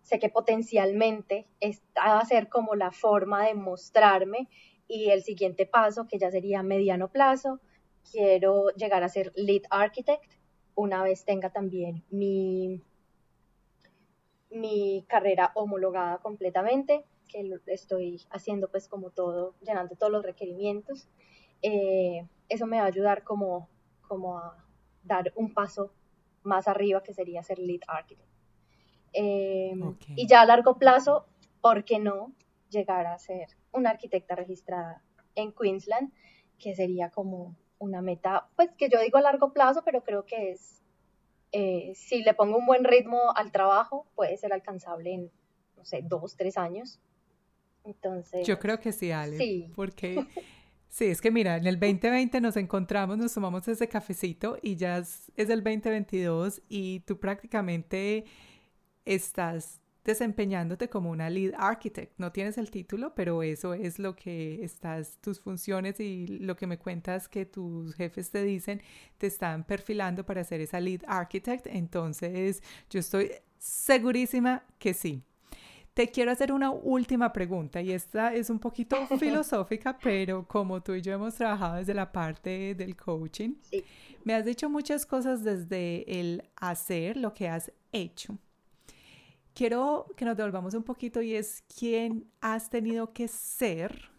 sé 0.00 0.18
que 0.18 0.30
potencialmente 0.30 1.44
esta 1.60 2.14
va 2.14 2.20
a 2.20 2.24
ser 2.24 2.48
como 2.48 2.74
la 2.76 2.92
forma 2.92 3.44
de 3.44 3.52
mostrarme 3.52 4.48
y 4.88 5.10
el 5.10 5.22
siguiente 5.22 5.66
paso, 5.66 6.06
que 6.06 6.18
ya 6.18 6.30
sería 6.30 6.62
mediano 6.62 7.08
plazo, 7.08 7.60
quiero 8.10 8.68
llegar 8.70 9.02
a 9.02 9.08
ser 9.08 9.32
lead 9.34 9.62
architect 9.70 10.32
una 10.76 11.02
vez 11.02 11.24
tenga 11.24 11.50
también 11.50 12.04
mi, 12.10 12.82
mi 14.50 15.04
carrera 15.08 15.50
homologada 15.54 16.18
completamente, 16.18 17.04
que 17.28 17.50
estoy 17.66 18.22
haciendo 18.30 18.70
pues 18.70 18.86
como 18.86 19.10
todo, 19.10 19.54
llenando 19.62 19.96
todos 19.96 20.12
los 20.12 20.24
requerimientos. 20.24 21.08
Eh, 21.62 22.28
eso 22.48 22.66
me 22.66 22.76
va 22.76 22.84
a 22.84 22.88
ayudar 22.88 23.24
como, 23.24 23.68
como 24.06 24.38
a 24.38 24.64
dar 25.02 25.32
un 25.34 25.52
paso 25.52 25.92
más 26.42 26.68
arriba 26.68 27.02
que 27.02 27.14
sería 27.14 27.42
ser 27.42 27.58
lead 27.58 27.80
architect. 27.88 28.28
Em, 29.12 29.96
y 30.14 30.26
ya 30.28 30.42
a 30.42 30.46
largo 30.46 30.78
plazo, 30.78 31.26
¿por 31.62 31.84
qué 31.84 31.98
no 31.98 32.32
llegar 32.68 33.06
a 33.06 33.18
ser 33.18 33.48
una 33.76 33.90
arquitecta 33.90 34.34
registrada 34.34 35.02
en 35.34 35.52
Queensland? 35.52 36.12
Que 36.58 36.74
sería 36.74 37.10
como 37.10 37.56
una 37.78 38.02
meta, 38.02 38.48
pues 38.56 38.70
que 38.76 38.88
yo 38.88 39.00
digo 39.00 39.18
a 39.18 39.22
largo 39.22 39.52
plazo, 39.52 39.82
pero 39.84 40.02
creo 40.02 40.24
que 40.24 40.52
es, 40.52 40.82
eh, 41.52 41.92
si 41.94 42.22
le 42.22 42.34
pongo 42.34 42.58
un 42.58 42.66
buen 42.66 42.84
ritmo 42.84 43.36
al 43.36 43.52
trabajo, 43.52 44.06
puede 44.14 44.36
ser 44.36 44.52
alcanzable 44.52 45.12
en, 45.12 45.30
no 45.76 45.84
sé, 45.84 46.00
dos, 46.02 46.36
tres 46.36 46.56
años. 46.56 46.98
Entonces... 47.84 48.46
Yo 48.46 48.58
creo 48.58 48.80
que 48.80 48.92
sí, 48.92 49.12
Ale. 49.12 49.36
Sí. 49.36 49.72
Porque... 49.74 50.26
Sí, 50.88 51.06
es 51.06 51.20
que 51.20 51.30
mira, 51.30 51.56
en 51.56 51.66
el 51.66 51.78
2020 51.78 52.40
nos 52.40 52.56
encontramos, 52.56 53.18
nos 53.18 53.34
tomamos 53.34 53.68
ese 53.68 53.86
cafecito 53.86 54.56
y 54.62 54.76
ya 54.76 54.96
es, 54.98 55.30
es 55.36 55.50
el 55.50 55.62
2022 55.62 56.62
y 56.70 57.00
tú 57.00 57.18
prácticamente 57.18 58.24
estás 59.04 59.82
desempeñándote 60.06 60.88
como 60.88 61.10
una 61.10 61.28
lead 61.28 61.52
architect. 61.58 62.14
No 62.16 62.30
tienes 62.30 62.56
el 62.56 62.70
título, 62.70 63.14
pero 63.14 63.42
eso 63.42 63.74
es 63.74 63.98
lo 63.98 64.14
que 64.14 64.64
estás, 64.64 65.18
tus 65.20 65.40
funciones 65.40 65.98
y 66.00 66.26
lo 66.28 66.56
que 66.56 66.68
me 66.68 66.78
cuentas 66.78 67.28
que 67.28 67.44
tus 67.44 67.94
jefes 67.94 68.30
te 68.30 68.44
dicen, 68.44 68.80
te 69.18 69.26
están 69.26 69.64
perfilando 69.64 70.24
para 70.24 70.44
ser 70.44 70.60
esa 70.60 70.80
lead 70.80 71.00
architect. 71.08 71.66
Entonces, 71.66 72.62
yo 72.88 73.00
estoy 73.00 73.32
segurísima 73.58 74.62
que 74.78 74.94
sí. 74.94 75.22
Te 75.92 76.10
quiero 76.10 76.30
hacer 76.30 76.52
una 76.52 76.70
última 76.70 77.32
pregunta 77.32 77.80
y 77.80 77.90
esta 77.90 78.32
es 78.32 78.48
un 78.48 78.60
poquito 78.60 78.96
filosófica, 79.18 79.98
pero 79.98 80.46
como 80.46 80.82
tú 80.82 80.94
y 80.94 81.02
yo 81.02 81.14
hemos 81.14 81.34
trabajado 81.34 81.76
desde 81.76 81.94
la 81.94 82.12
parte 82.12 82.74
del 82.74 82.94
coaching, 82.94 83.54
me 84.22 84.34
has 84.34 84.44
dicho 84.44 84.70
muchas 84.70 85.04
cosas 85.04 85.42
desde 85.42 86.20
el 86.20 86.42
hacer, 86.56 87.16
lo 87.16 87.32
que 87.32 87.48
has 87.48 87.72
hecho 87.92 88.38
quiero 89.56 90.06
que 90.16 90.26
nos 90.26 90.36
devolvamos 90.36 90.74
un 90.74 90.84
poquito 90.84 91.22
y 91.22 91.34
es 91.34 91.64
quién 91.78 92.30
has 92.42 92.68
tenido 92.68 93.14
que 93.14 93.26
ser 93.26 94.10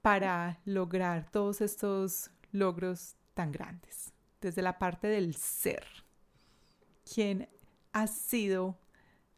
para 0.00 0.58
lograr 0.64 1.30
todos 1.30 1.60
estos 1.60 2.30
logros 2.50 3.14
tan 3.34 3.52
grandes, 3.52 4.12
desde 4.40 4.62
la 4.62 4.78
parte 4.78 5.06
del 5.06 5.34
ser. 5.34 5.84
¿Quién 7.14 7.48
ha 7.92 8.06
sido 8.06 8.78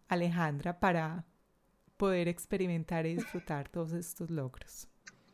Alejandra 0.09 0.79
para 0.79 1.25
poder 1.97 2.29
experimentar 2.29 3.05
y 3.05 3.17
disfrutar 3.17 3.69
todos 3.69 3.93
estos 3.93 4.31
logros? 4.31 4.89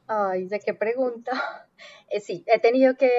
Ay, 0.06 0.46
¿de 0.46 0.58
qué 0.58 0.74
pregunta? 0.74 1.32
Eh, 2.08 2.20
sí, 2.20 2.44
he 2.46 2.60
tenido 2.60 2.94
que 2.94 3.10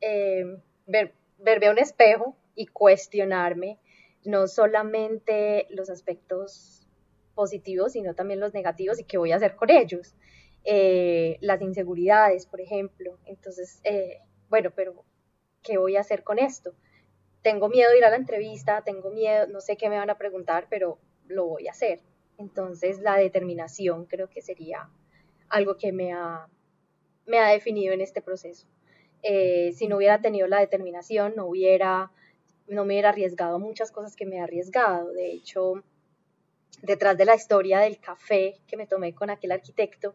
eh, 0.00 0.60
ver, 0.86 1.14
verme 1.38 1.66
a 1.68 1.70
un 1.70 1.78
espejo 1.78 2.34
y 2.56 2.66
cuestionarme 2.66 3.78
no 4.24 4.46
solamente 4.46 5.66
los 5.70 5.90
aspectos 5.90 6.86
positivos, 7.34 7.92
sino 7.92 8.14
también 8.14 8.40
los 8.40 8.54
negativos 8.54 9.00
y 9.00 9.04
qué 9.04 9.18
voy 9.18 9.32
a 9.32 9.36
hacer 9.36 9.56
con 9.56 9.70
ellos. 9.70 10.14
Eh, 10.64 11.38
las 11.40 11.60
inseguridades, 11.60 12.46
por 12.46 12.60
ejemplo. 12.60 13.18
Entonces, 13.24 13.80
eh, 13.84 14.18
bueno, 14.48 14.70
pero 14.74 15.04
¿qué 15.62 15.78
voy 15.78 15.96
a 15.96 16.00
hacer 16.00 16.22
con 16.22 16.38
esto? 16.38 16.74
Tengo 17.42 17.68
miedo 17.68 17.90
de 17.90 17.98
ir 17.98 18.04
a 18.04 18.10
la 18.10 18.16
entrevista, 18.16 18.82
tengo 18.82 19.10
miedo, 19.10 19.46
no 19.48 19.60
sé 19.60 19.76
qué 19.76 19.88
me 19.88 19.96
van 19.96 20.10
a 20.10 20.18
preguntar, 20.18 20.66
pero 20.70 20.98
lo 21.26 21.46
voy 21.46 21.66
a 21.66 21.72
hacer. 21.72 22.00
Entonces, 22.38 23.00
la 23.00 23.16
determinación 23.16 24.06
creo 24.06 24.28
que 24.28 24.42
sería 24.42 24.88
algo 25.48 25.76
que 25.76 25.92
me 25.92 26.12
ha, 26.12 26.46
me 27.26 27.38
ha 27.38 27.48
definido 27.48 27.92
en 27.92 28.00
este 28.00 28.22
proceso. 28.22 28.66
Eh, 29.22 29.72
si 29.72 29.88
no 29.88 29.96
hubiera 29.96 30.20
tenido 30.20 30.46
la 30.46 30.60
determinación, 30.60 31.34
no 31.36 31.46
hubiera 31.46 32.10
no 32.72 32.84
me 32.84 32.94
hubiera 32.94 33.10
arriesgado 33.10 33.58
muchas 33.58 33.90
cosas 33.92 34.16
que 34.16 34.26
me 34.26 34.36
he 34.36 34.40
arriesgado. 34.40 35.12
De 35.12 35.32
hecho, 35.32 35.82
detrás 36.82 37.16
de 37.16 37.24
la 37.24 37.34
historia 37.34 37.80
del 37.80 38.00
café 38.00 38.56
que 38.66 38.76
me 38.76 38.86
tomé 38.86 39.14
con 39.14 39.30
aquel 39.30 39.52
arquitecto, 39.52 40.14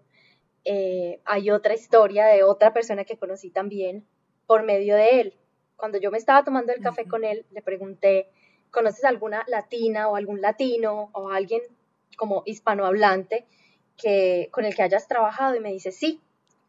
eh, 0.65 1.21
hay 1.25 1.49
otra 1.49 1.73
historia 1.73 2.25
de 2.25 2.43
otra 2.43 2.73
persona 2.73 3.05
que 3.05 3.17
conocí 3.17 3.49
también 3.49 4.05
por 4.45 4.63
medio 4.63 4.95
de 4.95 5.21
él. 5.21 5.37
Cuando 5.75 5.99
yo 5.99 6.11
me 6.11 6.17
estaba 6.17 6.43
tomando 6.43 6.73
el 6.73 6.81
café 6.81 7.07
con 7.07 7.23
él, 7.23 7.45
le 7.51 7.61
pregunté, 7.61 8.29
¿conoces 8.71 9.05
alguna 9.05 9.45
latina 9.47 10.09
o 10.09 10.15
algún 10.15 10.41
latino 10.41 11.09
o 11.13 11.29
alguien 11.29 11.61
como 12.17 12.43
hispanohablante 12.45 13.45
que, 13.95 14.49
con 14.51 14.65
el 14.65 14.75
que 14.75 14.81
hayas 14.81 15.07
trabajado? 15.07 15.55
Y 15.55 15.59
me 15.59 15.71
dice, 15.71 15.91
sí, 15.91 16.19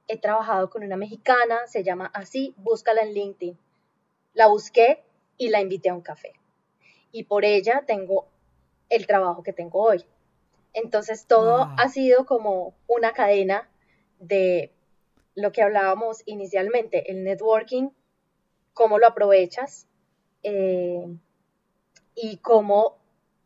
he 0.07 0.19
trabajado 0.19 0.71
con 0.71 0.85
una 0.85 0.97
mexicana, 0.97 1.67
se 1.67 1.83
llama 1.83 2.11
así, 2.15 2.55
búscala 2.59 3.03
en 3.03 3.15
LinkedIn. 3.15 3.59
La 4.35 4.47
busqué, 4.47 5.03
y 5.39 5.49
la 5.49 5.61
invité 5.61 5.89
a 5.89 5.95
un 5.95 6.03
café. 6.03 6.35
Y 7.13 7.25
por 7.25 7.45
ella 7.45 7.85
tengo 7.87 8.27
el 8.91 9.07
trabajo 9.07 9.43
que 9.43 9.53
tengo 9.53 9.83
hoy. 9.83 10.05
Entonces 10.75 11.27
todo 11.27 11.71
ha 11.79 11.89
sido 11.89 12.27
como 12.27 12.75
una 12.87 13.13
cadena 13.13 13.69
de 14.19 14.73
lo 15.35 15.53
que 15.53 15.63
hablábamos 15.63 16.23
inicialmente, 16.27 17.11
el 17.11 17.25
networking, 17.25 17.91
cómo 18.75 18.99
lo 18.99 19.07
aprovechas 19.07 19.87
eh, 20.43 21.07
y 22.15 22.37
cómo 22.39 22.99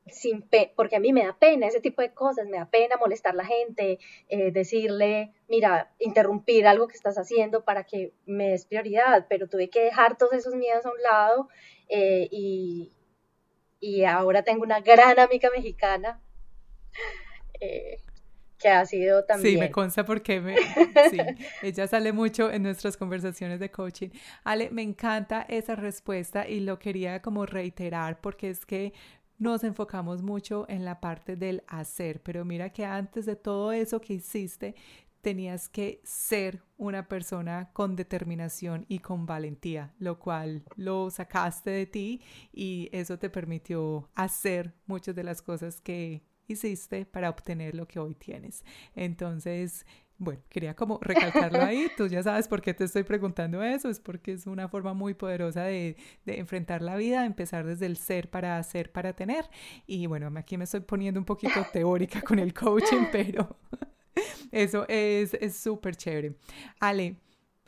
sin 0.07 0.45
porque 0.75 0.97
a 0.97 1.01
mí 1.01 1.13
me 1.13 1.25
da 1.25 1.39
pena 1.39 1.67
ese 1.67 1.81
tipo 1.81 2.03
de 2.03 2.13
cosas, 2.13 2.49
me 2.49 2.59
da 2.59 2.67
pena 2.67 2.97
molestar 2.97 3.33
a 3.33 3.37
la 3.37 3.45
gente, 3.45 3.99
eh, 4.29 4.51
decirle, 4.51 5.33
mira, 5.49 5.93
interrumpir 5.99 6.67
algo 6.67 6.89
que 6.89 6.97
estás 6.97 7.17
haciendo 7.19 7.65
para 7.65 7.85
que 7.85 8.13
me 8.27 8.51
des 8.51 8.67
prioridad, 8.67 9.27
pero 9.29 9.49
tuve 9.49 9.71
que 9.71 9.85
dejar 9.85 10.17
todos 10.17 10.33
esos 10.33 10.55
miedos 10.55 10.85
a 10.87 10.91
un 10.91 11.03
lado 11.03 11.49
eh, 11.89 12.29
y, 12.31 12.93
ahora 14.07 14.43
tengo 14.43 14.63
una 14.63 14.81
gran 14.81 15.19
amiga 15.19 15.51
mexicana 15.51 16.21
eh, 17.61 18.01
que 18.59 18.69
ha 18.69 18.87
sido 18.87 19.25
también... 19.25 19.55
Sí, 19.55 19.61
me 19.61 19.73
consta 19.73 20.05
porque 20.05 20.41
me, 20.41 20.57
sí, 21.11 21.19
ella 21.63 21.89
sale 21.89 22.13
mucho 22.13 22.51
en 22.51 22.63
nuestras 22.63 22.97
conversaciones 22.97 23.59
de 23.59 23.71
coaching. 23.73 24.11
Ale, 24.45 24.71
me 24.71 24.83
encanta 24.83 25.45
esa 25.49 25.75
respuesta 25.75 26.47
y 26.49 26.61
lo 26.61 26.79
quería 26.79 27.21
como 27.23 27.45
reiterar 27.45 28.21
porque 28.21 28.51
es 28.51 28.65
que 28.65 28.93
nos 29.39 29.65
enfocamos 29.65 30.23
mucho 30.23 30.67
en 30.69 30.85
la 30.85 31.01
parte 31.01 31.37
del 31.37 31.63
hacer, 31.67 32.23
pero 32.23 32.45
mira 32.45 32.71
que 32.71 32.85
antes 32.85 33.27
de 33.27 33.37
todo 33.37 33.73
eso 33.73 34.01
que 34.01 34.15
hiciste, 34.15 34.75
tenías 35.23 35.69
que 35.69 36.01
ser 36.05 36.63
una 36.77 37.09
persona 37.09 37.71
con 37.73 37.97
determinación 37.97 38.85
y 38.89 38.99
con 38.99 39.25
valentía, 39.25 39.95
lo 39.99 40.19
cual 40.19 40.65
lo 40.77 41.11
sacaste 41.11 41.71
de 41.71 41.87
ti 41.87 42.21
y 42.53 42.89
eso 42.93 43.19
te 43.19 43.31
permitió 43.31 44.11
hacer 44.15 44.75
muchas 44.87 45.15
de 45.15 45.25
las 45.25 45.41
cosas 45.41 45.81
que 45.81 46.25
hiciste 46.49 47.07
para 47.07 47.31
obtener 47.31 47.75
lo 47.75 47.87
que 47.87 48.01
hoy 48.01 48.15
tienes. 48.15 48.65
Entonces, 48.95 49.87
bueno, 50.19 50.43
quería 50.49 50.75
como 50.75 50.99
recalcarlo 51.01 51.61
ahí. 51.63 51.91
Tú 51.97 52.07
ya 52.07 52.23
sabes 52.23 52.49
por 52.49 52.63
qué 52.63 52.75
te 52.75 52.85
estoy 52.85 53.03
preguntando 53.03 53.63
eso. 53.63 53.89
Es 53.89 54.01
porque 54.01 54.33
es 54.33 54.47
una 54.47 54.69
forma 54.69 54.95
muy 54.95 55.15
poderosa 55.15 55.65
de, 55.65 55.97
de, 56.25 56.39
enfrentar 56.39 56.83
la 56.83 56.97
vida, 56.97 57.25
empezar 57.27 57.67
desde 57.67 57.87
el 57.87 57.97
ser 57.97 58.31
para 58.31 58.59
hacer, 58.59 58.93
para 58.93 59.15
tener. 59.15 59.45
Y 59.87 60.07
bueno, 60.07 60.31
aquí 60.37 60.57
me 60.57 60.65
estoy 60.65 60.81
poniendo 60.81 61.19
un 61.19 61.27
poquito 61.27 61.55
teórica 61.73 62.23
con 62.23 62.39
el 62.39 62.55
coaching, 62.55 63.07
pero 63.11 63.57
eso 64.53 64.87
es 64.89 65.57
súper 65.57 65.97
chévere. 65.97 66.35
Ale, 66.81 67.17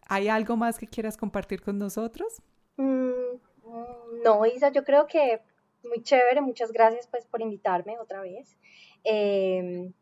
¿hay 0.09 0.29
algo 0.29 0.57
más 0.57 0.79
que 0.79 0.87
quieras 0.87 1.17
compartir 1.17 1.63
con 1.63 1.79
nosotros? 1.79 2.41
Mm, 2.77 3.41
no, 4.25 4.47
Isa, 4.47 4.71
yo 4.71 4.85
creo 4.85 5.07
que 5.07 5.41
muy 5.85 6.03
chévere. 6.03 6.41
Muchas 6.41 6.73
gracias 6.73 7.07
pues 7.07 7.27
por 7.27 7.43
invitarme 7.43 7.99
otra 7.99 8.21
vez. 8.21 8.57
Em, 9.05 9.93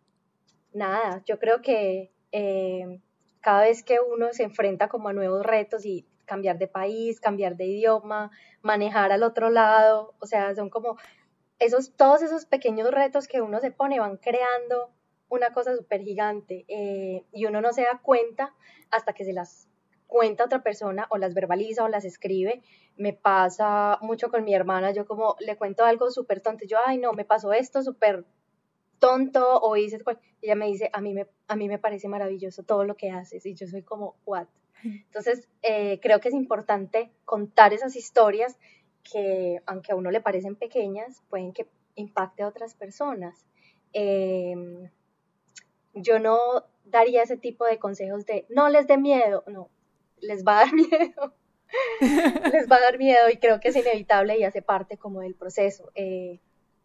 nada, 0.72 1.22
yo 1.26 1.38
creo 1.38 1.60
que 1.60 2.11
em, 2.32 3.00
cada 3.40 3.62
vez 3.62 3.82
que 3.82 3.98
uno 4.00 4.32
se 4.32 4.42
enfrenta 4.44 4.88
como 4.88 5.08
a 5.08 5.12
nuevos 5.12 5.44
retos 5.44 5.84
y 5.84 6.06
cambiar 6.24 6.58
de 6.58 6.68
país, 6.68 7.20
cambiar 7.20 7.56
de 7.56 7.66
idioma, 7.66 8.30
manejar 8.62 9.12
al 9.12 9.22
otro 9.22 9.50
lado, 9.50 10.14
o 10.20 10.26
sea, 10.26 10.54
son 10.54 10.70
como 10.70 10.96
esos, 11.58 11.94
todos 11.94 12.22
esos 12.22 12.46
pequeños 12.46 12.90
retos 12.90 13.28
que 13.28 13.40
uno 13.40 13.60
se 13.60 13.70
pone 13.70 14.00
van 14.00 14.16
creando 14.16 14.90
una 15.28 15.52
cosa 15.52 15.76
súper 15.76 16.02
gigante 16.02 16.64
eh, 16.68 17.24
y 17.32 17.46
uno 17.46 17.60
no 17.60 17.72
se 17.72 17.82
da 17.82 18.00
cuenta 18.02 18.54
hasta 18.90 19.12
que 19.12 19.24
se 19.24 19.32
las 19.32 19.68
cuenta 20.06 20.44
otra 20.44 20.62
persona 20.62 21.06
o 21.10 21.16
las 21.16 21.32
verbaliza 21.32 21.84
o 21.84 21.88
las 21.88 22.04
escribe. 22.04 22.62
Me 22.96 23.14
pasa 23.14 23.98
mucho 24.02 24.30
con 24.30 24.44
mi 24.44 24.54
hermana, 24.54 24.90
yo 24.90 25.06
como 25.06 25.36
le 25.40 25.56
cuento 25.56 25.84
algo 25.84 26.10
súper 26.10 26.42
tonto, 26.42 26.66
yo, 26.66 26.78
ay 26.84 26.98
no, 26.98 27.12
me 27.14 27.24
pasó 27.24 27.52
esto 27.52 27.82
súper 27.82 28.26
tonto 29.02 29.60
o 29.60 29.74
dices, 29.74 30.04
ella 30.40 30.54
me 30.54 30.68
dice, 30.68 30.88
a 30.92 31.00
mí 31.00 31.12
me, 31.12 31.26
a 31.48 31.56
mí 31.56 31.66
me 31.66 31.80
parece 31.80 32.06
maravilloso 32.06 32.62
todo 32.62 32.84
lo 32.84 32.96
que 32.96 33.10
haces 33.10 33.44
y 33.44 33.54
yo 33.54 33.66
soy 33.66 33.82
como, 33.82 34.14
what? 34.24 34.46
Entonces, 34.84 35.48
eh, 35.62 35.98
creo 36.00 36.20
que 36.20 36.28
es 36.28 36.34
importante 36.34 37.10
contar 37.24 37.72
esas 37.72 37.96
historias 37.96 38.56
que, 39.02 39.60
aunque 39.66 39.90
a 39.90 39.96
uno 39.96 40.12
le 40.12 40.20
parecen 40.20 40.54
pequeñas, 40.54 41.20
pueden 41.28 41.52
que 41.52 41.66
impacte 41.96 42.44
a 42.44 42.48
otras 42.48 42.74
personas. 42.74 43.44
Em, 43.92 44.88
yo 45.94 46.20
no 46.20 46.38
daría 46.84 47.24
ese 47.24 47.36
tipo 47.36 47.64
de 47.64 47.80
consejos 47.80 48.24
de 48.24 48.46
no 48.50 48.68
les 48.68 48.86
dé 48.86 48.98
miedo, 48.98 49.42
no, 49.48 49.68
les 50.20 50.44
va 50.44 50.60
a 50.60 50.64
dar 50.64 50.72
miedo. 50.74 51.34
les 52.52 52.70
va 52.70 52.76
a 52.76 52.80
dar 52.80 52.98
miedo 52.98 53.30
y 53.32 53.38
creo 53.38 53.58
que 53.58 53.68
es 53.68 53.76
inevitable 53.76 54.38
y 54.38 54.44
hace 54.44 54.62
parte 54.62 54.96
como 54.96 55.22
del 55.22 55.34
proceso. 55.34 55.90
Eh, 55.96 56.38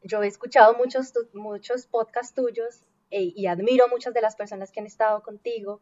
yo 0.07 0.23
he 0.23 0.27
escuchado 0.27 0.75
muchos, 0.75 1.13
muchos 1.33 1.85
podcasts 1.85 2.33
tuyos 2.33 2.83
eh, 3.11 3.31
y 3.35 3.47
admiro 3.47 3.87
muchas 3.89 4.13
de 4.13 4.21
las 4.21 4.35
personas 4.35 4.71
que 4.71 4.79
han 4.79 4.85
estado 4.85 5.21
contigo 5.21 5.81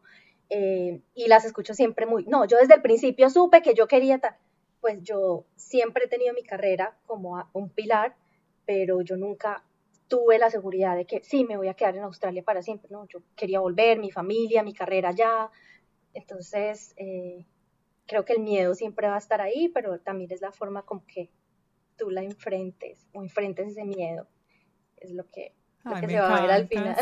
eh, 0.50 1.02
y 1.14 1.28
las 1.28 1.46
escucho 1.46 1.74
siempre 1.74 2.06
muy, 2.06 2.26
no, 2.26 2.46
yo 2.46 2.58
desde 2.58 2.76
el 2.76 2.82
principio 2.82 3.30
supe 3.30 3.62
que 3.62 3.74
yo 3.74 3.88
quería 3.88 4.20
tal, 4.20 4.36
pues 4.82 5.02
yo 5.02 5.46
siempre 5.56 6.06
he 6.06 6.08
tenido 6.08 6.34
mi 6.34 6.44
carrera 6.44 6.98
como 7.08 7.44
un 7.54 7.70
pilar, 7.70 8.16
pero 8.66 9.02
yo 9.02 9.18
nunca 9.18 9.64
tuve 10.08 10.38
la 10.38 10.52
seguridad 10.52 10.96
de 10.96 11.06
que 11.06 11.24
sí, 11.24 11.46
me 11.46 11.58
voy 11.58 11.68
a 11.68 11.74
quedar 11.74 11.96
en 11.96 12.04
Australia 12.04 12.44
para 12.44 12.62
siempre, 12.62 12.90
no, 12.92 13.08
yo 13.08 13.22
quería 13.36 13.60
volver, 13.60 13.98
mi 13.98 14.12
familia, 14.12 14.62
mi 14.62 14.74
carrera 14.74 15.10
allá, 15.10 15.50
entonces 16.14 16.94
eh, 16.98 17.46
creo 18.06 18.24
que 18.24 18.34
el 18.34 18.40
miedo 18.40 18.76
siempre 18.76 19.08
va 19.08 19.16
a 19.16 19.20
estar 19.20 19.42
ahí, 19.42 19.70
pero 19.70 20.00
también 20.00 20.32
es 20.32 20.42
la 20.42 20.52
forma 20.52 20.84
con 20.84 21.02
que 21.02 21.32
tú 21.98 22.10
la 22.10 22.24
enfrentes 22.24 23.08
o 23.14 23.22
enfrentes 23.22 23.70
ese 23.70 23.86
miedo. 23.86 24.28
Es 24.98 25.12
lo 25.12 25.30
que, 25.30 25.54
se 25.84 26.20
va 26.20 26.38
a 26.38 26.42
ver 26.42 26.52
al 26.52 26.68
final. 26.68 26.96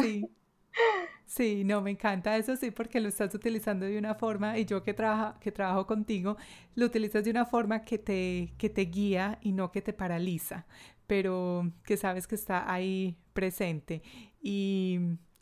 Sí. 1.26 1.64
no, 1.64 1.82
me 1.82 1.92
encanta 1.92 2.36
eso, 2.38 2.56
sí, 2.56 2.72
porque 2.72 3.00
lo 3.00 3.10
estás 3.10 3.34
utilizando 3.34 3.86
de 3.86 3.98
una 3.98 4.16
forma 4.16 4.58
y 4.58 4.66
yo 4.66 4.84
que, 4.84 4.94
trabaja, 4.94 5.40
que 5.40 5.52
trabajo 5.52 5.88
contigo, 5.88 6.38
lo 6.76 6.86
utilizas 6.86 7.24
de 7.24 7.32
una 7.32 7.46
forma 7.46 7.84
que 7.84 7.98
te, 7.98 8.54
que 8.58 8.70
te 8.70 8.82
guía 8.82 9.40
y 9.42 9.52
no 9.52 9.72
que 9.72 9.82
te 9.82 9.94
paraliza, 9.94 10.66
pero 11.08 11.72
que 11.86 11.98
sabes 11.98 12.28
que 12.28 12.36
está 12.36 12.72
ahí 12.72 13.18
presente. 13.34 14.02
Y, 14.42 15.00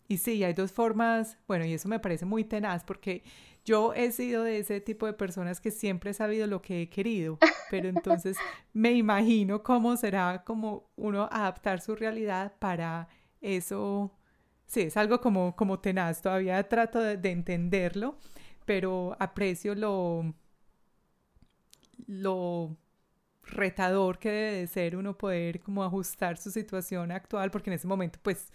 y 0.07 0.17
sí, 0.17 0.43
hay 0.43 0.53
dos 0.53 0.71
formas, 0.71 1.37
bueno, 1.47 1.65
y 1.65 1.73
eso 1.73 1.87
me 1.87 1.99
parece 1.99 2.25
muy 2.25 2.43
tenaz 2.43 2.83
porque 2.83 3.23
yo 3.63 3.93
he 3.93 4.11
sido 4.11 4.43
de 4.43 4.59
ese 4.59 4.81
tipo 4.81 5.05
de 5.05 5.13
personas 5.13 5.59
que 5.61 5.71
siempre 5.71 6.11
he 6.11 6.13
sabido 6.13 6.47
lo 6.47 6.61
que 6.61 6.81
he 6.81 6.89
querido, 6.89 7.37
pero 7.69 7.89
entonces 7.89 8.37
me 8.73 8.93
imagino 8.93 9.63
cómo 9.63 9.95
será 9.97 10.43
como 10.43 10.89
uno 10.95 11.29
adaptar 11.31 11.81
su 11.81 11.95
realidad 11.95 12.53
para 12.59 13.07
eso. 13.41 14.11
Sí, 14.65 14.81
es 14.81 14.97
algo 14.97 15.21
como, 15.21 15.55
como 15.55 15.79
tenaz, 15.79 16.21
todavía 16.21 16.67
trato 16.67 16.99
de, 16.99 17.31
entenderlo, 17.31 18.17
pero 18.65 19.15
aprecio 19.19 19.75
lo, 19.75 20.33
lo 22.07 22.77
retador 23.43 24.17
que 24.17 24.29
debe 24.31 24.51
de 24.53 24.67
ser 24.67 24.95
uno 24.95 25.17
poder 25.17 25.59
como 25.61 25.83
ajustar 25.83 26.37
su 26.37 26.51
situación 26.51 27.11
actual, 27.11 27.51
porque 27.51 27.69
en 27.69 27.75
ese 27.75 27.87
momento 27.87 28.19
pues 28.21 28.51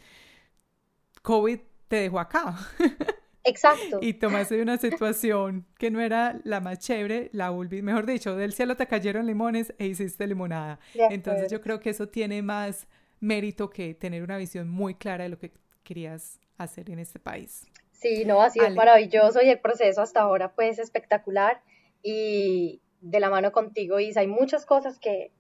COVID 1.22 1.61
te 1.88 1.96
dejó 1.96 2.18
acá. 2.18 2.57
Exacto. 3.47 3.99
Y 4.03 4.14
tomaste 4.14 4.61
una 4.61 4.76
situación 4.76 5.66
que 5.78 5.90
no 5.90 6.01
era 6.01 6.40
la 6.44 6.61
más 6.61 6.80
chévere, 6.80 7.30
la 7.32 7.51
volví, 7.51 7.80
mejor 7.80 8.05
dicho, 8.05 8.36
del 8.36 8.53
cielo 8.53 8.76
te 8.76 8.86
cayeron 8.86 9.26
limones 9.26 9.72
e 9.78 9.86
hiciste 9.86 10.26
limonada. 10.26 10.80
Entonces 10.94 11.51
yo 11.51 11.61
creo 11.61 11.78
que 11.80 11.90
eso 11.90 12.09
tiene 12.09 12.42
más 12.42 12.88
mérito 13.20 13.70
que 13.70 13.94
tener 13.94 14.22
una 14.22 14.36
visión 14.36 14.68
muy 14.68 14.94
clara 14.94 15.24
de 15.24 15.30
lo 15.30 15.38
que 15.38 15.53
querías 15.84 16.40
hacer 16.59 16.90
en 16.90 16.99
este 16.99 17.20
país. 17.20 17.66
Sí, 17.92 18.24
no, 18.24 18.42
ha 18.42 18.51
sido 18.51 18.68
maravilloso 18.70 19.40
y 19.42 19.49
el 19.49 19.61
proceso 19.61 20.03
hasta 20.03 20.20
ahora 20.20 20.53
pues 20.53 20.78
espectacular 20.78 21.62
y 22.03 22.82
de 23.01 23.20
la 23.20 23.30
mano 23.30 23.53
contigo, 23.53 24.01
Isa, 24.01 24.20
hay 24.20 24.26
muchas 24.26 24.66
cosas 24.66 24.99
que, 24.99 25.30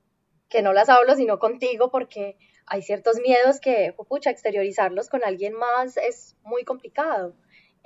que 0.48 0.62
no 0.62 0.72
las 0.72 0.88
hablo 0.88 1.16
sino 1.16 1.38
contigo 1.38 1.90
porque 1.90 2.36
hay 2.66 2.82
ciertos 2.82 3.20
miedos 3.20 3.60
que, 3.60 3.94
pucha, 4.08 4.30
exteriorizarlos 4.30 5.08
con 5.08 5.24
alguien 5.24 5.54
más 5.54 5.96
es 5.96 6.36
muy 6.42 6.64
complicado. 6.64 7.34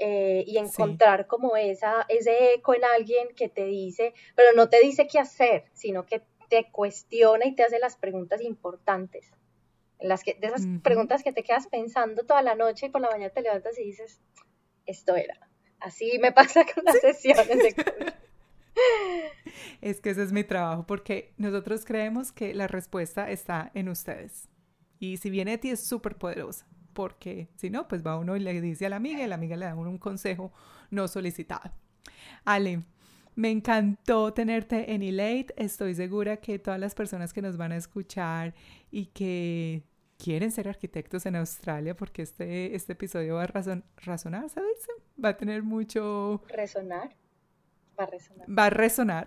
Eh, 0.03 0.45
y 0.47 0.57
encontrar 0.57 1.27
como 1.27 1.59
esa, 1.59 2.07
ese 2.09 2.55
eco 2.55 2.75
en 2.75 2.85
alguien 2.85 3.29
que 3.37 3.51
te 3.51 3.67
dice, 3.67 4.15
pero 4.35 4.49
no 4.57 4.71
te 4.71 4.81
dice 4.81 5.07
qué 5.07 5.19
hacer, 5.19 5.65
sino 5.75 6.07
que 6.07 6.23
te 6.49 6.71
cuestiona 6.73 7.45
y 7.45 7.55
te 7.55 7.65
hace 7.65 7.79
las 7.79 7.97
preguntas 7.97 8.41
importantes. 8.41 9.31
Las 10.01 10.25
que, 10.25 10.33
de 10.41 10.47
esas 10.47 10.63
preguntas 10.83 11.23
que 11.23 11.35
te 11.35 11.43
quedas 11.43 11.67
pensando 11.67 12.25
toda 12.25 12.41
la 12.41 12.55
noche 12.55 12.87
y 12.87 12.89
por 12.89 13.03
la 13.03 13.11
mañana 13.11 13.31
te 13.31 13.43
levantas 13.43 13.79
y 13.79 13.85
dices, 13.85 14.23
esto 14.87 15.17
era. 15.17 15.39
Así 15.81 16.19
me 16.19 16.33
pasa 16.33 16.65
con 16.65 16.83
las 16.83 16.99
sesiones 16.99 17.59
de 17.59 17.75
coaching. 17.85 18.07
Es 19.83 20.01
que 20.01 20.11
ese 20.11 20.23
es 20.23 20.33
mi 20.33 20.45
trabajo, 20.45 20.87
porque 20.87 21.35
nosotros 21.37 21.85
creemos 21.85 22.33
que 22.33 22.55
la 22.55 22.69
respuesta 22.69 23.31
está 23.31 23.71
en 23.75 23.91
ustedes. 23.91 24.49
Y 24.99 25.19
si 25.19 25.29
viene 25.29 25.51
de 25.51 25.59
ti 25.59 25.71
es 25.71 25.87
súper 25.87 26.17
poderosa 26.17 26.70
porque 27.01 27.49
si 27.57 27.71
no, 27.71 27.89
pues 27.89 28.07
va 28.07 28.19
uno 28.19 28.37
y 28.37 28.41
le 28.41 28.61
dice 28.61 28.85
a 28.85 28.91
la 28.91 28.97
amiga 28.97 29.25
y 29.25 29.27
la 29.27 29.37
amiga 29.37 29.57
le 29.57 29.65
da 29.65 29.75
uno 29.75 29.89
un 29.89 29.97
consejo 29.97 30.53
no 30.91 31.09
solicitado. 31.09 31.73
Ale, 32.45 32.83
me 33.35 33.51
encantó 33.51 34.35
tenerte 34.35 34.93
en 34.93 35.03
Elate. 35.03 35.55
Estoy 35.57 35.95
segura 35.95 36.37
que 36.37 36.59
todas 36.59 36.79
las 36.79 36.95
personas 36.95 37.33
que 37.33 37.41
nos 37.41 37.57
van 37.57 37.73
a 37.73 37.79
escuchar 37.79 38.55
y 38.91 39.07
que 39.07 39.83
quieren 40.19 40.51
ser 40.53 40.69
arquitectos 40.69 41.25
en 41.25 41.37
Australia, 41.37 41.97
porque 41.97 42.21
este, 42.21 42.77
este 42.77 42.93
episodio 42.93 43.37
va 43.37 43.45
a 43.45 43.47
razonar, 43.47 44.51
¿sabes? 44.51 44.87
Va 45.25 45.31
a 45.31 45.37
tener 45.39 45.63
mucho... 45.63 46.43
Resonar. 46.49 47.17
Va 47.99 48.05
a 48.05 48.07
resonar. 48.09 48.59
Va 48.59 48.67
a 48.67 48.71
resonar. 48.71 49.27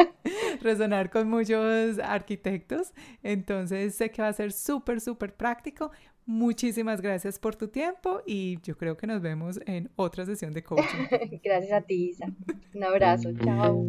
resonar 0.60 1.08
con 1.08 1.30
muchos 1.30 1.98
arquitectos. 1.98 2.92
Entonces 3.22 3.94
sé 3.94 4.10
que 4.10 4.20
va 4.20 4.28
a 4.28 4.34
ser 4.34 4.52
súper, 4.52 5.00
súper 5.00 5.34
práctico. 5.34 5.90
Muchísimas 6.26 7.00
gracias 7.00 7.38
por 7.38 7.54
tu 7.54 7.68
tiempo 7.68 8.20
y 8.26 8.58
yo 8.62 8.76
creo 8.76 8.96
que 8.96 9.06
nos 9.06 9.22
vemos 9.22 9.60
en 9.64 9.90
otra 9.94 10.26
sesión 10.26 10.52
de 10.52 10.64
coaching. 10.64 11.06
gracias 11.44 11.72
a 11.72 11.80
ti, 11.82 12.10
Isa. 12.10 12.26
Un 12.74 12.82
abrazo. 12.82 13.30
Chao. 13.44 13.86